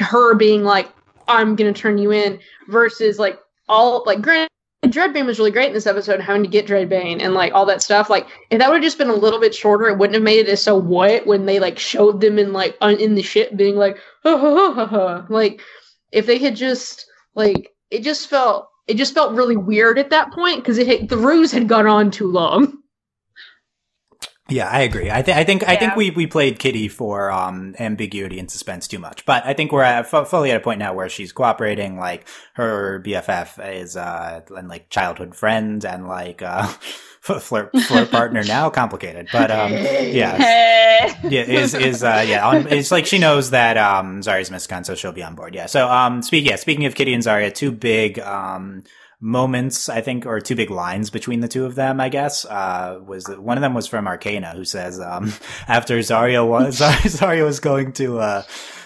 her 0.00 0.34
being 0.34 0.64
like, 0.64 0.90
"I'm 1.28 1.56
gonna 1.56 1.72
turn 1.72 1.98
you 1.98 2.12
in," 2.12 2.40
versus 2.68 3.18
like 3.18 3.38
all 3.68 4.02
like 4.06 4.20
granted. 4.22 4.48
Dreadbane 4.84 5.24
was 5.24 5.38
really 5.38 5.50
great 5.50 5.68
in 5.68 5.72
this 5.72 5.86
episode, 5.86 6.20
having 6.20 6.42
to 6.42 6.48
get 6.48 6.66
Dreadbane 6.66 7.22
and 7.22 7.32
like 7.32 7.54
all 7.54 7.64
that 7.64 7.80
stuff. 7.82 8.10
Like, 8.10 8.26
if 8.50 8.58
that 8.58 8.68
would 8.68 8.76
have 8.76 8.82
just 8.84 8.98
been 8.98 9.08
a 9.08 9.14
little 9.14 9.40
bit 9.40 9.54
shorter, 9.54 9.88
it 9.88 9.96
wouldn't 9.96 10.12
have 10.14 10.22
made 10.22 10.40
it 10.40 10.48
as 10.50 10.62
so 10.62 10.76
what 10.76 11.26
when 11.26 11.46
they 11.46 11.58
like 11.58 11.78
showed 11.78 12.20
them 12.20 12.38
in 12.38 12.52
like 12.52 12.76
un- 12.82 13.00
in 13.00 13.14
the 13.14 13.22
ship 13.22 13.56
being 13.56 13.76
like, 13.76 13.96
ha, 14.24 14.36
ha, 14.36 14.54
ha, 14.54 14.74
ha, 14.74 14.86
ha. 14.86 15.26
like 15.30 15.62
if 16.12 16.26
they 16.26 16.36
had 16.36 16.54
just 16.54 17.06
like 17.34 17.73
it 17.94 18.02
just 18.02 18.28
felt 18.28 18.68
it 18.86 18.94
just 18.96 19.14
felt 19.14 19.34
really 19.34 19.56
weird 19.56 19.98
at 19.98 20.10
that 20.10 20.32
point 20.32 20.58
because 20.58 20.78
it 20.78 20.86
had, 20.86 21.08
the 21.08 21.16
ruse 21.16 21.52
had 21.52 21.68
gone 21.68 21.86
on 21.86 22.10
too 22.10 22.30
long. 22.30 22.78
yeah, 24.50 24.68
I 24.68 24.80
agree. 24.80 25.10
I, 25.10 25.22
th- 25.22 25.36
I 25.36 25.44
think 25.44 25.66
I 25.66 25.76
think 25.76 25.96
we 25.96 26.10
we 26.10 26.26
played 26.26 26.58
Kitty 26.58 26.88
for 26.88 27.30
um 27.30 27.74
ambiguity 27.78 28.38
and 28.38 28.50
suspense 28.50 28.86
too 28.86 28.98
much, 28.98 29.24
but 29.24 29.44
I 29.46 29.54
think 29.54 29.72
we're 29.72 29.82
at, 29.82 30.06
fu- 30.06 30.26
fully 30.26 30.50
at 30.50 30.58
a 30.58 30.60
point 30.60 30.80
now 30.80 30.92
where 30.92 31.08
she's 31.08 31.32
cooperating. 31.32 31.98
Like 31.98 32.26
her 32.54 33.02
BFF 33.04 33.80
is 33.80 33.96
uh 33.96 34.42
and 34.50 34.68
like 34.68 34.90
childhood 34.90 35.34
friend 35.34 35.84
and 35.84 36.06
like 36.06 36.42
uh 36.42 36.70
flirt 37.40 37.70
flirt 37.72 38.10
partner 38.10 38.44
now 38.44 38.68
complicated, 38.68 39.28
but 39.32 39.50
um 39.50 39.72
yeah. 39.72 40.36
hey. 40.36 41.14
yeah, 41.24 41.42
is 41.42 41.72
is 41.72 42.04
uh 42.04 42.22
yeah, 42.26 42.46
on, 42.46 42.66
it's 42.66 42.90
like 42.90 43.06
she 43.06 43.18
knows 43.18 43.50
that 43.50 43.78
um 43.78 44.20
Zarya's 44.20 44.50
Mysticon, 44.50 44.84
so 44.84 44.94
she'll 44.94 45.12
be 45.12 45.22
on 45.22 45.34
board. 45.34 45.54
Yeah. 45.54 45.64
So 45.64 45.88
um 45.88 46.20
speak 46.20 46.44
yeah, 46.44 46.56
speaking 46.56 46.84
of 46.84 46.94
Kitty 46.94 47.14
and 47.14 47.22
Zarya, 47.22 47.54
two 47.54 47.72
big 47.72 48.18
um 48.18 48.82
moments 49.20 49.88
I 49.88 50.02
think 50.02 50.26
or 50.26 50.38
two 50.38 50.54
big 50.54 50.70
lines 50.70 51.08
between 51.08 51.40
the 51.40 51.48
two 51.48 51.64
of 51.64 51.76
them, 51.76 51.98
I 51.98 52.10
guess. 52.10 52.44
Uh 52.44 53.00
was 53.02 53.26
one 53.26 53.56
of 53.56 53.62
them 53.62 53.72
was 53.72 53.86
from 53.86 54.04
Arkayna 54.04 54.54
who 54.54 54.66
says 54.66 55.00
um 55.00 55.32
after 55.66 55.98
Zarya 56.00 56.46
was 56.46 56.78
Zarya 56.78 57.44
was 57.46 57.58
going 57.58 57.94
to 57.94 58.18
uh 58.18 58.42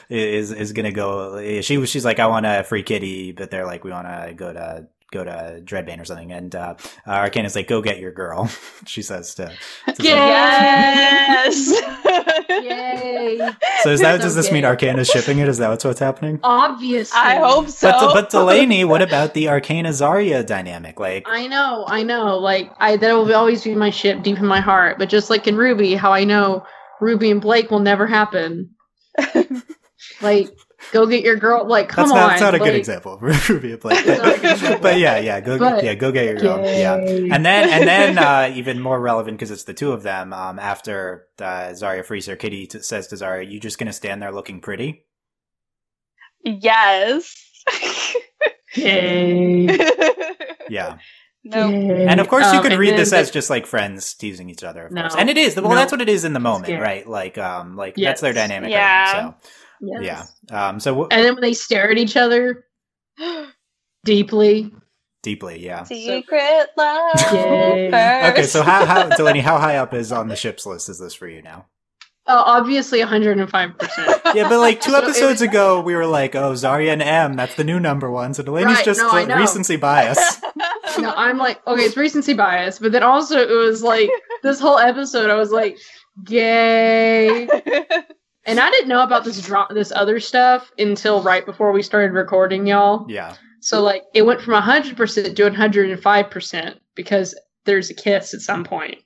is 0.08 0.52
is 0.52 0.72
gonna 0.72 0.92
go 0.92 1.60
she 1.60 1.76
was 1.76 1.90
she's 1.90 2.04
like 2.04 2.20
I 2.20 2.28
want 2.28 2.46
a 2.46 2.62
free 2.62 2.84
kitty, 2.84 3.32
but 3.32 3.50
they're 3.50 3.66
like 3.66 3.82
we 3.82 3.90
wanna 3.90 4.32
go 4.36 4.52
to 4.52 4.86
go 5.10 5.24
to 5.24 5.60
Dreadbane 5.64 6.00
or 6.00 6.04
something 6.04 6.32
and 6.32 6.54
uh, 6.54 6.74
uh 7.06 7.10
Arkayna's 7.10 7.56
like 7.56 7.66
go 7.66 7.80
get 7.80 7.98
your 7.98 8.12
girl 8.12 8.50
she 8.86 9.02
says 9.02 9.34
to, 9.36 9.46
to 9.86 9.92
Zarya. 9.92 10.04
yes. 10.04 11.82
Yay! 12.50 13.38
So 13.82 13.90
is 13.90 14.00
that 14.00 14.18
So 14.18 14.24
does 14.24 14.34
this 14.34 14.50
mean 14.50 14.62
gay. 14.62 14.68
Arkayna's 14.68 15.08
shipping 15.08 15.38
it? 15.38 15.48
Is 15.48 15.58
that 15.58 15.68
what's 15.68 15.84
what's 15.84 16.00
happening? 16.00 16.40
Obviously, 16.42 17.18
I 17.18 17.36
hope 17.36 17.68
so. 17.68 17.90
But 17.90 18.12
but 18.14 18.30
Delaney, 18.30 18.84
what 18.84 19.02
about 19.02 19.34
the 19.34 19.46
Arkayna 19.46 19.88
Zarya 19.88 20.44
dynamic? 20.44 20.98
Like 20.98 21.26
I 21.28 21.46
know, 21.46 21.84
I 21.86 22.02
know. 22.02 22.38
Like 22.38 22.72
I, 22.78 22.96
that 22.96 23.12
will 23.12 23.32
always 23.34 23.64
be 23.64 23.74
my 23.74 23.90
ship 23.90 24.22
deep 24.22 24.38
in 24.38 24.46
my 24.46 24.60
heart. 24.60 24.98
But 24.98 25.08
just 25.08 25.30
like 25.30 25.46
in 25.46 25.56
Ruby, 25.56 25.94
how 25.94 26.12
I 26.12 26.24
know 26.24 26.64
Ruby 27.00 27.30
and 27.30 27.40
Blake 27.40 27.70
will 27.70 27.80
never 27.80 28.06
happen. 28.06 28.70
like, 30.22 30.50
go 30.92 31.06
get 31.06 31.22
your 31.24 31.36
girl. 31.36 31.66
Like, 31.66 31.88
come 31.88 32.08
that's 32.08 32.14
not, 32.14 32.22
on. 32.22 32.28
that's 32.30 32.40
not 32.42 32.54
a 32.54 32.58
good 32.58 32.74
example 32.74 33.14
of 33.14 33.22
Ruby 33.22 33.72
and 33.72 33.80
Blake. 33.80 34.00
A 34.00 34.04
good 34.04 34.60
But, 34.60 34.82
but 34.82 34.98
yeah, 34.98 35.18
yeah, 35.18 35.40
go 35.40 35.58
But- 35.58 35.82
yeah, 35.84 35.94
go 35.94 36.12
get 36.12 36.24
your 36.26 36.36
girl. 36.36 36.64
Yeah. 36.64 36.94
And 36.96 37.44
then, 37.44 37.68
and 37.68 37.88
then, 37.88 38.18
uh, 38.18 38.52
even 38.54 38.80
more 38.80 39.00
relevant 39.00 39.36
because 39.38 39.50
it's 39.50 39.64
the 39.64 39.74
two 39.74 39.92
of 39.92 40.02
them. 40.02 40.32
Um, 40.32 40.58
after 40.58 41.26
uh, 41.40 41.70
Zarya 41.72 42.04
frees 42.04 42.26
her, 42.26 42.36
Kitty 42.36 42.66
t- 42.66 42.80
says 42.80 43.06
to 43.08 43.16
Zarya, 43.16 43.50
"You 43.50 43.60
just 43.60 43.78
gonna 43.78 43.92
stand 43.92 44.22
there 44.22 44.32
looking 44.32 44.60
pretty?" 44.60 45.04
yes. 46.44 47.34
Yay. 48.76 49.66
Yeah. 50.70 50.98
no. 51.44 51.66
And 51.70 52.20
of 52.20 52.28
course, 52.28 52.44
you 52.52 52.58
Um, 52.58 52.62
could 52.62 52.72
and 52.72 52.80
read 52.80 52.98
this 52.98 53.08
the- 53.10 53.16
as 53.16 53.30
just 53.30 53.48
like 53.48 53.64
friends 53.66 54.12
teasing 54.12 54.50
each 54.50 54.62
other. 54.62 54.84
Of 54.86 54.92
No. 54.92 55.00
course. 55.02 55.16
And 55.16 55.30
it 55.30 55.38
is. 55.38 55.56
Well, 55.56 55.70
No. 55.70 55.76
that's 55.76 55.90
what 55.90 56.02
it 56.02 56.10
is 56.10 56.26
in 56.26 56.34
the 56.34 56.40
moment, 56.40 56.78
right? 56.78 57.06
Like, 57.08 57.38
um, 57.38 57.74
like 57.74 57.94
Yes. 57.96 58.08
that's 58.08 58.20
their 58.20 58.32
dynamic. 58.34 58.70
Yeah. 58.70 59.04
Right 59.12 59.22
now, 59.22 59.36
so 59.40 59.48
Yes. 59.80 60.34
yeah. 60.50 60.68
Um. 60.68 60.80
So 60.80 60.90
w- 60.92 61.08
And 61.10 61.24
then 61.24 61.34
when 61.34 61.42
they 61.42 61.54
stare 61.54 61.90
at 61.90 61.98
each 61.98 62.16
other 62.16 62.64
deeply, 64.04 64.72
deeply, 65.22 65.64
yeah. 65.64 65.84
Secret 65.84 66.68
love. 66.76 67.14
Okay, 68.28 68.42
so 68.44 68.62
how, 68.62 68.84
how 68.84 69.08
Delaney, 69.16 69.40
how 69.40 69.58
high 69.58 69.76
up 69.76 69.94
is 69.94 70.12
on 70.12 70.28
the 70.28 70.36
ships 70.36 70.66
list 70.66 70.88
is 70.88 70.98
this 70.98 71.14
for 71.14 71.28
you 71.28 71.42
now? 71.42 71.66
uh, 72.26 72.42
obviously 72.44 73.00
105%. 73.00 74.34
Yeah, 74.34 74.48
but 74.50 74.58
like 74.58 74.82
two 74.82 74.94
episodes 75.02 75.40
ago, 75.40 75.80
we 75.80 75.94
were 75.94 76.04
like, 76.06 76.34
"Oh, 76.34 76.52
Zarya 76.52 76.92
and 76.92 77.02
Em, 77.02 77.34
that's 77.34 77.54
the 77.54 77.64
new 77.64 77.80
number 77.80 78.10
one." 78.10 78.34
So 78.34 78.42
Delaney's 78.42 78.76
Right, 78.76 78.84
just 78.84 79.00
no, 79.00 79.08
I 79.10 79.22
uh, 79.24 79.38
recency 79.38 79.76
bias. 79.76 80.38
no, 80.98 81.10
I'm 81.16 81.38
like, 81.38 81.66
okay, 81.66 81.82
it's 81.84 81.96
recency 81.96 82.34
bias, 82.34 82.78
but 82.78 82.92
then 82.92 83.02
also 83.02 83.38
it 83.38 83.48
was 83.50 83.82
like 83.82 84.10
this 84.42 84.60
whole 84.60 84.78
episode, 84.78 85.30
I 85.30 85.36
was 85.36 85.50
like, 85.52 85.78
gay. 86.24 87.48
And 88.48 88.58
I 88.58 88.70
didn't 88.70 88.88
know 88.88 89.02
about 89.02 89.24
this 89.24 89.42
dra- 89.42 89.68
this 89.70 89.92
other 89.94 90.18
stuff 90.18 90.72
until 90.78 91.22
right 91.22 91.44
before 91.44 91.70
we 91.70 91.82
started 91.82 92.14
recording, 92.14 92.66
y'all. 92.66 93.04
Yeah, 93.06 93.34
So 93.60 93.82
like, 93.82 94.04
it 94.14 94.22
went 94.22 94.40
from 94.40 94.54
100% 94.54 95.36
to 95.36 95.50
105% 95.50 96.78
because 96.94 97.34
there's 97.66 97.90
a 97.90 97.94
kiss 97.94 98.32
at 98.32 98.40
some 98.40 98.64
point. 98.64 98.96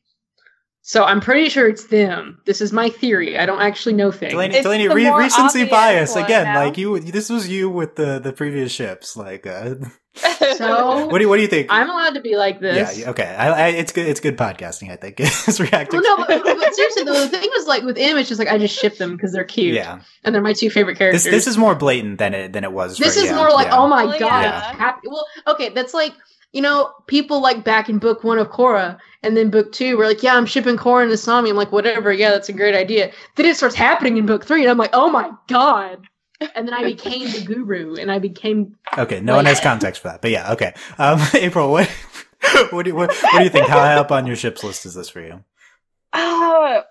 So 0.84 1.04
I'm 1.04 1.20
pretty 1.20 1.48
sure 1.48 1.68
it's 1.68 1.86
them. 1.86 2.40
This 2.44 2.60
is 2.60 2.72
my 2.72 2.88
theory. 2.90 3.38
I 3.38 3.46
don't 3.46 3.60
actually 3.62 3.94
know 3.94 4.10
things. 4.10 4.32
Delaney, 4.32 4.56
It's 4.56 4.64
Delaney, 4.64 4.88
re- 4.88 5.10
recency 5.14 5.64
bias 5.64 6.16
again. 6.16 6.44
now. 6.44 6.64
Like 6.64 6.76
you, 6.76 6.98
this 6.98 7.30
was 7.30 7.48
you 7.48 7.70
with 7.70 7.94
the 7.94 8.18
the 8.18 8.32
previous 8.32 8.72
ships. 8.72 9.16
Like, 9.16 9.46
uh, 9.46 9.76
so. 10.56 11.06
What 11.06 11.18
do 11.18 11.22
you, 11.24 11.28
what 11.28 11.36
do 11.36 11.42
you 11.42 11.48
think? 11.48 11.68
I'm 11.70 11.88
allowed 11.88 12.14
to 12.14 12.20
be 12.20 12.34
like 12.36 12.58
this. 12.60 12.98
yeah, 12.98 13.10
okay. 13.10 13.24
I, 13.24 13.48
I, 13.48 13.68
it's 13.68 13.92
good. 13.92 14.08
It's 14.08 14.18
good 14.18 14.36
podcasting. 14.36 14.90
I 14.90 14.96
think 14.96 15.16
it's 15.20 15.60
reacting. 15.60 16.00
Well, 16.02 16.18
no, 16.18 16.24
but, 16.26 16.42
but 16.44 16.74
seriously, 16.74 17.04
though, 17.04 17.26
the 17.26 17.28
thing 17.28 17.48
was 17.54 17.68
like 17.68 17.84
with 17.84 17.96
him, 17.96 18.18
it's 18.18 18.28
just 18.28 18.40
like 18.40 18.48
I 18.48 18.58
just 18.58 18.76
ship 18.76 18.98
them 18.98 19.12
because 19.16 19.32
they're 19.32 19.44
cute, 19.44 19.74
yeah. 19.74 20.00
and 20.24 20.34
they're 20.34 20.42
my 20.42 20.52
two 20.52 20.68
favorite 20.68 20.94
This 20.94 20.98
characters. 20.98 21.24
this 21.24 21.46
is 21.46 21.56
more 21.56 21.76
blatant 21.76 22.18
than 22.18 22.34
it 22.34 22.52
than 22.52 22.64
it 22.64 22.72
was. 22.72 22.98
This 22.98 23.14
for, 23.14 23.20
is 23.20 23.26
yeah, 23.26 23.36
more 23.36 23.50
like, 23.52 23.68
yeah. 23.68 23.78
oh 23.78 23.86
my 23.86 24.04
Well, 24.06 24.18
god, 24.18 24.42
yeah. 24.42 24.72
happy. 24.74 25.06
Well, 25.08 25.26
okay, 25.46 25.68
that's 25.68 25.94
like 25.94 26.12
you 26.52 26.60
know, 26.60 26.92
people 27.06 27.40
like 27.40 27.64
back 27.64 27.88
in 27.88 27.98
book 27.98 28.24
one 28.24 28.38
of 28.38 28.48
Korra, 28.50 28.98
and 29.22 29.36
then 29.36 29.50
book 29.50 29.72
two, 29.72 29.96
we're 29.96 30.06
like, 30.06 30.22
yeah, 30.22 30.36
I'm 30.36 30.46
shipping 30.46 30.76
Korra 30.76 31.02
and 31.02 31.12
Asami. 31.12 31.50
I'm 31.50 31.56
like, 31.56 31.72
whatever, 31.72 32.12
yeah, 32.12 32.30
that's 32.30 32.48
a 32.48 32.52
great 32.52 32.74
idea. 32.74 33.10
Then 33.36 33.46
it 33.46 33.56
starts 33.56 33.74
happening 33.74 34.16
in 34.18 34.26
book 34.26 34.44
three, 34.44 34.62
and 34.62 34.70
I'm 34.70 34.78
like, 34.78 34.90
oh 34.92 35.10
my 35.10 35.30
god. 35.48 36.06
And 36.54 36.66
then 36.66 36.74
I 36.74 36.82
became 36.82 37.30
the 37.30 37.44
guru, 37.44 37.94
and 37.94 38.10
I 38.10 38.18
became 38.18 38.76
Okay, 38.98 39.20
no 39.20 39.36
one 39.36 39.46
has 39.46 39.60
context 39.60 40.02
for 40.02 40.08
that, 40.08 40.20
but 40.22 40.30
yeah, 40.30 40.52
okay. 40.52 40.74
Um, 40.98 41.20
April, 41.34 41.70
what 41.70 41.88
what 42.70 42.82
do 42.84 42.90
you, 42.90 42.96
what, 42.96 43.12
what 43.12 43.38
do 43.38 43.44
you 43.44 43.50
think? 43.50 43.68
How 43.68 43.78
high 43.78 43.94
up 43.94 44.10
on 44.10 44.26
your 44.26 44.36
ships 44.36 44.64
list 44.64 44.84
is 44.84 44.94
this 44.94 45.08
for 45.08 45.20
you? 45.20 45.44
Oh, 46.14 46.82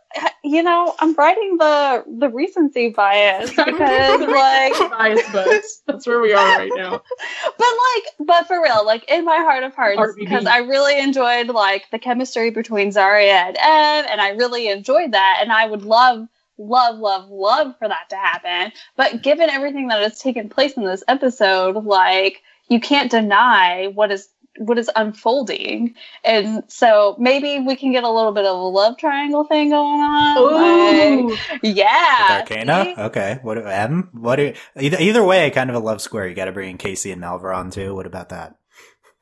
you 0.43 0.63
know, 0.63 0.95
I'm 0.99 1.13
writing 1.13 1.57
the 1.57 2.03
the 2.19 2.29
recency 2.29 2.89
bias 2.89 3.49
because 3.55 4.21
like 4.21 4.73
bias 4.91 5.31
butts. 5.31 5.81
That's 5.85 6.07
where 6.07 6.21
we 6.21 6.33
are 6.33 6.57
right 6.57 6.71
now. 6.75 7.01
but 7.57 7.67
like 7.67 8.27
but 8.27 8.47
for 8.47 8.61
real 8.61 8.85
like 8.85 9.09
in 9.09 9.25
my 9.25 9.37
heart 9.37 9.63
of 9.63 9.73
hearts 9.75 10.13
because 10.17 10.45
i 10.45 10.59
really 10.59 10.99
enjoyed 10.99 11.47
like 11.47 11.89
the 11.91 11.99
chemistry 11.99 12.49
between 12.49 12.89
zarya 12.89 13.29
and 13.29 13.57
em 13.57 14.05
and 14.09 14.21
i 14.21 14.29
really 14.29 14.67
enjoyed 14.67 15.11
that 15.11 15.39
and 15.41 15.51
i 15.51 15.65
would 15.65 15.83
love 15.83 16.27
love 16.57 16.99
love 16.99 17.29
love 17.29 17.75
for 17.79 17.87
that 17.87 18.09
to 18.09 18.15
happen 18.15 18.71
but 18.95 19.21
given 19.21 19.49
everything 19.49 19.87
that 19.87 20.01
has 20.01 20.19
taken 20.19 20.49
place 20.49 20.73
in 20.73 20.83
this 20.83 21.03
episode 21.07 21.83
like 21.85 22.41
you 22.69 22.79
can't 22.79 23.11
deny 23.11 23.87
what 23.87 24.11
is 24.11 24.29
what 24.57 24.77
is 24.77 24.89
unfolding 24.95 25.95
and 26.23 26.63
so 26.67 27.15
maybe 27.17 27.59
we 27.59 27.75
can 27.75 27.91
get 27.91 28.03
a 28.03 28.09
little 28.09 28.33
bit 28.33 28.45
of 28.45 28.55
a 28.55 28.63
love 28.63 28.97
triangle 28.97 29.43
thing 29.45 29.69
going 29.69 29.99
on 30.01 30.37
Ooh. 30.37 31.29
like, 31.29 31.39
yeah 31.63 32.41
With 32.41 32.49
Arkayna? 32.49 32.95
see? 32.95 33.01
Okay. 33.01 33.39
What 33.41 33.57
Em? 33.57 34.09
What 34.13 34.39
are, 34.39 34.53
either 34.79 34.97
either 34.99 35.23
way, 35.23 35.49
kind 35.51 35.69
of 35.69 35.75
a 35.75 35.79
love 35.79 36.01
square. 36.01 36.27
You 36.27 36.35
got 36.35 36.45
to 36.45 36.51
bring 36.51 36.71
in 36.71 36.77
Casey 36.77 37.11
and 37.11 37.21
Malvaron 37.21 37.71
too. 37.71 37.95
What 37.95 38.05
about 38.05 38.29
that? 38.29 38.55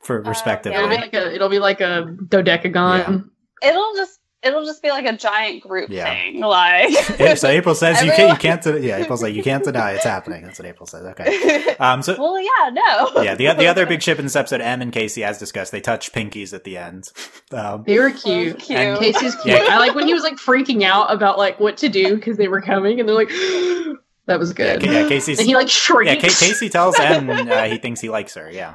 For 0.00 0.24
uh, 0.24 0.28
respectively. 0.28 0.78
It'll 0.78 0.88
be 0.88 0.96
like 0.96 1.14
a 1.14 1.34
it'll 1.34 1.48
be 1.48 1.58
like 1.58 1.80
a 1.80 2.06
dodecagon. 2.28 3.28
it'll 3.62 3.94
just 3.96 4.19
it'll 4.42 4.64
just 4.64 4.82
be 4.82 4.88
like 4.90 5.04
a 5.06 5.16
giant 5.16 5.62
group 5.62 5.90
Yeah. 5.90 6.06
thing 6.12 6.40
like 6.40 6.90
Yeah, 7.20 7.34
so 7.34 7.48
April 7.48 7.74
says 7.74 8.02
you 8.02 8.10
can't. 8.10 8.18
You 8.18 8.24
Everyone- 8.24 8.36
can't. 8.38 8.62
de- 8.62 8.80
Yeah, 8.80 8.96
April's 8.98 9.22
like 9.22 9.34
you 9.34 9.42
can't 9.42 9.62
deny 9.64 9.92
it's 9.92 10.04
happening. 10.04 10.42
That's 10.44 10.58
what 10.58 10.66
April 10.68 10.86
says. 10.86 11.04
Okay. 11.06 11.66
Um. 11.80 12.02
So 12.02 12.14
well 12.18 12.38
yeah 12.38 12.70
no 12.72 13.22
yeah, 13.22 13.34
the 13.34 13.52
the 13.54 13.66
other 13.66 13.86
big 13.86 14.02
ship 14.06 14.18
in 14.18 14.26
this 14.26 14.36
episode, 14.36 14.60
Em 14.60 14.82
and 14.82 14.92
Casey, 14.92 15.24
as 15.24 15.38
discussed, 15.38 15.72
they 15.72 15.80
touch 15.80 16.12
pinkies 16.12 16.52
at 16.52 16.64
the 16.64 16.76
end. 16.76 17.10
Um. 17.52 17.84
They 17.86 17.98
were 17.98 18.10
cute. 18.10 18.58
cute 18.58 18.78
And- 18.78 18.98
Casey's 18.98 19.34
cute. 19.36 19.46
Yeah. 19.56 19.66
I 19.70 19.78
like 19.78 19.94
when 19.94 20.06
he 20.06 20.12
was 20.14 20.22
like 20.22 20.36
freaking 20.36 20.82
out 20.82 21.12
about 21.12 21.38
like 21.38 21.58
what 21.60 21.78
to 21.78 21.88
do 21.88 22.16
because 22.16 22.36
they 22.36 22.48
were 22.48 22.60
coming, 22.60 23.00
and 23.00 23.08
they're 23.08 23.16
like, 23.16 23.28
"That 24.26 24.38
was 24.38 24.52
good." 24.52 24.82
Ca- 24.82 24.90
yeah, 24.90 25.08
Casey's. 25.08 25.38
and 25.38 25.48
he 25.48 25.54
like 25.54 25.68
Yeah, 25.68 25.72
shrieks. 25.72 26.22
Ca- 26.22 26.46
Casey 26.46 26.68
tells 26.68 26.98
Em 27.00 27.28
uh, 27.30 27.64
he 27.64 27.78
thinks 27.78 28.00
he 28.00 28.08
likes 28.10 28.34
her. 28.34 28.50
Yeah. 28.50 28.74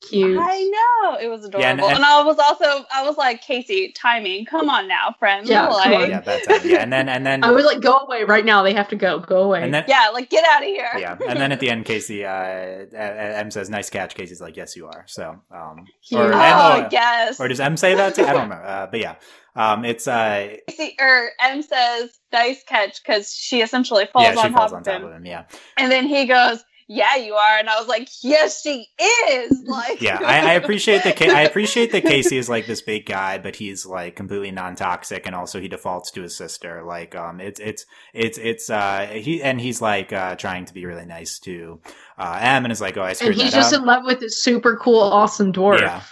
Cute. 0.00 0.38
I 0.40 0.62
know 0.62 1.18
it 1.18 1.26
was 1.28 1.44
adorable, 1.44 1.60
Yeah, 1.64 1.70
and- 1.72 1.80
and, 1.80 1.94
and- 1.96 2.04
I 2.04 2.22
was 2.22 2.38
also 2.38 2.84
I 2.94 3.02
was 3.02 3.16
like 3.16 3.42
Casey, 3.42 3.92
timing, 3.96 4.44
come 4.46 4.70
on 4.70 4.86
now, 4.86 5.12
friend. 5.18 5.46
Yeah, 5.46 5.62
come 5.64 5.72
like, 5.72 5.86
on. 6.02 6.10
Yeah, 6.10 6.20
that 6.20 6.44
time. 6.44 6.60
Yeah, 6.64 6.76
and 6.78 6.92
then 6.92 7.08
and 7.08 7.26
then 7.26 7.42
I 7.44 7.50
was 7.50 7.64
like, 7.64 7.80
"Go 7.80 7.98
away 7.98 8.22
right 8.22 8.44
now! 8.44 8.62
They 8.62 8.72
have 8.74 8.86
to 8.90 8.96
go. 8.96 9.18
Go 9.18 9.42
away." 9.42 9.62
and 9.64 9.74
then 9.74 9.84
yeah, 9.88 10.10
like 10.12 10.30
get 10.30 10.44
out 10.44 10.62
of 10.62 10.68
here. 10.68 10.88
yeah, 10.96 11.16
and 11.28 11.40
then 11.40 11.50
at 11.50 11.58
the 11.58 11.68
end, 11.68 11.84
Casey 11.84 12.24
uh, 12.24 12.30
uh, 12.30 12.86
Em 12.96 13.50
says, 13.50 13.68
"Nice 13.70 13.90
catch." 13.90 14.14
Casey's 14.14 14.40
like, 14.40 14.56
"Yes, 14.56 14.76
you 14.76 14.86
are." 14.86 15.04
So, 15.08 15.40
um, 15.50 15.84
Cute. 16.08 16.20
or, 16.20 16.32
Oh 16.32 16.36
and- 16.38 16.84
oh, 16.84 16.88
yes. 16.92 17.40
or 17.40 17.48
does 17.48 17.58
Em 17.58 17.76
say 17.76 17.96
that 17.96 18.14
too? 18.14 18.24
I 18.24 18.32
don't 18.32 18.48
know, 18.50 18.54
Uh, 18.54 18.86
but 18.86 19.00
yeah, 19.00 19.16
um, 19.56 19.84
it's 19.84 20.06
uh, 20.06 20.56
Casey 20.68 20.94
or 21.00 21.30
Em 21.42 21.60
says 21.62 22.10
nice 22.32 22.62
catch 22.62 23.02
because 23.02 23.32
she 23.34 23.62
essentially 23.62 24.06
falls 24.12 24.26
yeah, 24.26 24.32
she 24.34 24.38
on 24.46 24.52
falls 24.52 24.70
top 24.70 24.86
on 24.86 24.94
of 24.94 25.02
him, 25.02 25.08
of 25.08 25.12
him. 25.16 25.26
Yeah, 25.26 25.44
and 25.76 25.90
then 25.90 26.06
he 26.06 26.26
goes, 26.26 26.62
"Yeah, 26.88 27.16
you 27.16 27.34
are," 27.34 27.58
and 27.58 27.68
I 27.68 27.78
was 27.78 27.86
like, 27.86 28.08
"Yes, 28.22 28.62
she 28.62 28.86
is." 29.00 29.52
Like, 29.68 30.00
yeah. 30.00 30.18
I, 30.24 30.52
I 30.52 30.52
appreciate 30.54 31.04
that. 31.04 31.20
I 31.20 31.42
appreciate 31.50 31.92
that 31.92 32.02
Casey 32.02 32.38
is 32.38 32.48
like 32.48 32.66
this 32.66 32.80
big 32.80 33.04
guy, 33.04 33.36
but 33.36 33.54
he's 33.56 33.84
like 33.84 34.16
completely 34.16 34.50
non-toxic, 34.50 35.26
and 35.26 35.34
also 35.34 35.60
he 35.60 35.68
defaults 35.68 36.10
to 36.12 36.22
his 36.22 36.34
sister. 36.34 36.82
Like, 36.84 37.14
um, 37.14 37.40
it's 37.40 37.60
it's 37.60 37.84
it's 38.14 38.38
it's 38.38 38.70
uh, 38.70 39.06
he 39.12 39.42
and 39.42 39.60
he's 39.60 39.82
like 39.82 40.12
uh, 40.12 40.36
trying 40.36 40.64
to 40.64 40.74
be 40.74 40.86
really 40.86 41.04
nice 41.04 41.38
to 41.40 41.80
uh, 42.16 42.38
Em, 42.40 42.64
and 42.64 42.72
is 42.72 42.80
like, 42.80 42.96
"Oh, 42.96 43.02
I 43.02 43.14
and 43.20 43.34
he's 43.34 43.52
that 43.52 43.58
just 43.58 43.74
up." 43.74 43.80
in 43.80 43.86
love 43.86 44.04
with 44.04 44.20
this 44.20 44.42
super 44.42 44.76
cool, 44.76 45.00
awesome 45.00 45.52
dwarf. 45.52 45.80
Yeah. 45.80 46.02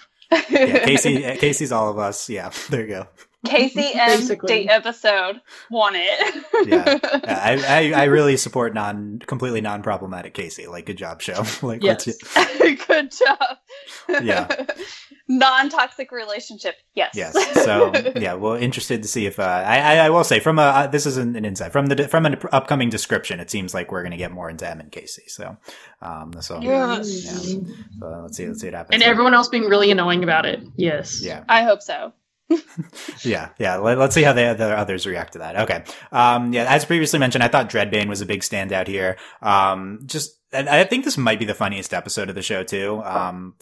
yeah, 0.51 0.85
Casey. 0.85 1.23
Casey's 1.39 1.73
all 1.73 1.89
of 1.89 1.99
us. 1.99 2.29
Yeah, 2.29 2.51
there 2.69 2.83
you 2.83 2.89
go. 2.89 3.09
Casey 3.45 3.93
and 3.95 4.21
Basically. 4.21 4.47
date 4.49 4.69
episode 4.71 5.41
want 5.71 5.97
it. 5.99 6.45
Yeah. 6.67 6.99
Yeah, 7.03 7.21
I, 7.25 7.93
I 7.95 8.01
I 8.03 8.05
really 8.05 8.37
support 8.37 8.75
non 8.75 9.21
completely 9.27 9.61
non 9.61 9.83
problematic 9.83 10.35
Casey. 10.35 10.67
Like, 10.67 10.87
good 10.87 10.97
job, 10.99 11.21
show. 11.23 11.45
like, 11.67 11.83
Yes. 11.83 12.07
let's- 12.07 12.87
Good 12.87 13.13
job. 13.13 13.59
Yeah. 14.25 14.67
Non 15.29 15.69
toxic 15.69 16.11
relationship. 16.13 16.75
Yes. 16.95 17.13
yes. 17.15 17.35
So 17.65 17.93
yeah, 18.17 18.35
well, 18.35 18.55
interested 18.55 19.03
to 19.03 19.09
see 19.09 19.27
if 19.27 19.39
uh, 19.39 19.43
I, 19.43 19.79
I 19.79 19.97
I 20.07 20.11
will 20.11 20.25
say 20.25 20.41
from 20.41 20.59
a 20.59 20.63
uh, 20.63 20.87
this 20.89 21.05
is 21.07 21.17
an, 21.17 21.37
an 21.37 21.45
insight 21.45 21.73
from 21.73 21.87
the 21.87 22.09
from 22.09 22.27
an 22.27 22.37
upcoming 22.53 22.91
description. 22.91 23.39
It 23.41 23.51
seems 23.51 23.75
like 23.75 23.91
we're 23.93 24.03
going 24.03 24.13
to 24.13 24.17
get 24.17 24.33
more 24.33 24.49
into 24.51 24.69
Em 24.69 24.81
and 24.81 24.91
Casey. 24.91 25.25
So, 25.29 25.57
um, 26.03 26.33
so 26.41 26.61
Yes. 26.61 27.25
yeah. 27.25 27.33
So 28.01 28.21
let's 28.23 28.37
see 28.37 28.47
let's 28.49 28.61
see 28.61 28.67
what 28.69 28.75
happens. 28.75 28.95
And 28.95 29.03
everyone 29.03 29.35
else 29.35 29.49
being 29.49 29.65
really 29.65 29.91
annoying 29.91 30.23
about 30.25 30.47
it. 30.47 30.61
Yes. 30.77 31.23
yeah. 31.23 31.45
I 31.49 31.63
hope 31.65 31.83
so. 31.83 32.13
Yeah, 33.23 33.51
yeah. 33.59 33.77
Let, 33.77 33.99
us 33.99 34.15
see 34.15 34.23
how 34.23 34.33
the, 34.33 34.55
the 34.57 34.77
others 34.77 35.07
react 35.07 35.33
to 35.33 35.41
that. 35.41 35.57
Okay. 35.57 35.85
Um, 36.13 36.53
yeah, 36.53 36.73
as 36.73 36.85
previously 36.85 37.19
mentioned, 37.19 37.43
I 37.43 37.49
thought 37.49 37.71
Dreadbane 37.71 38.09
was 38.09 38.21
a 38.21 38.27
big 38.27 38.43
standout 38.43 38.87
here. 38.87 39.17
Um, 39.43 40.01
just, 40.07 40.39
and 40.53 40.69
I 40.69 40.85
think 40.85 41.05
this 41.05 41.19
might 41.19 41.39
be 41.39 41.45
the 41.45 41.55
funniest 41.55 41.93
episode 41.93 42.29
of 42.29 42.35
the 42.35 42.43
show 42.43 42.63
too. 42.63 43.03
Um, 43.05 43.55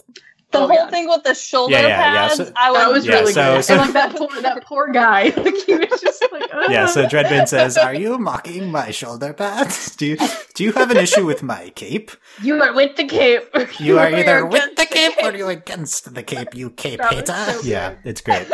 The 0.51 0.59
Oh, 0.59 0.67
whole 0.67 0.75
yeah. 0.75 0.89
thing 0.89 1.07
with 1.09 1.23
the 1.23 1.33
shoulder 1.33 1.73
Yeah, 1.73 1.81
yeah, 1.81 1.87
yeah. 1.87 2.27
pads. 2.27 2.35
So- 2.37 2.51
I 2.55 2.71
That 2.71 2.87
was, 2.87 2.95
was 2.99 3.05
Yeah, 3.07 3.13
really 3.19 3.33
so- 3.33 3.55
good. 3.55 3.65
so- 3.65 3.73
and 3.81 3.81
like 3.81 3.93
that 3.93 4.15
poor 4.17 4.41
that 4.41 4.63
poor 4.65 4.87
guy. 4.91 5.23
Like 5.35 5.55
he 5.65 5.75
was 5.75 5.99
just 6.01 6.23
like, 6.31 6.43
yeah, 6.69 6.85
so 6.85 7.03
"Ugh." 7.03 7.09
Dreadbane 7.11 7.47
says, 7.47 7.77
"Are 7.77 7.93
you 7.93 8.17
mocking 8.17 8.71
my 8.71 8.91
shoulder 8.91 9.33
pads? 9.33 9.95
Do 9.95 10.05
you 10.05 10.17
do 10.53 10.63
you 10.63 10.71
have 10.73 10.91
an 10.91 10.97
issue 10.97 11.25
with 11.25 11.43
my 11.43 11.69
cape? 11.75 12.11
you 12.41 12.61
are 12.61 12.73
with 12.73 12.95
the 12.95 13.05
cape. 13.05 13.43
You 13.79 13.99
are 13.99 14.07
either 14.13 14.45
with 14.45 14.63
against 14.63 14.75
the 14.77 14.85
the 14.85 14.95
cape 14.95 15.15
or 15.25 15.35
you're 15.37 15.51
against 15.51 16.13
the 16.13 16.23
cape. 16.23 16.55
You 16.55 16.69
cape 16.69 16.99
That 16.99 17.11
was 17.15 17.29
hater." 17.29 17.59
so 17.61 17.67
yeah, 17.67 17.95
it's 18.05 18.21
great. 18.21 18.47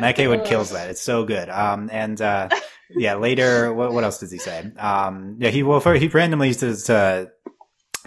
Matt 0.00 0.18
Wood 0.18 0.44
kills 0.44 0.70
that. 0.70 0.90
It's 0.90 1.00
so 1.02 1.24
good. 1.24 1.48
Um, 1.48 1.88
and 1.92 2.20
uh, 2.20 2.48
yeah, 2.90 3.14
later, 3.14 3.72
what, 3.72 3.92
what 3.92 4.02
else 4.04 4.18
does 4.18 4.30
he 4.32 4.38
say? 4.38 4.70
Um, 4.78 5.36
yeah, 5.38 5.50
he 5.50 5.62
well, 5.62 5.80
for, 5.80 5.94
he 5.94 6.08
randomly 6.08 6.52
says 6.52 6.84
to 6.84 7.30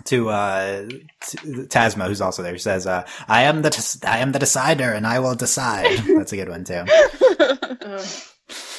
to 0.05 0.29
uh 0.29 0.86
t- 1.21 1.38
Tazma, 1.67 2.07
who's 2.07 2.21
also 2.21 2.43
there. 2.43 2.53
He 2.53 2.60
says, 2.60 2.86
uh, 2.88 3.05
"I 3.27 3.43
am 3.43 3.62
the 3.62 3.69
tes- 3.69 4.03
I 4.03 4.19
am 4.19 4.31
the 4.31 4.39
decider, 4.39 4.93
and 4.93 5.05
I 5.07 5.19
will 5.19 5.36
decide." 5.36 5.97
That's 6.17 6.31
a 6.33 6.38
good 6.38 6.49
one 6.49 6.63
too. 6.63 6.83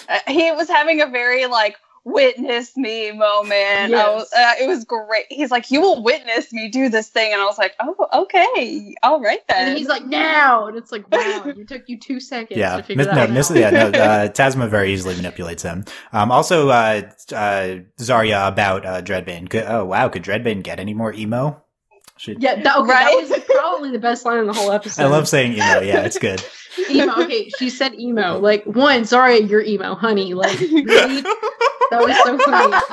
Uh, 0.09 0.20
he 0.26 0.50
was 0.52 0.68
having 0.68 1.02
a 1.02 1.07
very 1.07 1.44
like 1.44 1.76
witness 2.12 2.77
me 2.77 3.12
moment. 3.12 3.53
I 3.55 3.87
Yes. 3.88 4.09
was, 4.14 4.33
uh, 4.37 4.53
it 4.61 4.66
was 4.68 4.85
great. 4.85 5.27
He's 5.29 5.51
like, 5.51 5.71
"You 5.71 5.81
will 5.81 6.03
witness 6.03 6.53
me 6.53 6.68
do 6.68 6.88
this 6.88 7.09
thing," 7.09 7.33
and 7.33 7.40
I 7.40 7.44
was 7.44 7.59
like, 7.59 7.75
"Oh, 7.81 7.94
okay, 8.23 8.94
all 9.03 9.21
right 9.21 9.40
then." 9.49 9.68
and 9.68 9.79
he's 9.79 9.88
like, 9.88 10.05
now, 10.07 10.66
and 10.66 10.77
it's 10.77 10.90
like, 10.92 11.05
wow, 11.12 11.42
it 11.47 11.68
took 11.68 11.88
you 11.88 11.99
two 11.99 12.21
seconds 12.21 12.59
Yeah, 12.59 12.77
to 12.77 12.83
figure 12.83 12.97
mis- 12.97 13.07
that 13.07 13.31
no, 13.31 13.40
out. 13.40 13.57
yeah, 13.57 13.71
no. 13.71 13.99
Uh, 14.09 14.29
Tazma 14.29 14.68
very 14.68 14.92
easily 14.92 15.14
manipulates 15.16 15.62
him. 15.62 15.85
Um, 16.12 16.31
also, 16.33 16.68
uh, 16.68 17.03
uh, 17.33 17.79
Zarya 17.99 18.49
about 18.49 18.87
uh, 18.87 19.03
Dreadbane. 19.03 19.49
Could, 19.51 19.64
oh 19.66 19.85
wow, 19.85 20.09
could 20.09 20.23
Dreadbane 20.23 20.62
get 20.62 20.81
any 20.81 20.94
more 20.94 21.12
emo? 21.12 21.62
Should, 22.16 22.42
Yeah, 22.42 22.61
that, 22.62 22.77
okay, 22.79 22.90
Right? 22.90 23.29
that 23.29 23.38
was 23.38 23.44
probably 23.44 23.90
the 23.92 23.99
best 24.01 24.25
line 24.25 24.38
in 24.38 24.47
the 24.47 24.53
whole 24.53 24.73
episode. 24.73 25.03
I 25.05 25.07
love 25.07 25.29
saying 25.29 25.53
emo. 25.53 25.81
Yeah, 25.81 26.01
it's 26.01 26.18
good. 26.18 26.42
emo. 26.90 27.12
Okay, 27.23 27.49
she 27.59 27.71
said 27.71 27.94
emo. 27.94 28.38
Like 28.38 28.64
one, 28.64 29.05
sorry, 29.05 29.40
you're 29.42 29.62
emo, 29.62 29.94
honey. 29.94 30.35
Like 30.35 30.59
really, 30.59 31.23
that 31.90 32.01
was 32.05 32.16
so 32.24 32.38
funny. 32.38 32.77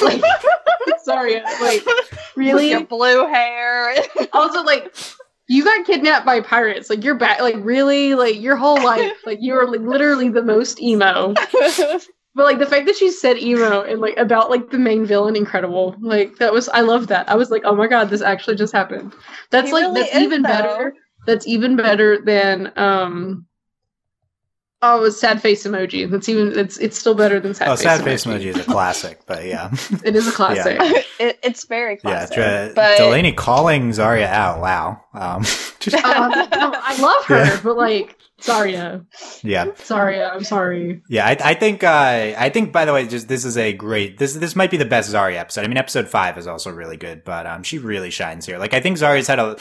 Like, 0.00 0.22
sorry, 1.04 1.40
like 1.60 1.84
really. 2.34 2.82
blue 2.84 3.26
hair. 3.26 3.94
Also, 4.32 4.62
like 4.62 4.92
you 5.46 5.62
got 5.64 5.84
kidnapped 5.86 6.24
by 6.24 6.40
pirates. 6.40 6.88
Like 6.88 7.04
you're 7.04 7.14
back. 7.14 7.40
Like 7.42 7.56
really, 7.58 8.14
like 8.14 8.40
your 8.40 8.56
whole 8.56 8.82
life, 8.82 9.12
like 9.26 9.38
you 9.42 9.52
were 9.52 9.68
like 9.68 9.82
literally 9.82 10.30
the 10.30 10.42
most 10.42 10.80
emo. 10.80 11.34
But 12.34 12.44
like 12.44 12.58
the 12.58 12.66
fact 12.66 12.86
that 12.86 12.96
she 12.96 13.10
said 13.10 13.36
emo 13.36 13.82
and 13.82 14.00
like 14.00 14.16
about 14.16 14.48
like 14.48 14.70
the 14.70 14.78
main 14.78 15.04
villain, 15.04 15.36
incredible. 15.36 15.94
Like 16.00 16.36
that 16.36 16.52
was 16.54 16.70
I 16.70 16.80
love 16.80 17.08
that. 17.08 17.28
I 17.28 17.34
was 17.36 17.50
like, 17.50 17.62
oh 17.66 17.76
my 17.76 17.86
god, 17.86 18.08
this 18.08 18.22
actually 18.22 18.56
just 18.56 18.72
happened. 18.72 19.12
That's 19.50 19.66
He 19.68 19.74
like 19.74 19.82
really 19.84 20.00
that's 20.00 20.16
even 20.16 20.40
though. 20.42 20.48
better. 20.48 20.94
That's 21.26 21.46
even 21.46 21.76
better 21.76 22.18
than 22.24 22.72
um 22.76 23.46
Oh, 24.84 25.04
it's 25.04 25.18
sad 25.20 25.40
face 25.40 25.64
emoji. 25.64 26.10
That's 26.10 26.28
even 26.28 26.58
it's 26.58 26.76
it's 26.78 26.98
still 26.98 27.14
better 27.14 27.38
than 27.38 27.54
sad 27.54 27.68
Face. 27.68 27.72
oh, 27.72 27.76
face 27.76 27.84
sad 27.84 28.00
emoji. 28.00 28.04
face 28.04 28.24
emoji 28.24 28.44
is 28.46 28.58
a 28.58 28.64
classic, 28.64 29.20
but 29.26 29.44
yeah, 29.46 29.70
It 30.04 30.16
is 30.16 30.26
a 30.26 30.32
classic. 30.32 30.76
it, 31.20 31.38
it's 31.44 31.64
very 31.66 31.94
yeah. 31.94 32.26
classic. 32.26 32.34
Dra- 32.36 32.72
but 32.74 32.96
Delaney 32.98 33.32
calling 33.32 33.90
Zarya 33.90 34.26
out. 34.26 34.60
Wow. 34.60 35.00
Um, 35.14 35.42
just, 35.78 35.94
Um, 36.04 36.30
no, 36.30 36.72
I 36.74 36.98
love 37.00 37.24
her, 37.26 37.44
Yeah. 37.44 37.60
but 37.62 37.76
like 37.76 38.16
Zarya, 38.42 39.06
yeah. 39.42 39.66
Zarya, 39.66 40.32
I'm 40.32 40.44
sorry. 40.44 41.02
Yeah, 41.08 41.26
I, 41.26 41.36
I 41.42 41.54
think 41.54 41.84
uh, 41.84 42.34
I 42.36 42.50
think 42.50 42.72
by 42.72 42.84
the 42.84 42.92
way, 42.92 43.06
just 43.06 43.28
this 43.28 43.44
is 43.44 43.56
a 43.56 43.72
great 43.72 44.18
this 44.18 44.34
this 44.34 44.56
might 44.56 44.70
be 44.70 44.76
the 44.76 44.84
best 44.84 45.12
Zarya 45.12 45.36
episode. 45.36 45.64
I 45.64 45.68
mean, 45.68 45.76
episode 45.76 46.08
five 46.08 46.36
is 46.38 46.46
also 46.46 46.70
really 46.70 46.96
good, 46.96 47.24
but 47.24 47.46
um, 47.46 47.62
she 47.62 47.78
really 47.78 48.10
shines 48.10 48.46
here. 48.46 48.58
Like 48.58 48.74
I 48.74 48.80
think 48.80 48.98
Zarya's 48.98 49.26
had 49.28 49.38
a 49.38 49.56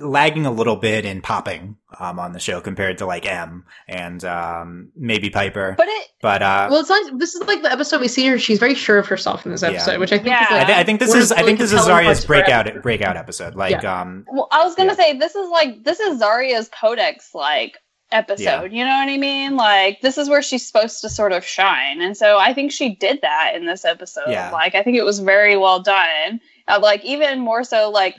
lagging 0.00 0.46
a 0.46 0.50
little 0.50 0.76
bit 0.76 1.04
in 1.04 1.20
popping 1.22 1.76
um 1.98 2.20
on 2.20 2.32
the 2.32 2.38
show 2.38 2.60
compared 2.60 2.98
to 2.98 3.06
like 3.06 3.26
Em 3.26 3.64
and 3.88 4.24
um 4.24 4.90
maybe 4.94 5.28
Piper, 5.30 5.74
but 5.76 5.88
it 5.88 6.08
but 6.22 6.42
uh, 6.42 6.68
Well, 6.70 6.80
it's 6.80 6.90
nice. 6.90 7.10
This 7.16 7.34
is 7.34 7.42
like 7.48 7.62
the 7.62 7.72
episode 7.72 8.00
we 8.00 8.08
see 8.08 8.26
her. 8.28 8.38
She's 8.38 8.58
very 8.58 8.74
sure 8.74 8.98
of 8.98 9.06
herself 9.08 9.44
in 9.44 9.52
this 9.52 9.62
Yeah. 9.62 9.70
episode, 9.70 9.98
which 9.98 10.12
I 10.12 10.16
think 10.18 10.28
Yeah. 10.28 10.44
is 10.44 10.50
I, 10.62 10.64
th- 10.66 10.78
I 10.78 10.84
think 10.84 11.00
this 11.00 11.14
is 11.14 11.30
the 11.30 11.38
I 11.38 11.42
think 11.42 11.58
this 11.58 11.72
is 11.72 11.80
compelling 11.80 12.04
Zarya's 12.06 12.24
parts 12.24 12.24
of 12.24 12.28
her 12.28 12.62
breakout 12.72 12.82
breakout 12.82 13.16
episode. 13.16 13.54
Like 13.56 13.84
um, 13.84 14.24
Well, 14.30 14.46
I 14.52 14.64
was 14.64 14.74
gonna 14.76 14.90
Yeah. 14.92 14.96
say 15.04 15.18
this 15.18 15.34
is 15.34 15.48
like 15.50 15.82
this 15.84 15.98
is 16.00 16.20
Zarya's 16.20 16.68
Codex 16.68 17.30
like 17.34 17.78
episode. 18.12 18.72
Yeah. 18.72 18.78
You 18.78 18.84
know 18.84 18.96
what 18.96 19.08
I 19.08 19.16
mean? 19.16 19.56
Like 19.56 20.00
this 20.00 20.18
is 20.18 20.28
where 20.28 20.42
she's 20.42 20.66
supposed 20.66 21.00
to 21.02 21.08
sort 21.08 21.32
of 21.32 21.44
shine, 21.44 22.00
and 22.00 22.16
so 22.16 22.38
I 22.38 22.52
think 22.54 22.72
she 22.72 22.94
did 22.94 23.20
that 23.22 23.52
in 23.54 23.66
this 23.66 23.84
episode. 23.84 24.28
Yeah. 24.30 24.50
Like 24.50 24.74
I 24.74 24.82
think 24.82 24.96
it 24.96 25.04
was 25.04 25.20
very 25.20 25.56
well 25.56 25.80
done. 25.80 26.40
Uh, 26.68 26.78
like 26.80 27.04
even 27.04 27.40
more 27.40 27.64
so, 27.64 27.90
like 27.90 28.16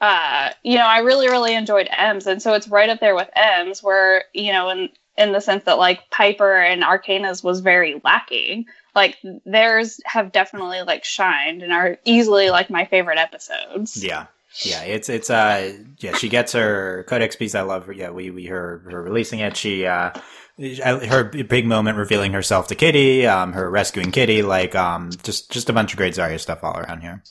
uh, 0.00 0.50
you 0.62 0.76
know, 0.76 0.86
I 0.86 0.98
really 0.98 1.28
really 1.28 1.54
enjoyed 1.54 1.88
Em's, 1.90 2.26
and 2.26 2.42
so 2.42 2.54
it's 2.54 2.68
right 2.68 2.90
up 2.90 3.00
there 3.00 3.14
with 3.14 3.30
Em's, 3.34 3.82
where 3.82 4.24
you 4.32 4.52
know, 4.52 4.68
in 4.68 4.90
in 5.16 5.32
the 5.32 5.40
sense 5.40 5.64
that 5.64 5.78
like 5.78 6.10
Piper 6.10 6.56
and 6.56 6.82
Arkayna's 6.82 7.42
was 7.42 7.60
very 7.60 8.00
lacking. 8.04 8.66
Like 8.94 9.16
theirs 9.44 10.00
have 10.04 10.32
definitely 10.32 10.82
like 10.82 11.04
shined 11.04 11.62
and 11.62 11.72
are 11.72 11.98
easily 12.04 12.50
like 12.50 12.70
my 12.70 12.84
favorite 12.84 13.18
episodes. 13.18 14.02
Yeah. 14.02 14.26
Yeah, 14.62 14.82
it's 14.82 15.08
it's 15.08 15.30
uh 15.30 15.72
yeah, 15.98 16.14
she 16.14 16.28
gets 16.28 16.52
her 16.52 17.04
codex 17.08 17.34
piece. 17.36 17.54
I 17.54 17.62
love 17.62 17.86
her. 17.86 17.92
Yeah, 17.92 18.10
we 18.10 18.30
we 18.30 18.46
her 18.46 18.82
her 18.90 19.02
releasing 19.02 19.40
it. 19.40 19.56
She 19.56 19.84
uh 19.86 20.10
her 20.58 21.24
big 21.24 21.66
moment 21.66 21.98
revealing 21.98 22.32
herself 22.32 22.68
to 22.68 22.74
Kitty, 22.76 23.26
um 23.26 23.52
her 23.54 23.68
rescuing 23.68 24.12
Kitty, 24.12 24.42
like 24.42 24.74
um 24.76 25.10
just 25.24 25.50
just 25.50 25.68
a 25.68 25.72
bunch 25.72 25.92
of 25.92 25.96
great 25.96 26.14
Zarya 26.14 26.38
stuff 26.38 26.62
all 26.62 26.76
around 26.78 27.00
here. 27.00 27.22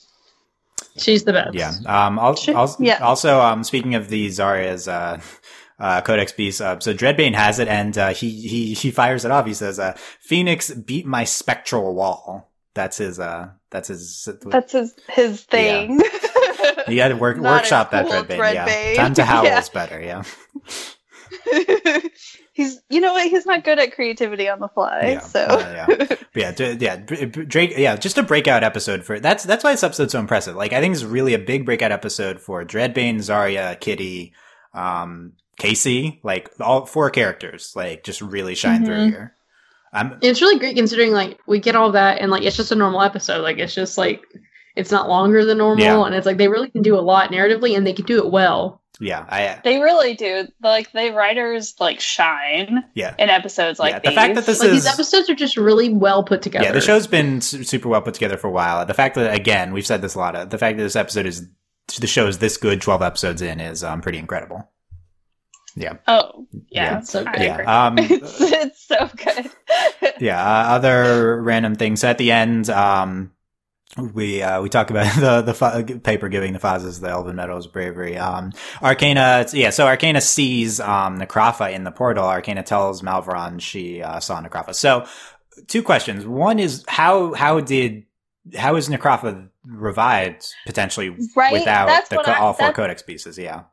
she's 0.98 1.24
the 1.24 1.32
best. 1.34 1.54
Yeah. 1.56 1.74
Um 1.86 2.20
also, 2.20 2.52
Sure. 2.52 2.58
also, 2.58 2.84
Yeah. 2.84 2.98
also 3.00 3.40
um 3.40 3.64
speaking 3.64 3.96
of 3.96 4.10
the 4.10 4.28
Zarya's 4.28 4.88
uh 4.88 5.22
uh, 5.80 6.02
Codex 6.02 6.32
piece. 6.32 6.62
Uh, 6.62 6.80
so 6.80 6.94
Dreadbane 6.94 7.34
has 7.34 7.58
it, 7.60 7.68
and 7.68 7.98
uh, 7.98 8.14
he 8.14 8.30
he 8.48 8.74
he 8.74 8.92
fires 8.92 9.26
it 9.26 9.32
off. 9.32 9.46
He 9.48 9.56
says, 9.56 9.80
uh, 9.80 9.94
"Phoenix 10.22 10.70
beat 10.72 11.06
my 11.06 11.24
spectral 11.26 11.94
wall." 11.96 12.52
That's 12.76 12.98
his. 12.98 13.20
Uh, 13.20 13.50
that's 13.72 13.88
his. 13.90 14.30
That's 14.46 14.72
his 14.72 14.94
his 15.10 15.42
thing. 15.42 16.00
you 16.88 17.02
had 17.02 17.10
to 17.10 17.16
work 17.18 17.38
Not 17.38 17.62
workshop 17.62 17.92
that 17.92 18.06
a 18.06 18.10
cool 18.10 18.24
Dreadbane. 18.24 18.54
Yeah, 18.54 18.68
Dreadbane. 18.68 18.96
time 18.98 19.14
to 19.16 19.26
howl 19.26 19.44
Yeah. 19.46 19.60
is 19.60 19.70
better. 19.70 20.02
Yeah. 20.02 20.24
he's 22.54 22.80
you 22.90 23.00
know 23.02 23.14
what 23.14 23.28
he's 23.30 23.46
not 23.46 23.64
good 23.64 23.80
at 23.80 23.94
creativity 23.94 24.48
on 24.50 24.60
the 24.60 24.68
fly. 24.70 25.02
Yeah, 25.14 25.20
so 25.20 25.40
uh, 25.42 25.86
yeah. 25.88 26.06
But 26.08 26.20
yeah, 26.36 26.52
d- 26.52 26.78
yeah, 26.80 26.96
B- 26.98 27.26
B- 27.26 27.46
Drake. 27.46 27.74
Yeah, 27.78 27.96
just 27.96 28.18
a 28.18 28.24
breakout 28.24 28.64
episode 28.64 29.04
for 29.04 29.20
that's 29.20 29.44
that's 29.44 29.64
why 29.64 29.72
this 29.72 29.84
episode's 29.84 30.12
so 30.12 30.20
impressive. 30.20 30.56
Like, 30.56 30.74
I 30.74 30.80
think 30.82 30.94
it's 30.94 31.04
really 31.04 31.34
a 31.34 31.40
big 31.40 31.66
breakout 31.66 31.92
episode 31.92 32.40
for 32.40 32.64
Dreadbane, 32.66 33.16
Zarya, 33.18 33.80
Kitty, 33.80 34.34
um, 34.74 35.34
Casey. 35.58 36.20
Like 36.24 36.50
all 36.60 36.86
four 36.86 37.10
characters, 37.10 37.74
like 37.76 38.04
just 38.04 38.22
really 38.22 38.56
shine 38.56 38.86
through 38.86 38.96
Mhm. 38.96 39.10
here. 39.10 39.36
Um, 39.96 40.18
It's 40.22 40.42
really 40.42 40.58
great 40.58 40.76
considering 40.76 41.12
like 41.12 41.38
we 41.48 41.60
get 41.60 41.76
all 41.76 41.92
that 41.92 42.20
and 42.20 42.32
like 42.32 42.44
it's 42.44 42.58
just 42.58 42.72
a 42.72 42.76
normal 42.76 43.02
episode. 43.04 43.42
Like 43.42 43.58
it's 43.60 43.76
just 43.76 43.98
like 43.98 44.24
it's 44.76 44.92
not 44.92 45.08
longer 45.10 45.46
than 45.46 45.58
normal, 45.60 45.84
Yeah. 45.84 46.06
and 46.06 46.16
it's 46.16 46.26
like 46.26 46.38
they 46.38 46.48
really 46.48 46.70
can 46.70 46.82
do 46.82 46.96
a 46.98 47.02
lot 47.02 47.32
narratively, 47.32 47.76
and 47.78 47.86
they 47.86 47.94
can 47.94 48.06
do 48.06 48.18
it 48.26 48.32
well. 48.32 48.82
yeah, 49.00 49.26
I 49.30 49.60
they 49.64 49.80
really 49.80 50.14
do. 50.16 50.48
Like 50.62 50.92
the 50.92 51.12
writers 51.12 51.74
like 51.80 52.00
shine 52.00 52.84
yeah. 52.94 53.16
in 53.18 53.30
episodes 53.30 53.80
like 53.80 53.92
Yeah, 53.94 54.00
the 54.00 54.10
these. 54.10 54.16
fact 54.16 54.36
that 54.36 54.46
this 54.46 54.60
Like 54.60 54.70
is 54.70 54.84
these 54.84 54.94
episodes 54.94 55.30
are 55.30 55.36
just 55.36 55.58
really 55.58 55.90
well 55.90 56.24
put 56.24 56.42
together. 56.42 56.66
yeah, 56.66 56.72
the 56.72 56.82
show's 56.82 57.08
been 57.08 57.42
su- 57.42 57.64
super 57.64 57.90
well 57.90 58.02
put 58.02 58.14
together 58.14 58.38
for 58.38 58.48
a 58.48 58.52
while. 58.52 58.86
The 58.86 58.94
fact 58.94 59.16
that 59.16 59.34
again 59.34 59.74
we've 59.74 59.86
said 59.86 60.02
this 60.02 60.16
a 60.16 60.20
lot. 60.20 60.36
Of, 60.36 60.50
the 60.52 60.58
fact 60.58 60.78
that 60.78 60.84
this 60.84 60.96
episode 60.96 61.26
is 61.26 61.48
the 62.00 62.08
show 62.08 62.28
is 62.28 62.38
this 62.38 62.56
good, 62.58 62.82
twelve 62.82 63.02
episodes 63.02 63.42
in, 63.42 63.60
is 63.60 63.84
um 63.84 64.02
pretty 64.02 64.20
incredible. 64.20 64.70
Yeah, 65.76 65.94
oh 66.08 66.46
Yeah. 66.52 66.84
yeah, 66.92 66.98
It's 67.00 67.10
so 67.12 67.24
good. 67.26 67.42
yeah. 67.42 67.86
Um, 67.88 67.96
it's, 68.00 68.40
it's 68.42 68.86
so 68.86 69.10
good. 69.18 69.50
yeah 70.20 70.40
uh, 70.40 70.76
other 70.76 71.42
random 71.42 71.74
things 71.74 72.02
so 72.02 72.08
at 72.10 72.20
the 72.20 72.32
end 72.32 72.70
um 72.70 73.32
we 73.98 74.42
uh 74.42 74.62
we 74.62 74.70
talk 74.70 74.90
about 74.90 75.14
the 75.20 75.42
the 75.42 75.54
fa- 75.54 75.84
paper 76.04 76.30
giving 76.30 76.54
the 76.54 76.60
Fazes 76.60 77.00
the 77.00 77.10
Elven 77.10 77.36
Meadows 77.36 77.68
bravery. 77.68 78.18
Um 78.18 78.52
Arkayna 78.82 79.54
yeah 79.54 79.70
so 79.70 79.86
Arkayna 79.86 80.22
sees 80.22 80.80
um 80.80 81.20
Necrafa 81.20 81.72
in 81.72 81.84
the 81.84 81.92
portal. 81.92 82.26
Arkayna 82.26 82.66
tells 82.66 83.02
Malvaron 83.02 83.62
she 83.62 84.02
uh, 84.02 84.20
saw 84.20 84.42
Necrafa 84.42 84.74
so 84.74 85.06
two 85.68 85.84
questions. 85.84 86.26
One 86.26 86.60
is 86.60 86.84
how 86.88 87.34
how 87.34 87.60
did 87.60 88.04
how 88.56 88.76
is 88.76 88.90
Necrafa 88.90 89.50
revived 89.66 90.46
potentially 90.66 91.16
Right? 91.36 91.54
without 91.54 92.10
the 92.10 92.20
I- 92.20 92.40
all 92.40 92.54
four 92.54 92.74
codex 92.74 93.02
pieces? 93.02 93.38
Yeah. 93.38 93.64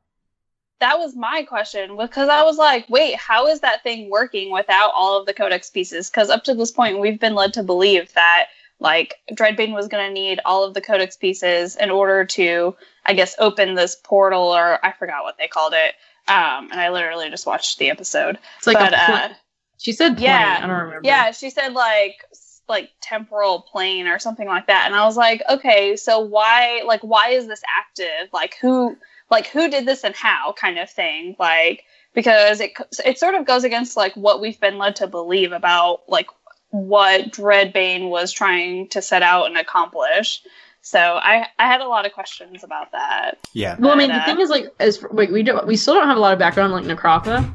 That 0.80 0.98
was 0.98 1.14
my 1.14 1.42
question 1.42 1.98
because 1.98 2.30
I 2.30 2.42
was 2.42 2.56
like, 2.56 2.88
wait, 2.88 3.14
how 3.16 3.48
is 3.48 3.60
that 3.60 3.82
thing 3.82 4.08
working 4.08 4.50
without 4.50 4.92
all 4.96 5.20
of 5.20 5.26
the 5.26 5.34
codex 5.34 5.68
pieces? 5.68 6.08
Because 6.08 6.30
up 6.30 6.44
to 6.44 6.54
this 6.54 6.70
point, 6.70 7.00
we've 7.00 7.20
been 7.20 7.34
led 7.34 7.52
to 7.54 7.62
believe 7.62 8.10
that 8.14 8.46
like 8.80 9.14
Dreadbane 9.32 9.74
was 9.74 9.88
going 9.88 10.06
to 10.06 10.12
need 10.12 10.40
all 10.44 10.64
of 10.64 10.74
the 10.74 10.80
codex 10.80 11.16
pieces 11.16 11.76
in 11.76 11.90
order 11.90 12.24
to, 12.24 12.74
I 13.04 13.14
guess, 13.14 13.36
open 13.38 13.74
this 13.74 13.94
portal, 13.94 14.42
or 14.42 14.84
I 14.84 14.92
forgot 14.92 15.22
what 15.22 15.38
they 15.38 15.48
called 15.48 15.74
it. 15.74 15.94
Um, 16.28 16.70
and 16.70 16.80
I 16.80 16.88
literally 16.90 17.30
just 17.30 17.46
watched 17.46 17.78
the 17.78 17.90
episode. 17.90 18.38
It's 18.58 18.66
like 18.66 18.78
but 18.78 18.92
a 18.92 18.96
pl- 18.96 19.14
uh, 19.14 19.28
she 19.78 19.92
said 19.92 20.16
plane. 20.16 20.24
yeah, 20.28 20.58
I 20.58 20.66
don't 20.66 20.70
remember. 20.70 21.00
yeah, 21.04 21.30
she 21.30 21.50
said 21.50 21.72
like 21.72 22.24
like 22.68 22.90
temporal 23.00 23.62
plane 23.62 24.06
or 24.06 24.18
something 24.18 24.46
like 24.46 24.66
that, 24.68 24.84
and 24.86 24.94
I 24.94 25.04
was 25.04 25.16
like, 25.16 25.42
okay, 25.48 25.96
so 25.96 26.20
why 26.20 26.82
like 26.86 27.02
why 27.02 27.30
is 27.30 27.46
this 27.46 27.62
active? 27.78 28.28
Like 28.32 28.56
who 28.60 28.96
like 29.30 29.46
who 29.46 29.68
did 29.68 29.86
this 29.86 30.04
and 30.04 30.14
how 30.14 30.52
kind 30.52 30.78
of 30.78 30.90
thing 30.90 31.36
like 31.38 31.84
because 32.14 32.60
it 32.60 32.72
it 33.04 33.18
sort 33.18 33.34
of 33.34 33.46
goes 33.46 33.64
against 33.64 33.96
like 33.96 34.14
what 34.14 34.40
we've 34.40 34.60
been 34.60 34.78
led 34.78 34.96
to 34.96 35.06
believe 35.06 35.52
about 35.52 36.00
like 36.08 36.26
what 36.70 37.32
Dreadbane 37.32 38.08
was 38.08 38.32
trying 38.32 38.88
to 38.88 39.02
set 39.02 39.22
out 39.22 39.46
and 39.46 39.56
accomplish. 39.56 40.42
So 40.82 40.98
I 40.98 41.46
I 41.58 41.66
had 41.66 41.80
a 41.80 41.88
lot 41.88 42.06
of 42.06 42.12
questions 42.12 42.64
about 42.64 42.92
that. 42.92 43.38
yeah 43.52 43.76
Well, 43.78 43.92
I 43.92 43.96
mean, 43.96 44.08
But, 44.08 44.16
the 44.16 44.22
uh, 44.22 44.26
thing 44.26 44.40
is, 44.40 44.50
like, 44.50 44.66
as 44.80 45.02
wait, 45.10 45.32
we 45.32 45.42
do 45.42 45.60
we 45.66 45.76
still 45.76 45.94
don't 45.94 46.06
have 46.06 46.16
a 46.16 46.20
lot 46.20 46.32
of 46.32 46.38
background 46.38 46.72
on, 46.72 46.86
like 46.86 46.98
Necrafa 46.98 47.54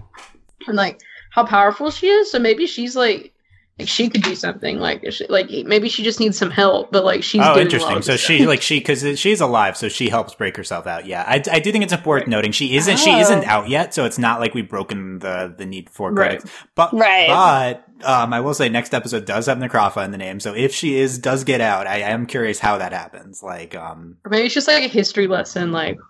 and 0.67 0.77
like 0.77 1.01
how 1.31 1.45
powerful 1.45 1.91
she 1.91 2.07
is. 2.07 2.31
So 2.31 2.39
maybe 2.39 2.67
she's 2.67 2.95
like, 2.95 3.33
like 3.77 3.89
she 3.89 4.09
could 4.09 4.21
do 4.21 4.35
something. 4.35 4.79
Like, 4.79 5.03
she, 5.11 5.27
like 5.27 5.49
maybe 5.65 5.89
she 5.89 6.01
just 6.03 6.19
needs 6.21 6.37
some 6.37 6.49
help. 6.49 6.91
But 6.93 7.03
like 7.03 7.23
she's 7.23 7.41
oh, 7.43 7.55
doing 7.55 7.65
interesting. 7.65 8.01
So 8.03 8.15
she 8.15 8.37
stuff. 8.37 8.47
like 8.47 8.61
she 8.61 8.79
because 8.79 9.19
she's 9.19 9.41
alive, 9.41 9.75
so 9.75 9.89
she 9.89 10.07
helps 10.09 10.33
break 10.33 10.55
herself 10.55 10.87
out. 10.87 11.05
Yeah, 11.05 11.23
I, 11.27 11.43
I 11.51 11.59
do 11.59 11.71
think 11.73 11.83
it's 11.83 12.05
worth 12.05 12.25
noting 12.27 12.53
she 12.53 12.77
isn't 12.77 12.97
she 12.97 13.11
isn't 13.11 13.43
Oh. 13.45 13.49
out 13.49 13.67
yet, 13.69 13.93
so 13.93 14.05
it's 14.05 14.17
not 14.17 14.39
like 14.39 14.53
we've 14.53 14.69
broken 14.69 15.19
the 15.19 15.53
the 15.57 15.65
need 15.65 15.89
for 15.89 16.09
Right. 16.11 16.39
credits. 16.39 16.51
But 16.75 16.93
Right. 16.93 17.27
but 17.27 18.07
um, 18.07 18.31
I 18.33 18.39
will 18.39 18.53
say 18.53 18.69
next 18.69 18.93
episode 18.93 19.25
does 19.25 19.47
have 19.47 19.57
Necrafa 19.57 20.05
in 20.05 20.11
the 20.11 20.17
name, 20.17 20.39
so 20.39 20.53
if 20.53 20.73
she 20.73 20.97
is 20.97 21.17
does 21.17 21.43
get 21.43 21.59
out, 21.59 21.85
I 21.85 21.95
I 21.95 22.09
am 22.11 22.27
curious 22.27 22.59
how 22.59 22.77
that 22.77 22.93
happens. 22.93 23.43
Like 23.43 23.75
um, 23.75 24.17
or 24.23 24.29
maybe 24.31 24.45
it's 24.45 24.53
just 24.53 24.67
like 24.69 24.83
a 24.85 24.87
history 24.87 25.27
lesson. 25.27 25.73
Like, 25.73 25.97
who 25.97 26.03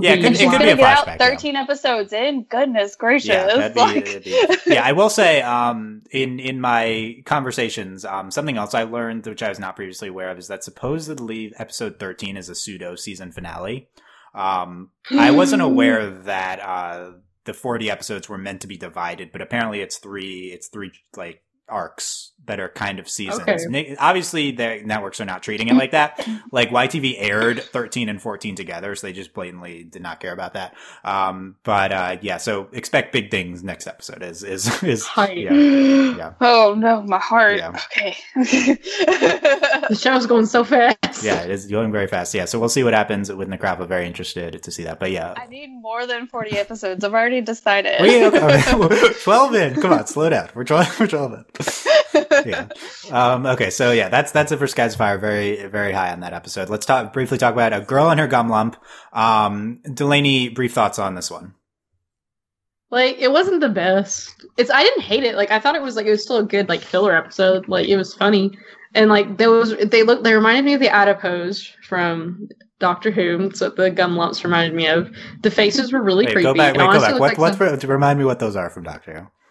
Yeah, 0.00 0.12
it 0.14 0.22
could- 0.22 0.40
it 0.40 0.50
could 0.50 0.58
be 0.60 0.68
a 0.70 0.76
flashback, 0.76 0.82
out 0.82 1.06
yeah. 1.08 1.16
13 1.18 1.56
episodes 1.56 2.12
in. 2.12 2.44
Goodness 2.44 2.96
gracious! 2.96 3.28
yeah, 3.28 3.68
be, 3.68 3.80
like, 3.80 4.24
be- 4.24 4.46
yeah. 4.66 4.82
I 4.84 4.92
will 4.92 5.10
say, 5.10 5.42
um, 5.42 6.02
in 6.10 6.38
in 6.40 6.60
my 6.60 7.16
conversations, 7.26 8.04
um, 8.04 8.30
something 8.30 8.56
else 8.56 8.74
I 8.74 8.84
learned, 8.84 9.26
which 9.26 9.42
I 9.42 9.48
was 9.48 9.58
not 9.58 9.76
previously 9.76 10.08
aware 10.08 10.30
of, 10.30 10.38
is 10.38 10.48
that 10.48 10.64
supposedly 10.64 11.52
episode 11.58 11.98
thirteen 11.98 12.36
is 12.36 12.48
a 12.48 12.54
pseudo 12.54 12.94
season 12.96 13.32
finale. 13.32 13.88
Um, 14.34 14.90
I 15.10 15.30
wasn't 15.30 15.62
aware 15.70 16.08
that 16.10 16.60
uh, 16.60 17.12
the 17.44 17.54
forty 17.54 17.90
episodes 17.90 18.28
were 18.28 18.38
meant 18.38 18.60
to 18.62 18.66
be 18.66 18.76
divided, 18.76 19.32
but 19.32 19.42
apparently 19.42 19.80
it's 19.80 19.98
three. 19.98 20.50
It's 20.54 20.68
three 20.68 20.92
like 21.16 21.42
arcs 21.72 22.32
that 22.46 22.58
are 22.58 22.68
kind 22.68 22.98
of 22.98 23.08
seasons. 23.08 23.40
Okay. 23.42 23.96
Obviously, 23.98 24.50
the 24.50 24.82
networks 24.84 25.20
are 25.20 25.24
not 25.24 25.42
treating 25.42 25.68
it 25.68 25.74
like 25.74 25.92
that. 25.92 26.26
Like 26.50 26.70
YTV 26.70 27.14
aired 27.18 27.62
thirteen 27.62 28.08
and 28.10 28.20
fourteen 28.20 28.54
together, 28.56 28.94
so 28.94 29.06
they 29.06 29.12
just 29.14 29.32
blatantly 29.32 29.84
did 29.84 30.02
not 30.02 30.20
care 30.20 30.32
about 30.32 30.52
that. 30.54 30.74
Um, 31.02 31.56
but 31.62 31.92
uh, 31.92 32.16
yeah, 32.20 32.36
so 32.36 32.68
expect 32.72 33.12
big 33.12 33.30
things 33.30 33.62
next 33.62 33.86
episode. 33.86 34.22
Is 34.22 34.42
is 34.42 34.82
is 34.82 35.06
Hype. 35.06 35.36
yeah. 35.36 35.52
Yeah. 36.12 36.34
Oh 36.40 36.74
no, 36.76 37.00
my 37.02 37.18
heart. 37.18 37.56
Yeah. 37.56 37.68
Okay. 37.70 38.16
Yeah, 38.36 38.42
The 39.88 39.98
show's 39.98 40.26
going 40.26 40.46
so 40.46 40.62
fast. 40.62 41.22
Yeah, 41.22 41.42
it 41.42 41.50
is 41.50 41.66
going 41.66 41.90
very 41.90 42.06
fast. 42.06 42.34
Yeah, 42.34 42.44
so 42.44 42.58
we'll 42.58 42.68
see 42.68 42.82
what 42.84 42.92
happens 42.92 43.32
with 43.32 43.48
Necrafa. 43.48 43.86
Very 43.88 44.06
interested 44.06 44.62
to 44.62 44.70
see 44.70 44.84
that. 44.84 44.98
But 44.98 45.10
yeah. 45.10 45.34
I 45.36 45.46
need 45.46 45.68
more 45.68 46.06
than 46.06 46.26
40 46.26 46.58
episodes. 46.58 47.02
I've 47.04 47.14
already 47.14 47.40
decided. 47.40 48.00
We, 48.00 48.24
okay, 48.26 48.62
12 49.22 49.54
in. 49.54 49.80
Come 49.80 49.92
on, 49.92 50.06
slow 50.06 50.28
down. 50.28 50.50
We're 50.54 50.64
12, 50.64 51.00
we're 51.00 51.06
12 51.06 51.32
in. 51.32 51.44
Yeah. 52.46 52.68
Um, 53.10 53.46
okay, 53.46 53.70
so 53.70 53.92
yeah, 53.92 54.08
that's 54.08 54.32
that's 54.32 54.52
it 54.52 54.58
for 54.58 54.66
Skies 54.66 54.94
Fire. 54.96 55.18
Very 55.18 55.66
very 55.66 55.92
high 55.92 56.12
on 56.12 56.20
that 56.20 56.32
episode. 56.32 56.68
Let's 56.68 56.86
talk 56.86 57.12
briefly 57.12 57.38
talk 57.38 57.52
about 57.52 57.72
a 57.72 57.80
girl 57.80 58.10
and 58.10 58.18
her 58.20 58.26
gum 58.26 58.48
lump. 58.48 58.76
Um, 59.12 59.80
Delaney, 59.94 60.48
brief 60.48 60.72
thoughts 60.72 60.98
on 60.98 61.14
this 61.14 61.30
one. 61.30 61.54
Like 62.90 63.16
it 63.18 63.32
wasn't 63.32 63.60
the 63.60 63.70
best. 63.70 64.44
It's 64.58 64.70
I 64.70 64.82
didn't 64.82 65.02
hate 65.02 65.24
it. 65.24 65.34
Like 65.34 65.50
I 65.50 65.58
thought 65.58 65.74
it 65.74 65.82
was 65.82 65.96
like 65.96 66.06
it 66.06 66.10
was 66.10 66.22
still 66.22 66.36
a 66.38 66.44
good 66.44 66.68
like 66.68 66.82
filler 66.82 67.16
episode. 67.16 67.66
Like 67.66 67.88
it 67.88 67.96
was 67.96 68.14
funny, 68.14 68.50
and 68.94 69.08
like 69.08 69.38
there 69.38 69.50
was 69.50 69.74
they 69.78 70.02
look 70.02 70.22
they 70.22 70.34
reminded 70.34 70.64
me 70.64 70.74
of 70.74 70.80
the 70.80 70.90
adipose 70.90 71.72
from 71.88 72.48
Doctor 72.80 73.10
Who. 73.10 73.38
That's 73.38 73.62
what 73.62 73.76
the 73.76 73.90
gum 73.90 74.16
lumps 74.16 74.44
reminded 74.44 74.74
me 74.74 74.88
of. 74.88 75.10
The 75.42 75.50
faces 75.50 75.90
were 75.92 76.02
really 76.02 76.26
Wait, 76.26 76.34
creepy. 76.34 76.44
go 76.44 76.54
back. 76.54 76.76
Wait, 76.76 76.84
go 76.84 77.00
back. 77.00 77.12
What, 77.12 77.20
like 77.20 77.38
what's 77.38 77.56
some- 77.56 77.90
remind 77.90 78.18
me 78.18 78.26
what 78.26 78.40
those 78.40 78.56
are 78.56 78.68
from 78.68 78.82
Doctor 78.82 79.14
Who? 79.20 79.41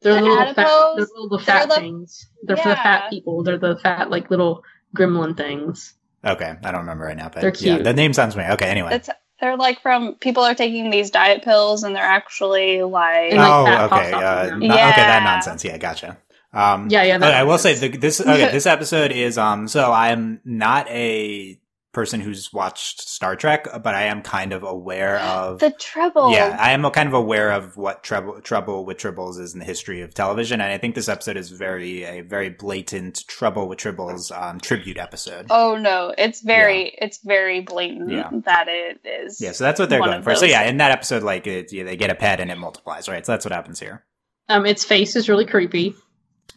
They're 0.00 0.14
The 0.14 0.20
the 0.20 0.26
little 0.26 0.54
fat, 0.54 0.56
they're 0.96 1.04
the 1.06 1.12
little 1.16 1.38
They're 1.38 1.66
the- 1.66 1.74
things. 1.74 2.26
They're 2.44 2.56
for 2.56 2.68
the 2.68 2.76
fat 2.76 3.10
people. 3.10 3.42
They're 3.42 3.58
the 3.58 3.76
fat 3.76 4.10
like 4.10 4.30
little 4.30 4.62
gremlin 4.96 5.36
things. 5.36 5.94
Okay, 6.24 6.54
I 6.64 6.70
don't 6.72 6.80
remember 6.80 7.04
right 7.04 7.16
now, 7.16 7.28
but 7.28 7.40
They're 7.40 7.50
yeah, 7.50 7.74
cute. 7.74 7.84
the 7.84 7.92
name 7.94 8.12
sounds 8.12 8.34
familiar. 8.34 8.54
Okay, 8.54 8.66
anyway. 8.68 8.94
It's 8.94 9.08
they're 9.40 9.56
like 9.56 9.80
from 9.82 10.14
people 10.16 10.42
are 10.42 10.54
taking 10.54 10.90
these 10.90 11.10
diet 11.12 11.42
pills 11.42 11.84
and 11.84 11.94
they're 11.94 12.02
actually 12.04 12.82
like 12.82 13.30
And, 13.32 13.38
like, 13.38 13.48
oh, 13.48 13.66
okay. 13.84 13.88
pops 13.88 14.12
Uh, 14.12 14.40
of 14.44 14.50
them. 14.50 14.58
no- 14.60 14.74
Okay, 14.74 14.80
that 15.02 15.22
nonsense. 15.22 15.64
Yeah, 15.64 15.78
gotcha. 15.78 16.18
Um, 16.52 16.88
Yeah, 16.90 17.02
yeah. 17.04 17.16
okay, 17.16 17.32
I 17.32 17.44
will 17.44 17.58
say 17.58 17.74
the, 17.74 17.88
this. 17.96 18.20
Okay, 18.20 18.50
this 18.52 18.66
episode 18.66 19.12
is 19.12 19.36
um. 19.38 19.68
So 19.68 19.92
I 19.92 20.08
am 20.10 20.40
not 20.44 20.88
a 20.88 21.60
person 21.92 22.20
who's 22.20 22.52
watched 22.52 23.00
Star 23.08 23.34
Trek, 23.34 23.66
but 23.82 23.94
I 23.94 24.04
am 24.04 24.22
kind 24.22 24.52
of 24.52 24.62
aware 24.62 25.16
of. 25.20 25.58
the 25.58 25.70
treble. 25.70 26.30
Yeah, 26.32 26.56
I 26.60 26.72
am 26.72 26.82
kind 26.90 27.08
of 27.08 27.14
aware 27.14 27.50
of 27.52 27.76
what 27.76 28.02
trouble 28.04 28.40
trouble 28.42 28.84
with 28.84 28.98
tribbles 28.98 29.38
is 29.40 29.54
in 29.54 29.58
the 29.60 29.64
history 29.64 30.02
of 30.02 30.12
television, 30.14 30.60
and 30.60 30.70
I 30.72 30.78
think 30.78 30.94
this 30.94 31.08
episode 31.08 31.36
is 31.36 31.50
very 31.50 32.04
a 32.04 32.20
very 32.20 32.50
blatant 32.50 33.24
trouble 33.26 33.68
with 33.68 33.78
tribbles 33.78 34.30
um, 34.36 34.60
tribute 34.60 34.98
episode. 34.98 35.46
Oh 35.50 35.76
no, 35.76 36.14
it's 36.18 36.42
very 36.42 36.94
it's 37.00 37.18
very 37.24 37.60
blatant 37.60 38.10
Yeah. 38.10 38.28
that 38.44 38.66
it 38.68 39.00
is. 39.04 39.40
Yeah, 39.40 39.52
so 39.52 39.64
that's 39.64 39.80
what 39.80 39.88
they're 39.90 40.00
going 40.00 40.18
of 40.18 40.24
for. 40.24 40.34
So 40.34 40.44
yeah, 40.46 40.62
in 40.64 40.76
that 40.78 40.90
episode, 40.90 41.22
like 41.22 41.46
it, 41.46 41.72
yeah, 41.72 41.84
they 41.84 41.96
get 41.96 42.10
a 42.10 42.14
pet 42.14 42.40
and 42.40 42.50
it 42.50 42.58
multiplies, 42.58 43.08
right? 43.08 43.24
So 43.24 43.32
that's 43.32 43.44
what 43.44 43.52
happens 43.52 43.80
here. 43.80 44.04
um, 44.48 44.66
its 44.66 44.84
face 44.84 45.16
is 45.16 45.28
really 45.28 45.46
creepy. 45.46 45.94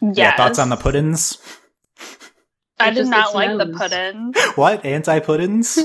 Yes. 0.00 0.16
Yeah, 0.16 0.36
thoughts 0.36 0.58
on 0.58 0.68
the 0.68 0.76
puddins? 0.76 1.38
I 2.82 2.90
did 2.90 2.96
just 2.96 3.10
not 3.10 3.26
its 3.26 3.34
like 3.34 3.58
the 3.58 3.64
nose. 3.66 3.78
pudding. 3.78 4.34
What 4.56 4.84
anti 4.84 5.18
puddins? 5.20 5.78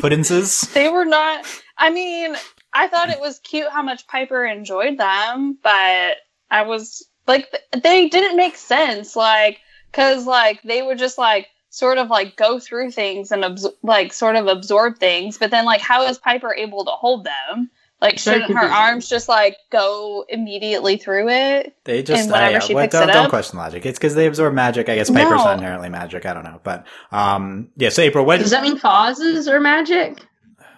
Puddinses? 0.00 0.72
They 0.72 0.88
were 0.88 1.04
not. 1.04 1.44
I 1.76 1.90
mean, 1.90 2.36
I 2.72 2.88
thought 2.88 3.10
it 3.10 3.20
was 3.20 3.38
cute 3.40 3.70
how 3.70 3.82
much 3.82 4.06
Piper 4.06 4.44
enjoyed 4.44 4.98
them, 4.98 5.58
but 5.62 6.16
I 6.50 6.62
was 6.62 7.06
like, 7.26 7.48
they 7.82 8.08
didn't 8.08 8.36
make 8.36 8.56
sense. 8.56 9.16
Like, 9.16 9.58
cause 9.92 10.26
like 10.26 10.62
they 10.62 10.82
would 10.82 10.98
just 10.98 11.18
like 11.18 11.48
sort 11.70 11.98
of 11.98 12.08
like 12.10 12.36
go 12.36 12.58
through 12.58 12.90
things 12.90 13.30
and 13.32 13.42
absor- 13.42 13.74
like 13.82 14.12
sort 14.12 14.36
of 14.36 14.46
absorb 14.46 14.98
things, 14.98 15.38
but 15.38 15.50
then 15.50 15.64
like 15.64 15.80
how 15.80 16.04
is 16.06 16.18
Piper 16.18 16.54
able 16.54 16.84
to 16.84 16.90
hold 16.92 17.24
them? 17.26 17.70
Like, 18.00 18.18
shouldn't 18.18 18.42
her 18.44 18.48
confusing. 18.48 18.72
arms 18.76 19.08
just 19.08 19.28
like 19.28 19.56
go 19.72 20.24
immediately 20.28 20.98
through 20.98 21.28
it? 21.30 21.74
They 21.84 22.02
just 22.04 22.22
And 22.22 22.30
whenever 22.30 22.46
uh, 22.46 22.50
yeah, 22.50 22.58
she 22.60 22.74
well, 22.74 22.84
picks 22.84 22.92
don't, 22.92 23.08
it 23.08 23.12
don't 23.12 23.28
question 23.28 23.58
logic. 23.58 23.84
It's 23.86 23.98
because 23.98 24.14
they 24.14 24.26
absorb 24.26 24.54
magic. 24.54 24.88
I 24.88 24.94
guess 24.94 25.10
Piper's 25.10 25.30
No. 25.30 25.36
not 25.44 25.54
inherently 25.58 25.88
magic. 25.88 26.24
I 26.24 26.32
don't 26.32 26.44
know, 26.44 26.60
but 26.62 26.86
um, 27.10 27.70
yeah. 27.76 27.88
So 27.88 28.02
April, 28.02 28.24
what? 28.24 28.38
Does 28.38 28.52
that 28.52 28.62
mean 28.62 28.78
Foz's 28.78 29.48
are 29.48 29.58
magic? 29.58 30.24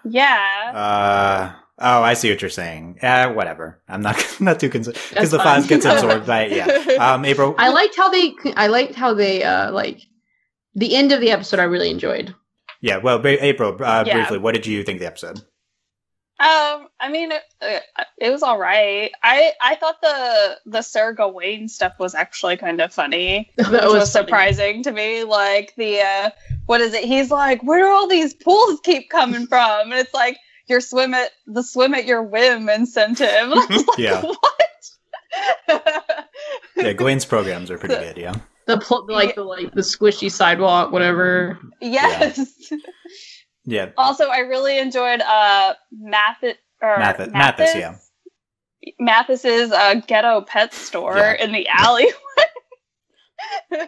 Yeah. 0.05 0.73
Uh, 0.75 1.53
oh, 1.79 2.03
I 2.03 2.15
see 2.15 2.31
what 2.31 2.41
you're 2.41 2.49
saying. 2.51 2.99
Yeah, 3.03 3.27
whatever. 3.27 3.83
I'm 3.89 4.01
not 4.01 4.17
not 4.41 4.59
too 4.61 4.71
concerned 4.71 4.97
because 5.11 5.31
the 5.31 5.39
fine. 5.39 5.63
Foz 5.63 5.69
gets 5.69 5.85
absorbed 5.85 6.27
by 6.27 6.43
it. 6.45 6.53
Yeah. 6.57 6.97
Um, 7.15 7.25
April. 7.25 7.55
I 7.59 7.69
liked 7.69 7.97
how 7.97 8.11
they. 8.11 8.35
I 8.57 8.67
liked 8.67 8.95
how 8.95 9.15
they 9.15 9.43
uh 9.43 9.73
like 9.73 10.01
the 10.75 10.95
end 10.95 11.13
of 11.13 11.21
the 11.21 11.31
episode. 11.31 11.61
I 11.61 11.65
really 11.65 11.91
enjoyed. 11.91 12.35
yeah. 12.81 12.97
Well, 12.99 13.19
ba- 13.19 13.43
April. 13.45 13.77
Uh, 13.83 14.05
Yeah. 14.07 14.15
briefly, 14.17 14.39
what 14.39 14.55
did 14.55 14.67
you 14.67 14.83
think 14.85 14.97
of 14.97 15.01
the 15.01 15.07
episode? 15.07 15.41
Um, 16.41 16.89
I 16.99 17.11
mean, 17.11 17.33
it, 17.33 17.43
uh, 17.61 18.05
it 18.19 18.31
was 18.31 18.43
all 18.43 18.59
right. 18.59 19.11
I 19.23 19.53
I 19.61 19.75
thought 19.75 20.01
the 20.01 20.59
the 20.65 20.81
Sir 20.81 21.13
Gawain 21.13 21.69
stuff 21.69 21.93
was 21.99 22.15
actually 22.15 22.57
kind 22.57 22.81
of 22.81 22.93
funny. 22.95 23.51
That 23.59 23.71
which 23.71 23.83
was 23.83 23.93
was, 23.93 24.13
funny. 24.13 24.25
surprising 24.27 24.83
to 24.85 24.93
me. 24.93 25.25
Like 25.25 25.75
the 25.77 26.01
uh, 26.01 26.31
what 26.67 26.81
is 26.81 26.95
it? 26.95 27.05
He's 27.05 27.31
like, 27.31 27.63
where 27.63 27.81
do 27.81 27.87
all 27.87 28.09
these 28.09 28.33
pools 28.33 28.81
keep 28.83 29.11
coming 29.11 29.47
from? 29.47 29.93
And 29.93 30.01
it's 30.01 30.15
like 30.15 30.39
your 30.67 30.81
swim 30.81 31.13
at 31.13 31.31
the 31.47 31.63
swim 31.63 31.93
at 31.95 32.07
your 32.07 32.23
whim 32.23 32.71
incentive. 32.71 33.29
And 33.29 33.53
I 33.61 33.67
was 33.67 33.87
like, 33.87 33.99
Yeah. 33.99 34.23
What? 34.23 35.87
Yeah, 36.77 36.93
Gwen's 36.95 37.25
programs 37.27 37.71
are 37.71 37.77
pretty 37.79 37.95
good. 38.03 38.17
Yeah. 38.17 38.35
The 38.67 38.79
pl- 38.79 39.07
like 39.09 39.35
the 39.35 39.43
like 39.45 39.73
the 39.75 39.81
squishy 39.83 40.31
sidewalk, 40.31 40.93
whatever. 40.93 41.59
yes. 41.83 42.39
Yeah. 42.71 42.79
Also, 43.97 44.29
I 44.29 44.39
really 44.41 44.79
enjoyed 44.79 45.21
uh 45.21 45.75
Mathis 45.93 46.57
or 46.83 46.99
Mathis- 46.99 47.33
Mathis, 47.33 47.75
yeah. 47.75 47.97
Mathis's 48.99 49.73
uh, 49.73 49.95
ghetto 50.07 50.41
pet 50.41 50.73
store 50.73 51.17
Yeah. 51.17 51.45
in 51.45 51.53
the 51.53 51.69
alley. 51.69 52.07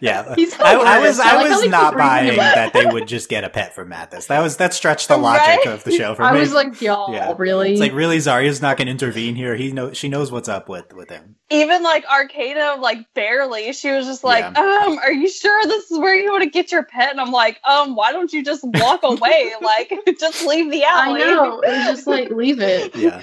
Yeah. 0.00 0.34
He's 0.36 0.58
I, 0.60 0.74
I 0.74 1.00
was. 1.00 1.18
I 1.20 1.30
I 1.32 1.36
like 1.36 1.50
how 1.50 1.60
was 1.60 1.68
not 1.68 1.96
buying 1.96 2.36
that 2.36 2.72
they 2.72 2.86
would 2.86 3.08
just 3.08 3.28
get 3.28 3.44
a 3.44 3.48
pet 3.48 3.74
from 3.74 3.88
Mathis. 3.88 4.26
That 4.26 4.40
was 4.40 4.56
that 4.58 4.72
stretched 4.74 5.08
the 5.08 5.16
logic 5.16 5.46
Right? 5.46 5.66
of 5.66 5.84
the 5.84 5.90
show 5.92 6.14
for 6.14 6.22
I 6.22 6.34
me. 6.34 6.40
was 6.40 6.52
like, 6.52 6.80
y'all, 6.80 7.12
Yeah. 7.12 7.34
really? 7.36 7.72
it's 7.72 7.80
like 7.80 7.92
really 7.92 8.18
Zarya's 8.18 8.62
not 8.62 8.76
going 8.76 8.86
to 8.86 8.92
intervene 8.92 9.34
here. 9.34 9.56
He 9.56 9.72
knows 9.72 9.96
she 9.96 10.08
knows 10.08 10.30
what's 10.30 10.48
up 10.48 10.68
with 10.68 10.92
with 10.94 11.10
him. 11.10 11.36
Even 11.50 11.82
like 11.82 12.04
Arkayna, 12.06 12.78
like 12.80 12.98
barely. 13.14 13.72
She 13.72 13.90
was 13.90 14.06
just 14.06 14.24
like, 14.24 14.44
Yeah. 14.54 14.82
um, 14.86 14.98
are 14.98 15.12
you 15.12 15.28
sure 15.28 15.66
this 15.66 15.90
is 15.90 15.98
where 15.98 16.14
you 16.14 16.30
want 16.30 16.44
to 16.44 16.50
get 16.50 16.72
your 16.72 16.84
pet? 16.84 17.10
And 17.10 17.20
I'm 17.20 17.32
like, 17.32 17.60
um, 17.68 17.94
why 17.96 18.12
don't 18.12 18.32
you 18.32 18.42
just 18.44 18.62
walk 18.64 19.00
away? 19.02 19.52
like, 19.60 19.92
just 20.20 20.46
leave 20.46 20.70
the 20.70 20.84
alley. 20.84 21.22
I 21.22 21.26
know. 21.26 21.60
It 21.60 21.84
just 21.86 22.06
like 22.06 22.30
leave 22.30 22.60
it. 22.60 22.94
Yeah. 22.96 23.22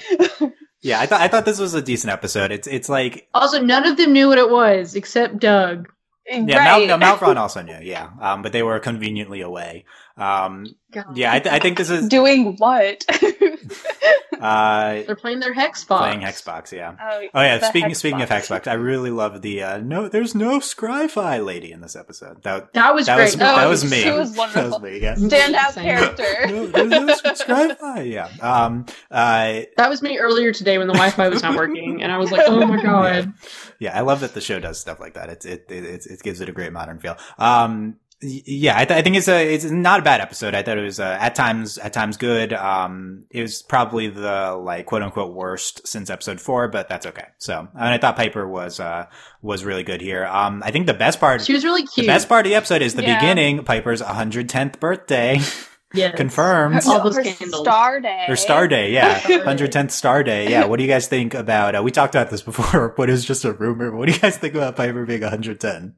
Yeah, 0.82 1.02
I 1.02 1.08
thought 1.08 1.20
I 1.22 1.28
thought 1.28 1.44
this 1.46 1.60
was 1.60 1.74
a 1.74 1.82
decent 1.82 2.14
episode. 2.14 2.52
It's 2.54 2.66
it's 2.68 2.88
like 2.88 3.28
Also, 3.34 3.62
none 3.62 3.86
of 3.86 3.98
them 3.98 4.14
knew 4.14 4.30
what 4.30 4.38
it 4.38 4.50
was 4.50 4.96
except 4.96 5.40
Doug. 5.40 5.90
Yeah, 6.30 6.58
right. 6.58 6.88
Mal, 6.88 6.98
no, 7.00 7.06
Malvaron 7.06 7.36
also 7.46 7.62
knew, 7.62 7.80
yeah, 7.82 8.10
um, 8.22 8.42
but 8.42 8.52
they 8.52 8.64
were 8.64 8.80
conveniently 8.80 9.42
away. 9.42 9.86
Um, 10.18 10.68
yeah, 11.16 11.34
I, 11.34 11.40
th- 11.40 11.54
I 11.54 11.60
think 11.60 11.78
this 11.78 11.90
is 11.90 12.08
Doing 12.08 12.56
what? 12.58 13.06
uh, 14.40 15.04
They're 15.06 15.16
playing 15.16 15.40
their 15.40 15.54
hex 15.54 15.84
box. 15.84 16.02
playing 16.04 16.22
Hexbox. 16.22 16.72
Yeah. 16.72 16.96
oh, 17.02 17.28
Oh 17.34 17.42
yeah. 17.42 17.60
Speaking 17.68 17.90
Hexbox. 17.92 17.96
speaking 17.96 18.22
of 18.22 18.30
Hexbox, 18.30 18.68
I 18.68 18.74
really 18.74 19.12
love 19.12 19.42
the 19.42 19.64
uh, 19.64 19.78
no. 19.80 20.08
There's 20.08 20.36
no 20.36 20.60
Scryfy 20.60 21.44
lady 21.46 21.72
in 21.72 21.82
this 21.82 21.96
episode. 21.96 22.44
That 22.44 22.74
That 22.74 22.94
was 22.96 23.06
that 23.08 23.16
great. 23.16 23.26
was 23.26 23.36
Oh, 23.36 23.40
that 23.40 23.68
was 23.68 23.90
me. 23.90 24.02
she 24.02 24.12
was 24.12 24.34
That 24.36 24.56
was 24.72 24.82
me. 24.82 25.00
Yeah. 25.00 25.16
Standout 25.16 25.72
Same. 25.74 25.84
character. 25.84 26.48
no, 26.48 26.68
there's 26.68 26.90
no 26.90 27.34
Scryfy. 27.34 28.12
Yeah. 28.12 28.30
Um. 28.42 28.86
Uh. 29.12 29.62
That 29.78 29.90
was 29.90 30.02
me 30.02 30.18
earlier 30.20 30.52
today 30.54 30.78
when 30.78 30.88
the 30.88 30.94
Wi-Fi 30.94 31.30
was 31.30 31.44
not 31.44 31.56
working, 31.56 32.02
and 32.04 32.12
I 32.12 32.18
was 32.18 32.32
like, 32.32 32.42
"Oh 32.48 32.66
my 32.66 32.82
god!" 32.84 33.34
Yeah, 33.80 33.98
I 33.98 34.02
love 34.02 34.22
that 34.22 34.34
the 34.34 34.42
show 34.42 34.60
does 34.60 34.80
stuff 34.80 35.00
like 35.00 35.14
that. 35.16 35.30
It's 35.30 35.46
it 35.46 35.66
it 35.70 35.84
it, 35.86 36.06
it 36.06 36.22
gives 36.22 36.42
it 36.42 36.50
a 36.50 36.52
great 36.52 36.74
modern 36.74 37.00
feel. 37.00 37.18
Um, 37.38 37.96
y- 38.09 38.09
yeah, 38.22 38.78
I, 38.78 38.86
th- 38.86 38.98
I 38.98 39.02
think 39.02 39.16
it's 39.16 39.28
a 39.30 39.54
it's 39.54 39.64
not 39.66 40.02
a 40.02 40.04
bad 40.04 40.20
episode. 40.20 40.54
I 40.54 40.62
thought 40.62 40.78
it 40.78 40.84
was 40.84 41.00
uh, 41.00 41.18
at 41.22 41.36
times 41.36 41.78
at 41.78 41.94
times 41.94 42.18
good. 42.18 42.52
Um, 42.52 43.26
it 43.32 43.42
was 43.42 43.62
probably 43.62 44.08
the 44.10 44.54
like 44.62 44.86
quote 44.88 45.02
unquote 45.04 45.34
worst 45.34 45.88
since 45.88 46.10
episode 46.10 46.42
four, 46.42 46.68
but 46.68 46.90
that's 46.90 47.06
okay. 47.06 47.28
So, 47.38 47.60
and 47.74 47.88
I 47.88 47.98
thought 47.98 48.18
Piper 48.18 48.48
was 48.48 48.80
uh 48.80 49.06
was 49.42 49.64
really 49.64 49.84
good 49.84 50.02
here. 50.02 50.26
Um, 50.26 50.62
I 50.66 50.72
think 50.72 50.86
the 50.86 50.94
best 50.94 51.20
part. 51.20 51.42
She 51.46 51.54
was 51.54 51.64
really 51.64 51.84
cute. 51.84 52.06
The 52.06 52.08
best 52.08 52.28
part 52.28 52.46
of 52.46 52.50
the 52.50 52.56
episode 52.56 52.82
is 52.82 52.96
the 52.96 53.04
Yeah. 53.04 53.20
beginning. 53.20 53.64
Piper's 53.64 54.02
110th 54.02 54.80
birthday 54.82 55.38
yes. 55.94 56.14
confirmed. 56.16 56.82
All 56.88 57.02
those 57.04 57.16
Her 57.16 57.24
candles. 57.24 57.62
Star 57.64 58.02
Day. 58.02 58.26
Or 58.28 58.36
Star 58.36 58.68
Day, 58.68 58.92
yeah. 58.92 59.20
110th 59.22 59.92
Star 59.92 60.24
Day, 60.24 60.50
yeah. 60.50 60.66
What 60.66 60.76
do 60.78 60.84
you 60.84 60.90
guys 60.90 61.08
think 61.08 61.34
about, 61.34 61.74
uh, 61.76 61.82
we 61.84 61.92
talked 61.92 62.16
about 62.16 62.30
this 62.30 62.42
before, 62.42 62.94
but 62.98 63.08
it 63.10 63.14
was 63.14 63.24
just 63.24 63.46
a 63.46 63.54
rumor. 63.54 63.96
What 63.96 64.08
do 64.08 64.14
you 64.14 64.20
guys 64.20 64.38
think 64.38 64.56
about 64.56 64.76
Piper 64.76 65.06
being 65.06 65.22
110? 65.22 65.96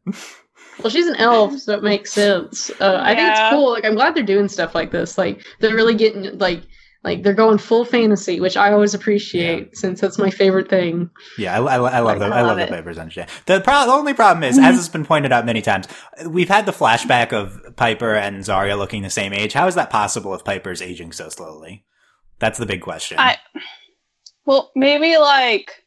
Well, 0.84 0.90
she's 0.92 1.08
an 1.08 1.16
elf, 1.18 1.58
so 1.60 1.74
it 1.74 1.84
makes 1.84 2.12
sense. 2.12 2.70
Uh, 2.80 3.00
I 3.02 3.16
think 3.16 3.30
it's 3.32 3.50
cool. 3.52 3.72
Like, 3.72 3.86
I'm 3.86 3.96
glad 3.96 4.16
they're 4.16 4.24
doing 4.24 4.48
stuff 4.48 4.74
like 4.76 4.92
this. 4.92 5.18
Like, 5.18 5.46
they're 5.60 5.76
really 5.76 5.96
getting 5.96 6.38
like, 6.38 6.64
like 7.04 7.24
they're 7.24 7.34
going 7.34 7.58
full 7.58 7.84
fantasy, 7.84 8.40
which 8.40 8.56
I 8.56 8.72
always 8.72 8.94
appreciate 8.94 9.76
since 9.76 10.00
that's 10.02 10.18
my 10.20 10.30
favorite 10.30 10.70
thing. 10.70 11.10
Yeah, 11.38 11.60
I, 11.60 11.76
I, 11.76 11.76
I 11.78 12.00
love 12.00 12.20
the, 12.20 12.26
I 12.26 12.30
I 12.30 12.42
love 12.42 12.48
love 12.50 12.58
the 12.58 12.64
it. 12.64 12.70
Piper's 12.70 12.98
understand. 13.00 13.30
The, 13.48 13.60
pro- 13.62 13.86
the 13.86 13.92
only 13.92 14.14
problem 14.14 14.44
is, 14.44 14.58
as 14.60 14.76
has 14.76 14.88
been 14.90 15.06
pointed 15.06 15.32
out 15.32 15.46
many 15.46 15.62
times, 15.64 15.88
we've 16.28 16.48
had 16.50 16.66
the 16.66 16.72
flashback 16.72 17.34
of 17.34 17.76
Piper 17.76 18.16
and 18.16 18.44
Zarya 18.44 18.78
looking 18.78 19.02
the 19.02 19.10
same 19.10 19.34
age. 19.34 19.54
How 19.54 19.68
is 19.68 19.76
that 19.76 19.90
possible 19.90 20.36
if 20.36 20.44
Piper's 20.44 20.82
aging 20.82 21.12
so 21.14 21.30
slowly? 21.30 21.86
That's 22.40 22.60
the 22.60 22.66
big 22.68 22.82
question. 22.82 23.18
I- 23.20 23.38
Well, 24.46 24.72
maybe 24.76 25.18
like 25.18 25.81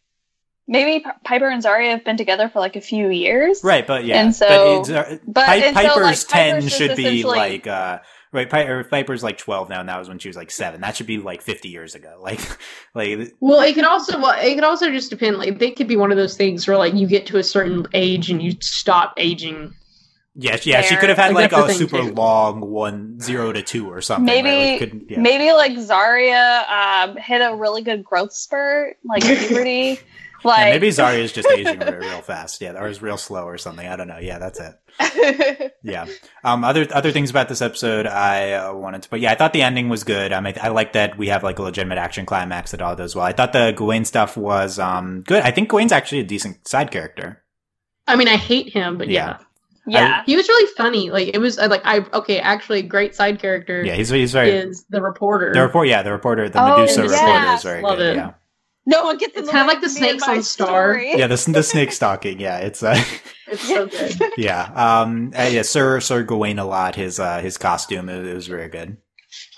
maybe 0.66 1.04
P- 1.04 1.10
Piper 1.24 1.48
and 1.48 1.62
Zarya 1.62 1.90
have 1.90 2.04
been 2.04 2.16
together 2.16 2.48
for 2.48 2.60
like 2.60 2.76
a 2.76 2.80
few 2.80 3.08
years. 3.10 3.62
Right, 3.64 3.86
but 3.86 4.04
yeah, 4.04 4.20
And 4.20 4.34
so- 4.34 4.46
but, 4.46 4.80
it's, 4.80 4.90
uh, 4.90 5.18
but- 5.26 5.46
Pi- 5.46 5.56
and 5.56 5.76
so, 5.76 5.82
Piper's 5.82 6.02
like, 6.04 6.28
ten 6.28 6.54
Piper's 6.56 6.76
should 6.76 6.96
be 6.96 7.24
like 7.24 7.66
uh, 7.66 7.98
right. 8.32 8.48
Pi- 8.48 8.64
or 8.64 8.84
Piper's 8.84 9.22
like 9.22 9.38
twelve 9.38 9.68
now, 9.68 9.80
and 9.80 9.88
that 9.88 9.98
was 9.98 10.08
when 10.08 10.18
she 10.18 10.28
was 10.28 10.36
like 10.36 10.50
seven. 10.50 10.80
That 10.80 10.96
should 10.96 11.06
be 11.06 11.18
like 11.18 11.42
fifty 11.42 11.68
years 11.68 11.94
ago. 11.94 12.18
Like, 12.22 12.40
like 12.94 13.34
Well, 13.40 13.60
it 13.60 13.74
could 13.74 13.84
also 13.84 14.18
well, 14.20 14.34
it 14.40 14.54
could 14.54 14.64
also 14.64 14.90
just 14.90 15.10
depend. 15.10 15.36
Like, 15.38 15.58
they 15.58 15.70
could 15.70 15.88
be 15.88 15.96
one 15.96 16.10
of 16.10 16.16
those 16.16 16.36
things 16.36 16.66
where 16.66 16.76
like 16.76 16.94
you 16.94 17.06
get 17.06 17.26
to 17.26 17.38
a 17.38 17.42
certain 17.44 17.86
age 17.92 18.30
and 18.30 18.42
you 18.42 18.52
stop 18.60 19.14
aging. 19.18 19.74
yeah, 20.36 20.56
yeah. 20.62 20.80
She 20.82 20.96
could 20.96 21.10
have 21.10 21.18
had 21.18 21.32
Like, 21.34 21.52
like 21.52 21.70
a 21.70 21.74
super 21.74 21.98
too. 22.02 22.12
long 22.12 22.60
one 22.60 23.20
zero 23.20 23.52
to 23.52 23.62
two 23.62 23.88
or 23.88 24.00
something. 24.00 24.26
right? 24.26 24.42
Maybe- 24.42 24.84
Like, 24.86 25.10
yeah. 25.10 25.20
Maybe 25.20 25.52
like 25.52 25.72
Zarya 25.72 26.68
um, 27.10 27.16
hit 27.16 27.40
a 27.40 27.54
really 27.54 27.82
good 27.82 28.02
growth 28.04 28.32
spurt, 28.32 28.96
like 29.04 29.22
puberty. 29.48 30.00
Like 30.45 30.59
Yeah, 30.66 30.70
maybe 30.72 30.88
Zarya 30.88 31.18
is 31.18 31.32
just 31.32 31.49
aging 31.49 31.78
real, 31.80 31.95
real 31.95 32.20
fast. 32.20 32.61
Yeah, 32.61 32.72
or 32.80 32.86
is 32.88 33.01
real 33.03 33.16
slow 33.16 33.45
or 33.45 33.59
something. 33.59 33.86
I 33.86 33.97
don't 33.97 34.09
know. 34.09 34.18
Yeah, 34.18 34.38
that's 34.38 34.61
it. 34.61 35.72
Yeah. 35.82 36.07
Um. 36.45 36.64
Other 36.64 36.86
other 36.92 37.11
things 37.12 37.28
about 37.30 37.49
this 37.51 37.61
episode 37.61 38.07
I 38.07 38.53
uh, 38.53 38.74
wanted 38.74 39.03
to, 39.03 39.11
but 39.11 39.20
yeah, 39.20 39.32
I 39.32 39.34
thought 39.34 39.53
the 39.53 39.61
ending 39.62 39.88
was 39.90 40.03
good. 40.05 40.32
Um, 40.32 40.47
I, 40.47 40.55
I 40.61 40.68
like 40.68 40.95
that 40.95 41.18
we 41.18 41.28
have 41.28 41.42
like 41.42 41.59
a 41.59 41.62
legitimate 41.62 41.99
action 41.99 42.24
climax 42.24 42.70
that 42.70 42.80
all 42.80 42.97
does 42.97 43.14
well. 43.14 43.24
I 43.24 43.32
thought 43.32 43.53
the 43.53 43.72
Gawain 43.76 44.05
stuff 44.07 44.36
was 44.36 44.78
um 44.78 45.22
good. 45.26 45.42
I 45.42 45.51
think 45.51 45.68
Gawain's 45.68 45.92
actually 45.92 46.20
a 46.20 46.24
decent 46.24 46.66
side 46.66 46.90
character. 46.90 47.42
I 48.07 48.16
mean, 48.16 48.28
I 48.28 48.36
hate 48.36 48.72
him, 48.72 48.97
but 48.97 49.09
yeah, 49.09 49.38
yeah. 49.86 50.22
he 50.24 50.36
was 50.36 50.49
really 50.49 50.72
funny. 50.76 51.11
Like, 51.11 51.28
it 51.34 51.38
was 51.38 51.59
uh, 51.59 51.68
like 51.68 51.82
I 51.84 51.99
okay, 52.14 52.38
actually, 52.38 52.82
great 52.82 53.14
side 53.14 53.40
character 53.40 53.82
Yeah, 53.84 53.95
he's 53.95 54.09
he's 54.09 54.32
very 54.32 54.51
is 54.51 54.84
the 54.88 55.03
reporter. 55.03 55.53
the 55.53 55.61
report. 55.62 55.88
Yeah, 55.88 56.03
the 56.03 56.12
reporter, 56.12 56.49
the 56.49 56.62
Oh, 56.62 56.78
Medusa 56.78 57.03
yeah. 57.03 57.09
reporter 57.11 57.55
is 57.57 57.62
very 57.62 57.82
Love 57.82 57.99
good. 57.99 58.12
it. 58.12 58.16
Yeah, 58.16 58.32
No 58.87 59.05
one 59.05 59.16
gets 59.18 59.35
in 59.35 59.41
It's 59.41 59.49
the 59.49 59.53
kinda 59.53 59.66
like 59.66 59.80
the 59.80 59.87
of 59.87 59.95
me 60.01 60.09
and 60.11 60.20
snakes 60.20 60.26
my 60.26 60.35
on 60.37 60.43
Star. 60.43 60.99
yeah. 60.99 61.26
The 61.26 61.37
the 61.53 61.62
snake 61.62 61.93
stalking. 62.01 62.39
Yeah, 62.41 62.59
it's 62.59 62.82
uh, 62.82 63.03
It's 63.47 63.62
so 63.68 63.87
good. 63.87 64.16
yeah. 64.37 64.64
Um. 64.74 65.32
uh, 65.39 65.43
yeah, 65.45 65.62
Sir 65.62 66.01
Sir 66.01 66.22
Gawain 66.22 66.59
a 66.59 66.64
lot. 66.66 66.95
His 66.97 67.18
uh 67.20 67.41
his 67.41 67.57
costume 67.59 68.09
it, 68.09 68.26
it 68.26 68.35
was 68.35 68.47
very 68.47 68.68
good. 68.68 68.97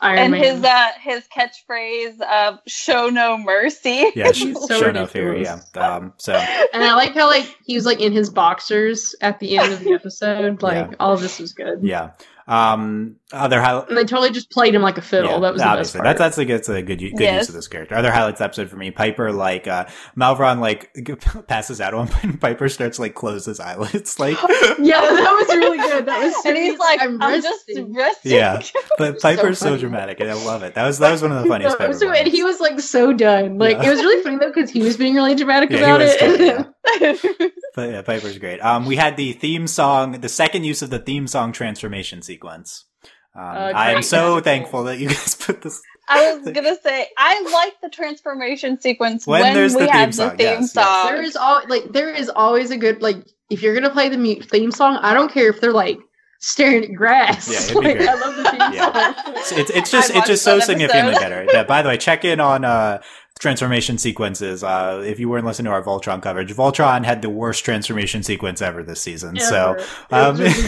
Iron 0.01 0.18
and 0.18 0.31
Man. 0.33 0.43
his 0.43 0.64
uh 0.64 0.89
his 1.01 1.24
catchphrase 1.37 2.20
of 2.20 2.59
"Show 2.66 3.09
no 3.09 3.37
mercy." 3.39 4.11
Yeah, 4.14 4.33
sh- 4.33 4.45
He's 4.45 4.61
so 4.66 4.81
show 4.81 4.91
no 4.91 5.07
fear. 5.07 5.37
Yeah. 5.37 5.61
Um. 5.74 6.12
So 6.18 6.33
and 6.35 6.83
I 6.85 6.95
like 6.95 7.14
how 7.14 7.27
like 7.29 7.45
he 7.64 7.74
was 7.74 7.85
like 7.87 8.01
in 8.01 8.12
his 8.12 8.31
boxers 8.31 9.14
at 9.20 9.39
the 9.41 9.59
end 9.59 9.72
of 9.72 9.81
the 9.81 9.93
episode. 9.93 10.62
Like 10.62 10.91
Yeah. 10.91 10.97
all 11.01 11.12
of 11.14 11.20
this 11.20 11.39
was 11.39 11.53
good. 11.53 11.81
yeah. 11.83 12.11
Um. 12.47 13.16
Other 13.32 13.61
highlight. 13.61 13.88
And 13.88 13.99
they 13.99 14.05
totally 14.05 14.30
just 14.30 14.53
played 14.53 14.72
him 14.72 14.82
like 14.82 14.99
a 14.99 15.03
fiddle. 15.03 15.30
Yeah, 15.32 15.40
that 15.40 15.53
was 15.53 15.61
the 15.61 15.64
best 15.64 15.68
obviously. 15.72 15.99
part. 15.99 16.05
That's 16.07 16.18
that's 16.20 16.38
like 16.38 16.49
it's 16.49 16.68
a 16.68 16.80
good 16.80 17.03
u- 17.03 17.12
good 17.12 17.34
use 17.34 17.49
of 17.49 17.57
this 17.57 17.66
character. 17.66 17.97
Other 17.97 18.12
highlights 18.12 18.40
episode 18.40 18.70
for 18.70 18.76
me, 18.76 18.92
Piper 18.92 19.32
like 19.32 19.66
uh 19.66 19.86
Malvaron 20.16 20.61
like 20.61 20.94
passes 21.49 21.80
out 21.80 21.92
on 21.92 22.09
and 22.22 22.40
Piper 22.40 22.68
starts 22.68 23.01
like 23.01 23.14
close 23.16 23.47
his 23.47 23.59
eyelids 23.59 24.18
like 24.20 24.36
yeah, 24.78 25.01
that 25.01 25.36
was 25.49 25.57
really 25.57 25.76
good. 25.78 26.07
That 26.07 26.22
was 26.22 26.34
and 26.47 26.57
he's 26.57 26.78
like, 26.78 27.01
"I'm, 27.03 27.18
just 27.42 27.64
resting." 27.68 27.92
resting." 27.92 28.32
Yeah. 28.32 28.62
but 28.97 29.20
Piper's 29.20 29.59
so, 29.59 29.70
funny. 29.70 29.80
dramatic 29.80 30.20
and 30.20 30.30
I 30.30 30.34
love 30.34 30.62
it. 30.62 30.74
That 30.74 30.86
was 30.86 31.01
that 31.01 31.11
was 31.11 31.22
one 31.22 31.32
of 31.32 31.42
the 31.42 31.49
funniest 31.49 31.80
No, 31.80 31.86
Piper 31.86 31.99
so, 31.99 32.12
and 32.12 32.28
he 32.28 32.44
was 32.44 32.61
like 32.61 32.78
so 32.78 33.12
done. 33.12 33.59
Like 33.59 33.78
Yeah. 33.78 33.88
it 33.88 33.90
was 33.90 33.99
really 34.03 34.22
funny 34.22 34.36
though 34.38 34.53
because 34.55 34.70
he 34.70 34.82
was 34.82 34.97
being 34.97 35.16
really 35.16 35.34
dramatic 35.34 35.70
Yeah, 35.70 35.78
he 35.78 35.82
about 35.82 36.01
was 36.01 36.12
it. 36.12 36.20
good, 36.20 36.40
yeah. 36.40 36.53
then- 36.59 36.74
But 37.74 37.91
yeah, 37.91 38.01
Piper's 38.03 38.39
great. 38.39 38.61
Um, 38.61 38.87
we 38.87 38.97
had 38.97 39.18
the 39.18 39.34
theme 39.34 39.66
song, 39.66 40.20
the 40.20 40.30
second 40.30 40.64
use 40.64 40.80
of 40.80 40.89
the 40.89 40.99
theme 40.99 41.26
song 41.26 41.53
transformation 41.53 42.22
sequence. 42.22 42.84
Um, 43.34 43.43
Uh, 43.45 43.72
I 43.74 43.91
am 43.93 44.03
so 44.03 44.41
thankful 44.41 44.84
that 44.84 44.99
you 44.99 45.09
guys 45.09 45.34
put 45.47 45.61
this. 45.61 45.82
I 46.09 46.34
was 46.37 46.49
gonna 46.53 46.76
say 46.82 47.09
I 47.18 47.43
like 47.53 47.74
the 47.82 47.91
transformation 47.91 48.80
sequence 48.80 49.26
When 49.26 49.43
when, 49.43 49.55
there's 49.55 49.74
we 49.74 49.82
the 49.87 49.91
have 49.93 50.14
theme 50.14 50.28
the 50.28 50.37
theme 50.37 50.39
yes, 50.47 50.61
yes. 50.61 50.72
song. 50.72 51.07
there 51.09 51.22
is 51.22 51.37
all 51.37 51.61
like 51.68 51.93
there 51.93 52.14
is 52.14 52.30
always 52.30 52.70
a 52.70 52.76
good 52.78 53.03
like 53.03 53.16
if 53.51 53.61
you're 53.61 53.74
gonna 53.74 53.91
play 53.91 54.09
the 54.09 54.16
mu- 54.16 54.41
theme 54.41 54.70
song, 54.70 54.97
I 55.03 55.12
don't 55.14 55.30
care 55.32 55.49
if 55.51 55.61
they're 55.61 55.72
like 55.72 55.99
staring 56.39 56.84
at 56.84 56.95
grass. 56.95 57.51
Yeah, 57.51 57.59
it'd 57.59 57.82
be 57.82 57.89
like, 57.89 57.97
great. 57.99 58.09
I 58.09 58.14
love 58.14 58.37
the 58.37 58.45
theme 58.51 58.72
Yeah. 58.72 58.93
song. 58.93 59.34
It's 59.37 59.53
it's, 59.53 59.70
it's 59.70 59.91
just 59.91 60.11
it's 60.14 60.26
just 60.28 60.45
so 60.45 60.57
that 60.59 60.64
significantly 60.66 61.14
better. 61.14 61.45
Yeah, 61.53 61.64
by 61.64 61.82
the 61.82 61.89
way, 61.91 61.97
check 61.99 62.24
in 62.24 62.41
on 62.41 62.64
uh 62.64 63.03
transformation 63.39 63.99
sequences. 63.99 64.64
Uh, 64.64 65.03
if 65.07 65.20
you 65.20 65.28
weren't 65.28 65.45
listening 65.45 65.66
to 65.66 65.70
our 65.72 65.82
Voltron 65.82 66.22
coverage, 66.22 66.53
Voltron 66.55 67.05
had 67.05 67.22
the 67.22 67.28
worst 67.30 67.64
transformation 67.64 68.22
sequence 68.22 68.62
ever 68.62 68.82
this 68.82 69.01
season. 69.01 69.39
So 69.39 69.72
Ever. 69.72 69.78
It 69.78 70.12
um, 70.12 70.37
really 70.37 70.51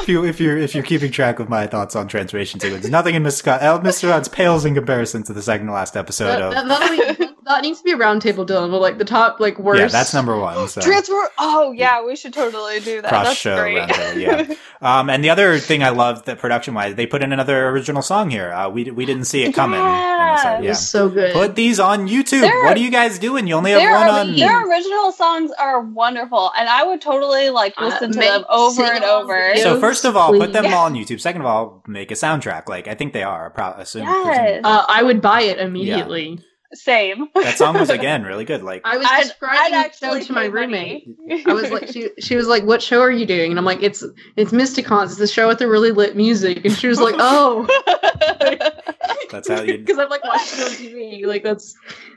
if 0.00 0.08
you 0.08 0.24
if 0.24 0.40
you're 0.40 0.56
if 0.56 0.74
you're 0.74 0.84
keeping 0.84 1.10
track 1.10 1.38
of 1.40 1.48
my 1.48 1.66
thoughts 1.66 1.96
on 1.96 2.06
transformation 2.08 2.60
sequences, 2.60 2.90
nothing 2.90 3.14
in 3.14 3.22
Mr. 3.22 3.32
Scott, 3.32 3.62
uh, 3.62 3.80
Mr. 3.80 4.08
God's 4.08 4.28
pales 4.28 4.64
in 4.64 4.74
comparison 4.74 5.22
to 5.24 5.32
the 5.32 5.42
second 5.42 5.66
to 5.66 5.72
last 5.72 5.96
episode 5.96 6.26
that, 6.26 6.42
of. 6.42 6.52
that, 6.52 7.18
that, 7.18 7.34
that 7.44 7.62
needs 7.62 7.78
to 7.78 7.84
be 7.84 7.92
a 7.92 7.96
roundtable, 7.96 8.46
Dylan. 8.46 8.70
But 8.70 8.80
like 8.80 8.98
the 8.98 9.04
top, 9.04 9.40
like 9.40 9.58
worst. 9.58 9.80
Yeah, 9.80 9.88
that's 9.88 10.14
number 10.14 10.38
one. 10.38 10.54
So. 10.74 10.80
Transfer. 10.80 11.28
Oh 11.38 11.72
yeah, 11.72 12.04
we 12.04 12.16
should 12.16 12.32
totally 12.32 12.80
do 12.80 13.02
that. 13.02 13.08
Cross 13.08 13.26
That's 13.26 13.38
show 13.38 13.56
great. 13.56 13.78
roundtable, 13.78 14.20
yeah. 14.20 14.54
Um, 14.80 15.08
and 15.08 15.24
the 15.24 15.30
other 15.30 15.58
thing 15.58 15.82
I 15.82 15.88
love 15.90 16.26
that 16.26 16.38
production 16.38 16.74
wise, 16.74 16.94
they 16.94 17.06
put 17.06 17.22
in 17.22 17.32
another 17.32 17.68
original 17.68 18.02
song 18.02 18.28
here. 18.28 18.52
Uh, 18.52 18.68
we 18.68 18.90
we 18.90 19.06
didn't 19.06 19.24
see 19.24 19.42
it 19.44 19.52
coming. 19.54 19.80
in 19.80 19.86
this- 19.86 20.44
Yeah. 20.44 20.60
It 20.72 20.74
so 20.74 21.08
good. 21.08 21.32
Put 21.32 21.54
these 21.54 21.80
on 21.80 22.03
YouTube. 22.08 22.40
They're- 22.42 22.64
what 22.64 22.76
are 22.76 22.80
you 22.80 22.90
guys 22.90 23.18
doing? 23.18 23.46
You 23.46 23.54
only 23.54 23.72
have 23.72 23.82
one 23.82 24.08
on. 24.30 24.36
their 24.36 24.66
original 24.68 25.12
songs 25.12 25.50
are 25.58 25.80
wonderful, 25.80 26.50
and 26.58 26.68
I 26.68 26.84
would 26.84 27.00
totally 27.00 27.50
like 27.50 27.74
Uh, 27.76 27.86
listen 27.86 28.12
to 28.12 28.18
them 28.18 28.44
over 28.48 28.82
and 28.84 29.04
over. 29.04 29.34
videos. 29.54 29.62
So 29.62 29.80
first 29.80 30.04
of 30.04 30.16
all, 30.16 30.32
put 30.32 30.52
them 30.52 30.66
all 30.72 30.86
on 30.86 30.94
YouTube. 30.94 31.20
Second 31.20 31.40
of 31.42 31.46
all, 31.46 31.82
make 31.86 32.10
a 32.10 32.14
soundtrack. 32.14 32.68
Like 32.68 32.88
I 32.88 32.94
think 32.94 33.12
they 33.12 33.22
are. 33.22 33.50
Pro- 33.50 33.74
assume, 33.78 34.02
Yes. 34.04 34.60
uh, 34.64 34.84
I 34.88 35.02
would 35.02 35.20
buy 35.20 35.42
it 35.42 35.58
immediately. 35.58 36.40
Same. 36.74 37.28
that 37.34 37.56
song 37.56 37.78
was 37.78 37.90
again 37.90 38.22
really 38.24 38.44
good. 38.44 38.62
Like 38.62 38.82
I 38.84 38.96
was 38.96 39.06
I'd, 39.10 39.22
describing 39.22 39.60
I'd 39.60 39.72
the 39.72 39.76
actually 39.76 40.20
show 40.20 40.26
to 40.26 40.32
my 40.32 40.46
roommate. 40.46 41.08
I 41.46 41.52
was 41.52 41.70
like, 41.70 41.88
she, 41.88 42.10
she 42.18 42.36
was 42.36 42.46
like, 42.46 42.64
"What 42.64 42.82
show 42.82 43.00
are 43.00 43.10
you 43.10 43.26
doing?" 43.26 43.50
And 43.50 43.58
I'm 43.58 43.64
like, 43.64 43.82
"It's 43.82 44.04
it's 44.36 44.52
Mysticons. 44.52 45.12
It's 45.12 45.20
a 45.20 45.28
show 45.28 45.48
with 45.48 45.58
the 45.58 45.68
really 45.68 45.92
lit 45.92 46.16
music." 46.16 46.64
And 46.64 46.74
she 46.74 46.88
was 46.88 47.00
like, 47.00 47.14
"Oh, 47.18 47.66
that's 49.30 49.48
how 49.48 49.62
you. 49.62 49.78
because 49.78 49.98
I'm 49.98 50.08
like 50.08 50.24
watching 50.24 50.60
it 50.60 50.64
on 50.64 50.72
TV. 50.72 51.26
Like 51.26 51.42
that's 51.42 51.74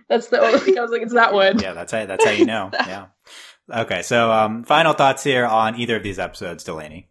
that's 0.10 0.28
the 0.28 0.40
only. 0.40 0.78
I 0.78 0.82
was 0.82 0.92
like, 0.92 1.02
it's 1.02 1.14
that 1.14 1.34
one. 1.34 1.60
Yeah, 1.60 1.74
that's 1.74 1.92
how 1.92 2.06
that's 2.06 2.26
how 2.26 2.32
you 2.32 2.46
know. 2.46 2.70
Yeah. 2.74 3.08
Okay, 3.74 4.02
so 4.02 4.32
um, 4.32 4.64
final 4.64 4.94
thoughts 4.94 5.24
here 5.24 5.46
on 5.46 5.78
either 5.80 5.98
of 5.98 6.04
these 6.04 6.20
episodes, 6.20 6.64
Delaney. 6.64 7.10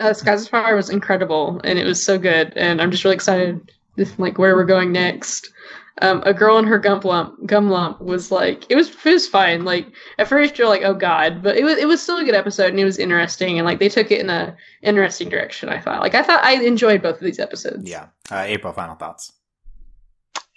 Uh, 0.00 0.12
Skies 0.12 0.42
of 0.42 0.48
Fire 0.48 0.74
was 0.74 0.90
incredible, 0.90 1.60
and 1.62 1.78
it 1.78 1.84
was 1.84 2.04
so 2.04 2.18
good. 2.18 2.52
And 2.56 2.82
I'm 2.82 2.90
just 2.90 3.04
really 3.04 3.14
excited, 3.14 3.70
with, 3.96 4.18
like 4.18 4.38
where 4.38 4.56
we're 4.56 4.64
going 4.64 4.90
next. 4.90 5.52
Um, 6.00 6.22
a 6.24 6.32
girl 6.32 6.58
in 6.58 6.64
her 6.66 6.78
gum 6.78 7.00
lump, 7.00 7.46
gum 7.46 7.68
lump 7.68 8.00
was 8.00 8.30
like 8.30 8.64
it 8.70 8.76
was 8.76 8.88
it 8.88 9.12
was 9.12 9.28
fine. 9.28 9.64
Like 9.64 9.86
at 10.18 10.26
first 10.26 10.56
you're 10.56 10.68
like, 10.68 10.82
oh 10.82 10.94
god, 10.94 11.42
but 11.42 11.56
it 11.56 11.64
was 11.64 11.76
it 11.76 11.86
was 11.86 12.02
still 12.02 12.18
a 12.18 12.24
good 12.24 12.34
episode, 12.34 12.70
and 12.70 12.80
it 12.80 12.84
was 12.84 12.98
interesting, 12.98 13.58
and 13.58 13.66
like 13.66 13.78
they 13.78 13.90
took 13.90 14.10
it 14.10 14.20
in 14.20 14.30
a 14.30 14.56
interesting 14.82 15.28
direction. 15.28 15.68
I 15.68 15.78
thought, 15.78 16.00
like 16.00 16.14
I 16.14 16.22
thought 16.22 16.42
I 16.42 16.54
enjoyed 16.62 17.02
both 17.02 17.16
of 17.16 17.22
these 17.22 17.38
episodes. 17.38 17.88
Yeah, 17.88 18.06
uh, 18.30 18.44
April. 18.46 18.72
Final 18.72 18.94
thoughts. 18.94 19.32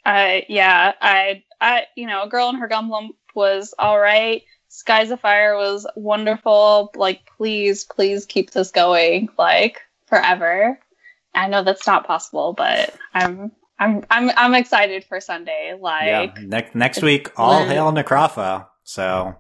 I 0.05 0.45
yeah, 0.47 0.93
I 1.01 1.43
I 1.59 1.87
you 1.95 2.07
know, 2.07 2.23
a 2.23 2.29
girl 2.29 2.49
in 2.49 2.55
her 2.55 2.67
gum 2.67 2.89
lump 2.89 3.15
was 3.33 3.73
all 3.77 3.99
right. 3.99 4.43
Skies 4.69 5.11
of 5.11 5.21
Fire 5.21 5.55
was 5.55 5.87
wonderful. 5.95 6.91
Like, 6.95 7.29
please, 7.37 7.85
please 7.85 8.25
keep 8.25 8.51
this 8.51 8.71
going 8.71 9.29
like 9.37 9.81
forever. 10.05 10.79
I 11.33 11.47
know 11.47 11.63
that's 11.63 11.87
not 11.87 12.07
possible, 12.07 12.53
but 12.53 12.95
I'm 13.13 13.51
I'm 13.79 14.05
I'm 14.09 14.31
I'm 14.37 14.53
excited 14.53 15.03
for 15.03 15.19
Sunday. 15.19 15.77
Like, 15.79 16.05
yeah, 16.05 16.33
next 16.43 16.75
next 16.75 17.01
week, 17.01 17.31
all 17.37 17.65
hail 17.65 17.91
Necrafa. 17.91 18.67
So 18.83 19.35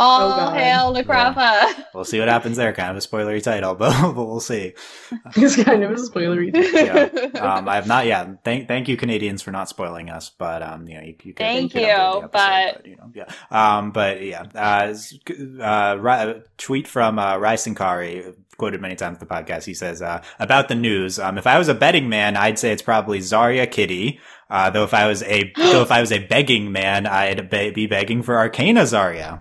all 0.00 0.32
Oh, 0.32 0.36
God. 0.36 0.56
hail 0.56 0.94
Necrafa. 0.94 1.84
we'll 1.94 2.04
see 2.04 2.18
what 2.18 2.28
happens 2.28 2.56
there. 2.56 2.72
Kind 2.72 2.90
of 2.90 2.96
a 2.96 3.06
spoilery 3.06 3.42
title, 3.42 3.74
but, 3.74 3.90
but 4.14 4.24
we'll 4.24 4.40
see. 4.40 4.74
it's 5.36 5.62
kind 5.62 5.82
of 5.84 5.90
a 5.92 5.94
spoilery. 5.94 6.50
Yeah. 6.54 7.40
Um, 7.40 7.68
I 7.68 7.76
have 7.76 7.86
not. 7.86 8.06
Yeah, 8.06 8.34
thank 8.44 8.68
thank 8.68 8.88
you 8.88 8.96
Canadians 8.96 9.42
for 9.42 9.50
not 9.50 9.68
spoiling 9.68 10.10
us. 10.10 10.30
But 10.30 10.62
um, 10.62 10.88
you 10.88 10.94
know, 10.96 11.02
you, 11.02 11.14
you 11.22 11.34
can 11.34 11.46
Thank 11.46 11.74
you, 11.74 11.82
you, 11.82 11.86
episode, 11.86 12.30
but- 12.32 12.86
you 12.86 12.96
know, 12.96 13.10
yeah. 13.14 13.26
Um, 13.50 13.92
but 13.92 14.22
yeah, 14.22 14.44
uh, 14.54 14.88
s- 14.90 15.14
uh, 15.60 16.34
tweet 16.58 16.88
from 16.88 17.18
uh, 17.18 17.36
Rai 17.38 17.54
Sankari 17.56 18.34
quoted 18.56 18.80
many 18.80 18.94
times 18.94 19.18
in 19.20 19.26
the 19.26 19.34
podcast. 19.34 19.64
He 19.64 19.74
says 19.74 20.00
uh, 20.02 20.22
about 20.38 20.68
the 20.68 20.74
news. 20.76 21.18
Um, 21.18 21.38
if 21.38 21.46
I 21.46 21.58
was 21.58 21.68
a 21.68 21.74
betting 21.74 22.08
man, 22.08 22.36
I'd 22.36 22.58
say 22.58 22.70
it's 22.72 22.82
probably 22.82 23.18
Zarya 23.18 23.70
Kitty. 23.70 24.20
Uh, 24.50 24.70
though 24.70 24.84
if 24.84 24.94
I 24.94 25.06
was 25.08 25.22
a 25.24 25.52
though 25.56 25.82
if 25.82 25.90
I 25.90 26.00
was 26.00 26.12
a 26.12 26.18
begging 26.24 26.70
man, 26.70 27.06
I'd 27.06 27.48
be, 27.50 27.70
be 27.70 27.86
begging 27.86 28.22
for 28.22 28.34
Arkayna 28.34 28.82
Zarya. 28.82 29.40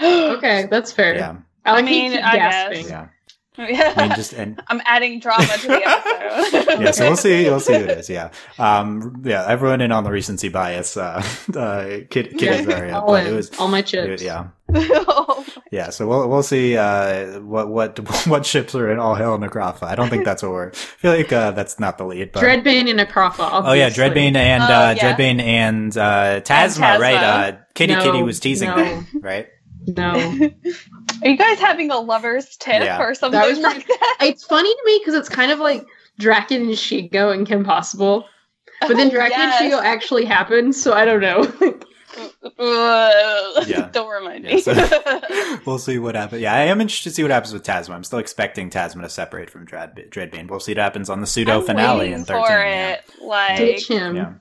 Okay, 0.36 0.66
that's 0.70 0.92
fair. 0.92 1.14
Yeah, 1.16 1.36
I, 1.64 1.72
like 1.72 1.84
I 1.84 1.86
mean, 1.86 2.12
mean, 2.12 2.22
I 2.22 2.36
gasping. 2.36 2.82
guess. 2.82 2.90
yeah. 2.90 3.06
Yeah. 3.58 3.92
I 3.94 4.06
mean, 4.08 4.16
just 4.16 4.32
and 4.32 4.58
I'm 4.68 4.80
adding 4.86 5.20
drama 5.20 5.44
to 5.44 5.66
the 5.66 5.82
episode. 5.84 6.80
yeah, 6.80 6.90
so 6.92 7.04
we'll 7.08 7.16
see. 7.16 7.44
We'll 7.44 7.60
see 7.60 7.74
who 7.74 7.84
it 7.84 7.90
is. 7.98 8.08
Yeah, 8.08 8.30
um, 8.58 9.20
yeah. 9.22 9.44
Everyone 9.46 9.82
in 9.82 9.92
on 9.92 10.02
the 10.04 10.10
recency 10.10 10.48
bias. 10.48 10.96
Uh, 10.96 11.22
uh, 11.54 11.84
Kid, 12.08 12.38
Kid 12.38 12.40
Yeah, 12.40 12.62
Azaria, 12.62 12.94
all, 12.94 13.08
but 13.08 13.26
in, 13.26 13.34
it 13.34 13.36
was. 13.36 13.50
all 13.58 13.68
my 13.68 13.80
it- 13.80 13.86
chips. 13.86 14.22
yeah, 14.22 14.46
Oh 14.74 15.44
yeah. 15.70 15.90
So 15.90 16.06
we'll 16.08 16.26
we'll 16.30 16.42
see 16.44 16.78
uh, 16.78 17.40
what 17.40 17.68
what 17.68 17.98
what 18.26 18.46
ships 18.46 18.74
are 18.74 18.90
in 18.90 18.98
All 18.98 19.14
Hell 19.14 19.34
and 19.34 19.44
Necrafa. 19.44 19.82
I 19.82 19.94
don't 19.94 20.08
think 20.08 20.24
that's 20.24 20.42
what 20.42 20.52
we're. 20.52 20.68
I 20.70 20.74
feel 20.74 21.12
like 21.12 21.30
uh, 21.32 21.50
that's 21.50 21.78
not 21.78 21.98
the 21.98 22.04
lead. 22.06 22.32
But 22.32 22.42
Dreadbane 22.42 22.88
and 22.88 23.00
Akrofa. 23.00 23.62
oh 23.66 23.72
yeah. 23.72 23.90
Dreadbane 23.90 24.36
and 24.36 24.62
Oh, 24.62 24.66
uh, 24.66 24.94
yeah. 24.96 25.14
Dreadbane 25.16 25.40
and 25.42 25.94
uh, 25.98 26.40
Tazma, 26.40 26.96
Tazma. 26.96 26.98
right? 26.98 27.14
Uh, 27.14 27.56
Kitty 27.74 27.94
No, 27.94 28.02
Kitty 28.04 28.22
was 28.22 28.40
teasing 28.40 28.70
no. 28.70 28.76
them, 28.76 29.06
right? 29.20 29.48
No, 29.86 30.12
Are 31.22 31.28
you 31.28 31.36
guys 31.36 31.58
having 31.58 31.90
a 31.90 31.98
lover's 31.98 32.56
tip 32.56 32.82
Yeah. 32.84 33.00
or 33.02 33.14
something 33.14 33.38
That 33.40 33.48
was 33.48 33.58
like 33.58 33.86
that? 33.86 34.16
it's 34.20 34.44
funny 34.44 34.68
to 34.72 34.82
me 34.84 34.98
because 35.00 35.14
it's 35.14 35.28
kind 35.28 35.50
of 35.52 35.58
like 35.58 35.84
Drakken 36.20 36.56
and 36.56 36.70
Shego 36.70 37.32
and 37.34 37.46
Kim 37.46 37.64
Possible, 37.64 38.24
but 38.82 38.96
then 38.96 39.08
Oh, 39.08 39.14
Drakken 39.14 39.30
yes. 39.30 39.60
and 39.62 39.72
Shego 39.72 39.82
actually 39.82 40.24
happened, 40.26 40.74
so 40.74 40.92
I 40.92 41.04
don't 41.04 41.20
know. 41.20 41.52
Yeah. 42.58 43.88
Don't 43.92 44.08
remind 44.10 44.44
Yeah, 44.44 44.54
me. 44.56 44.60
so- 44.60 45.58
we'll 45.64 45.78
see 45.78 45.98
what 45.98 46.14
happens. 46.16 46.42
Yeah, 46.42 46.52
I 46.54 46.62
am 46.62 46.80
interested 46.80 47.10
to 47.10 47.14
see 47.14 47.22
what 47.22 47.30
happens 47.30 47.52
with 47.52 47.62
Tazma. 47.62 47.90
I'm 47.94 48.04
still 48.04 48.18
expecting 48.18 48.68
Tazma 48.70 49.02
to 49.02 49.08
separate 49.08 49.48
from 49.48 49.64
Dread 49.64 49.94
Dreadbane. 50.10 50.48
We'll 50.50 50.58
see 50.60 50.72
what 50.72 50.78
happens 50.78 51.08
on 51.08 51.20
the 51.20 51.26
pseudo 51.26 51.60
I'm 51.60 51.66
finale 51.66 52.12
in 52.12 52.24
13. 52.24 52.44
for 52.46 52.50
yeah. 52.64 53.00
Like, 53.22 53.58
Ditch 53.58 53.88
him. 53.88 54.16
Yeah. 54.16 54.32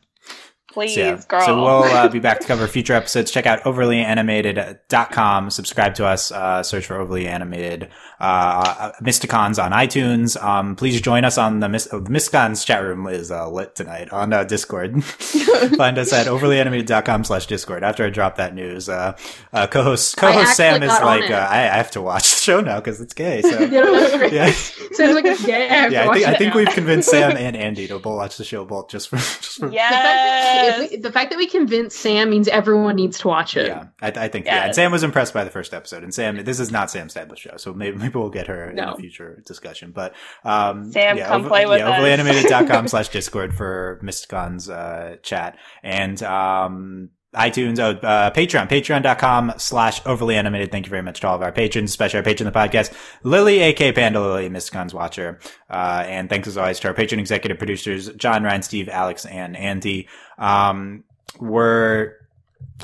Please, 0.74 0.96
So, 0.96 1.00
yeah. 1.02 1.22
girl. 1.28 1.46
So 1.46 1.56
we'll 1.56 1.84
uh, 1.84 2.08
be 2.10 2.20
back 2.20 2.40
to 2.40 2.48
cover 2.48 2.68
future 2.68 2.94
episodes. 2.94 3.32
Check 3.32 3.46
out 3.46 3.62
overlyanimated.com. 3.64 5.50
Subscribe 5.50 5.96
to 5.96 6.06
us. 6.06 6.32
Uh, 6.32 6.64
search 6.64 6.86
for 6.86 6.98
overly 6.98 7.28
animated 7.28 7.90
uh, 8.20 8.92
Mysticons 9.02 9.64
on 9.64 9.72
iTunes. 9.72 10.42
Um, 10.44 10.76
please 10.76 11.00
join 11.02 11.24
us 11.26 11.38
on 11.38 11.60
the, 11.60 11.70
Mis- 11.70 11.88
oh, 11.92 12.00
the 12.00 12.10
Mysticons 12.10 12.66
chat 12.66 12.84
room 12.84 13.08
is 13.08 13.32
uh, 13.32 13.50
lit 13.50 13.76
tonight 13.76 14.12
on 14.12 14.34
uh, 14.34 14.44
Discord. 14.44 15.04
Find 15.04 15.98
us 15.98 16.12
at 16.14 16.28
overlyanimated.com 16.28 17.24
slash 17.24 17.46
Discord. 17.48 17.84
After 17.84 18.06
I 18.06 18.10
drop 18.10 18.36
that 18.38 18.54
news, 18.56 18.90
uh, 18.90 19.18
uh, 19.54 19.68
co-host 19.68 20.18
co-host 20.18 20.56
Sam 20.56 20.84
is 20.84 20.90
like, 20.90 21.30
uh, 21.32 21.48
I, 21.50 21.60
I 21.64 21.78
have 21.78 21.92
to 21.92 22.02
watch 22.02 22.24
the 22.36 22.42
show 22.42 22.62
now 22.62 22.80
because 22.80 23.00
it's 23.02 23.14
gay. 23.14 23.42
So 23.42 23.60
You 23.60 23.70
that's 23.70 24.18
great. 24.18 24.34
yeah. 24.34 24.52
Sounds 24.52 25.16
like 25.16 25.26
it's 25.26 25.46
gay. 25.46 25.70
I 25.70 25.74
have 25.74 25.90
to 25.90 25.94
Yeah, 25.96 26.04
I 26.04 26.08
watch 26.08 26.18
think, 26.18 26.28
I 26.28 26.36
think 26.36 26.54
now. 26.54 26.60
we've 26.60 26.70
convinced 26.70 27.10
Sam 27.12 27.38
and 27.38 27.56
Andy 27.56 27.88
to 27.88 28.00
both 28.00 28.18
watch 28.18 28.38
the 28.38 28.44
show 28.44 28.66
both 28.66 28.90
just 28.90 29.10
for, 29.10 29.18
just 29.18 29.60
for 29.60 29.68
The 29.70 29.76
fact, 29.78 29.92
that, 29.92 30.78
yes. 30.80 30.92
we, 30.92 30.98
the 30.98 31.12
fact 31.12 31.30
that 31.32 31.38
we 31.38 31.48
convinced 31.48 31.98
Sam 32.00 32.30
means 32.30 32.48
everyone 32.48 32.96
needs 32.96 33.20
to 33.20 33.28
watch 33.28 33.56
it. 33.56 33.68
Yeah, 33.68 33.88
I, 34.02 34.08
I 34.08 34.28
think 34.28 34.46
yeah. 34.46 34.66
And 34.66 34.76
Sam 34.76 34.92
was 34.92 35.04
impressed 35.04 35.34
by 35.34 35.44
the 35.44 35.50
first 35.50 35.74
episode, 35.74 36.04
and 36.04 36.14
Sam, 36.14 36.44
this 36.44 36.60
is 36.60 36.72
not 36.72 36.92
Sam's 36.92 37.14
type 37.14 37.32
of 37.32 37.38
show, 37.40 37.56
so 37.58 37.74
maybe, 37.74 37.98
maybe 38.10 38.20
we'll 38.20 38.30
get 38.30 38.48
her 38.48 38.70
in 38.70 38.76
No. 38.76 38.94
a 38.94 38.98
future 38.98 39.42
discussion. 39.46 39.92
But 39.92 40.16
um, 40.44 40.92
Sam, 40.92 41.18
yeah, 41.18 41.28
come 41.28 41.42
over, 41.42 41.50
play 41.50 41.66
with 41.66 41.80
yeah, 41.80 41.90
us. 41.90 42.00
overlyanimated.com 42.00 42.88
slash 42.94 43.10
Discord 43.10 43.56
for 43.56 44.00
Mysticons 44.04 44.70
uh, 44.70 45.18
chat 45.22 45.58
and 45.84 46.22
um. 46.24 47.10
iTunes, 47.36 47.78
oh, 47.78 47.92
uh, 48.08 48.32
Patreon, 48.32 48.68
patreon.com 48.68 49.54
slash 49.58 50.02
overly 50.08 50.36
animated. 50.36 50.72
Thank 50.72 50.88
you 50.88 50.90
very 50.90 51.04
much 51.04 51.20
to 51.20 51.28
all 51.28 51.36
of 51.36 51.44
our 51.44 51.52
patrons, 51.52 51.92
especially 51.92 52.18
our 52.18 52.24
patron 52.24 52.48
of 52.48 52.54
the 52.54 52.60
podcast, 52.60 52.92
Lily, 53.22 53.62
AK 53.62 53.94
Panda 53.94 54.20
Lily, 54.20 54.50
Mysticons 54.50 54.96
Watcher. 54.96 55.40
Uh, 55.70 56.04
and 56.08 56.28
thanks 56.28 56.48
as 56.48 56.58
always 56.58 56.80
to 56.80 56.88
our 56.88 56.94
patron 56.96 57.20
executive 57.20 57.60
producers, 57.60 58.10
John, 58.14 58.44
Ryan, 58.44 58.64
Steve, 58.64 58.90
Alex, 58.90 59.28
and 59.28 59.56
Andy. 59.56 60.08
Um, 60.40 61.04
we're, 61.40 62.14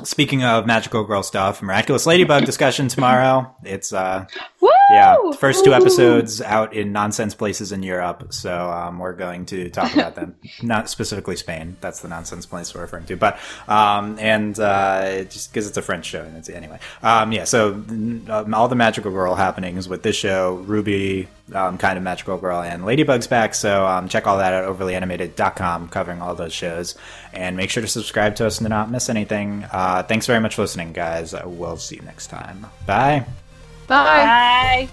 speaking 0.03 0.43
of 0.43 0.67
magical 0.67 1.03
girl 1.05 1.23
stuff, 1.23 1.63
miraculous 1.63 2.05
ladybug 2.05 2.45
discussion 2.45 2.87
tomorrow. 2.87 3.51
It's, 3.63 3.91
uh, 3.93 4.25
Woo! 4.61 4.69
Yeah, 4.89 5.17
first 5.39 5.65
two 5.65 5.73
episodes 5.73 6.41
out 6.41 6.73
in 6.73 6.91
nonsense 6.91 7.33
places 7.33 7.71
in 7.71 7.81
Europe. 7.81 8.27
So 8.33 8.69
um, 8.69 8.99
we're 8.99 9.13
going 9.13 9.45
to 9.47 9.69
talk 9.69 9.93
about 9.93 10.15
them, 10.15 10.35
not 10.61 10.89
specifically 10.89 11.35
Spain. 11.35 11.75
That's 11.81 12.01
the 12.01 12.07
nonsense 12.07 12.45
place 12.45 12.73
we're 12.73 12.81
referring 12.81 13.05
to. 13.05 13.17
But 13.17 13.39
um, 13.67 14.17
and 14.19 14.59
uh, 14.59 15.23
just 15.23 15.51
because 15.51 15.67
it's 15.67 15.77
a 15.77 15.81
French 15.81 16.05
show, 16.05 16.21
and 16.21 16.37
it's 16.37 16.49
anyway. 16.49 16.79
Um, 17.01 17.31
yeah, 17.31 17.45
so 17.45 17.73
um, 17.73 18.53
all 18.53 18.67
the 18.67 18.75
magical 18.75 19.11
girl 19.11 19.35
happenings 19.35 19.89
with 19.89 20.03
this 20.03 20.15
show, 20.15 20.55
Ruby, 20.65 21.27
um, 21.53 21.77
kind 21.77 21.97
of 21.97 22.03
magical 22.03 22.37
girl, 22.37 22.61
and 22.61 22.85
Ladybug's 22.85 23.27
back. 23.27 23.55
So 23.55 23.85
um, 23.85 24.07
check 24.07 24.27
all 24.27 24.37
that 24.37 24.53
out 24.53 24.63
at 24.63 24.69
overlyanimated.com, 24.69 25.89
covering 25.89 26.21
all 26.21 26.35
those 26.35 26.53
shows, 26.53 26.95
and 27.33 27.57
make 27.57 27.69
sure 27.69 27.81
to 27.81 27.87
subscribe 27.87 28.35
to 28.35 28.45
us 28.45 28.59
and 28.59 28.65
to 28.65 28.69
not 28.69 28.91
miss 28.91 29.09
anything. 29.09 29.65
Uh, 29.71 30.03
thanks 30.03 30.27
very 30.27 30.39
much 30.39 30.55
for 30.55 30.61
listening, 30.61 30.93
guys. 30.93 31.33
We'll 31.43 31.77
see 31.77 31.95
you 31.95 32.01
next 32.03 32.27
time. 32.27 32.67
Bye. 32.85 33.25
Bye. 33.87 34.87
Bye. 34.87 34.89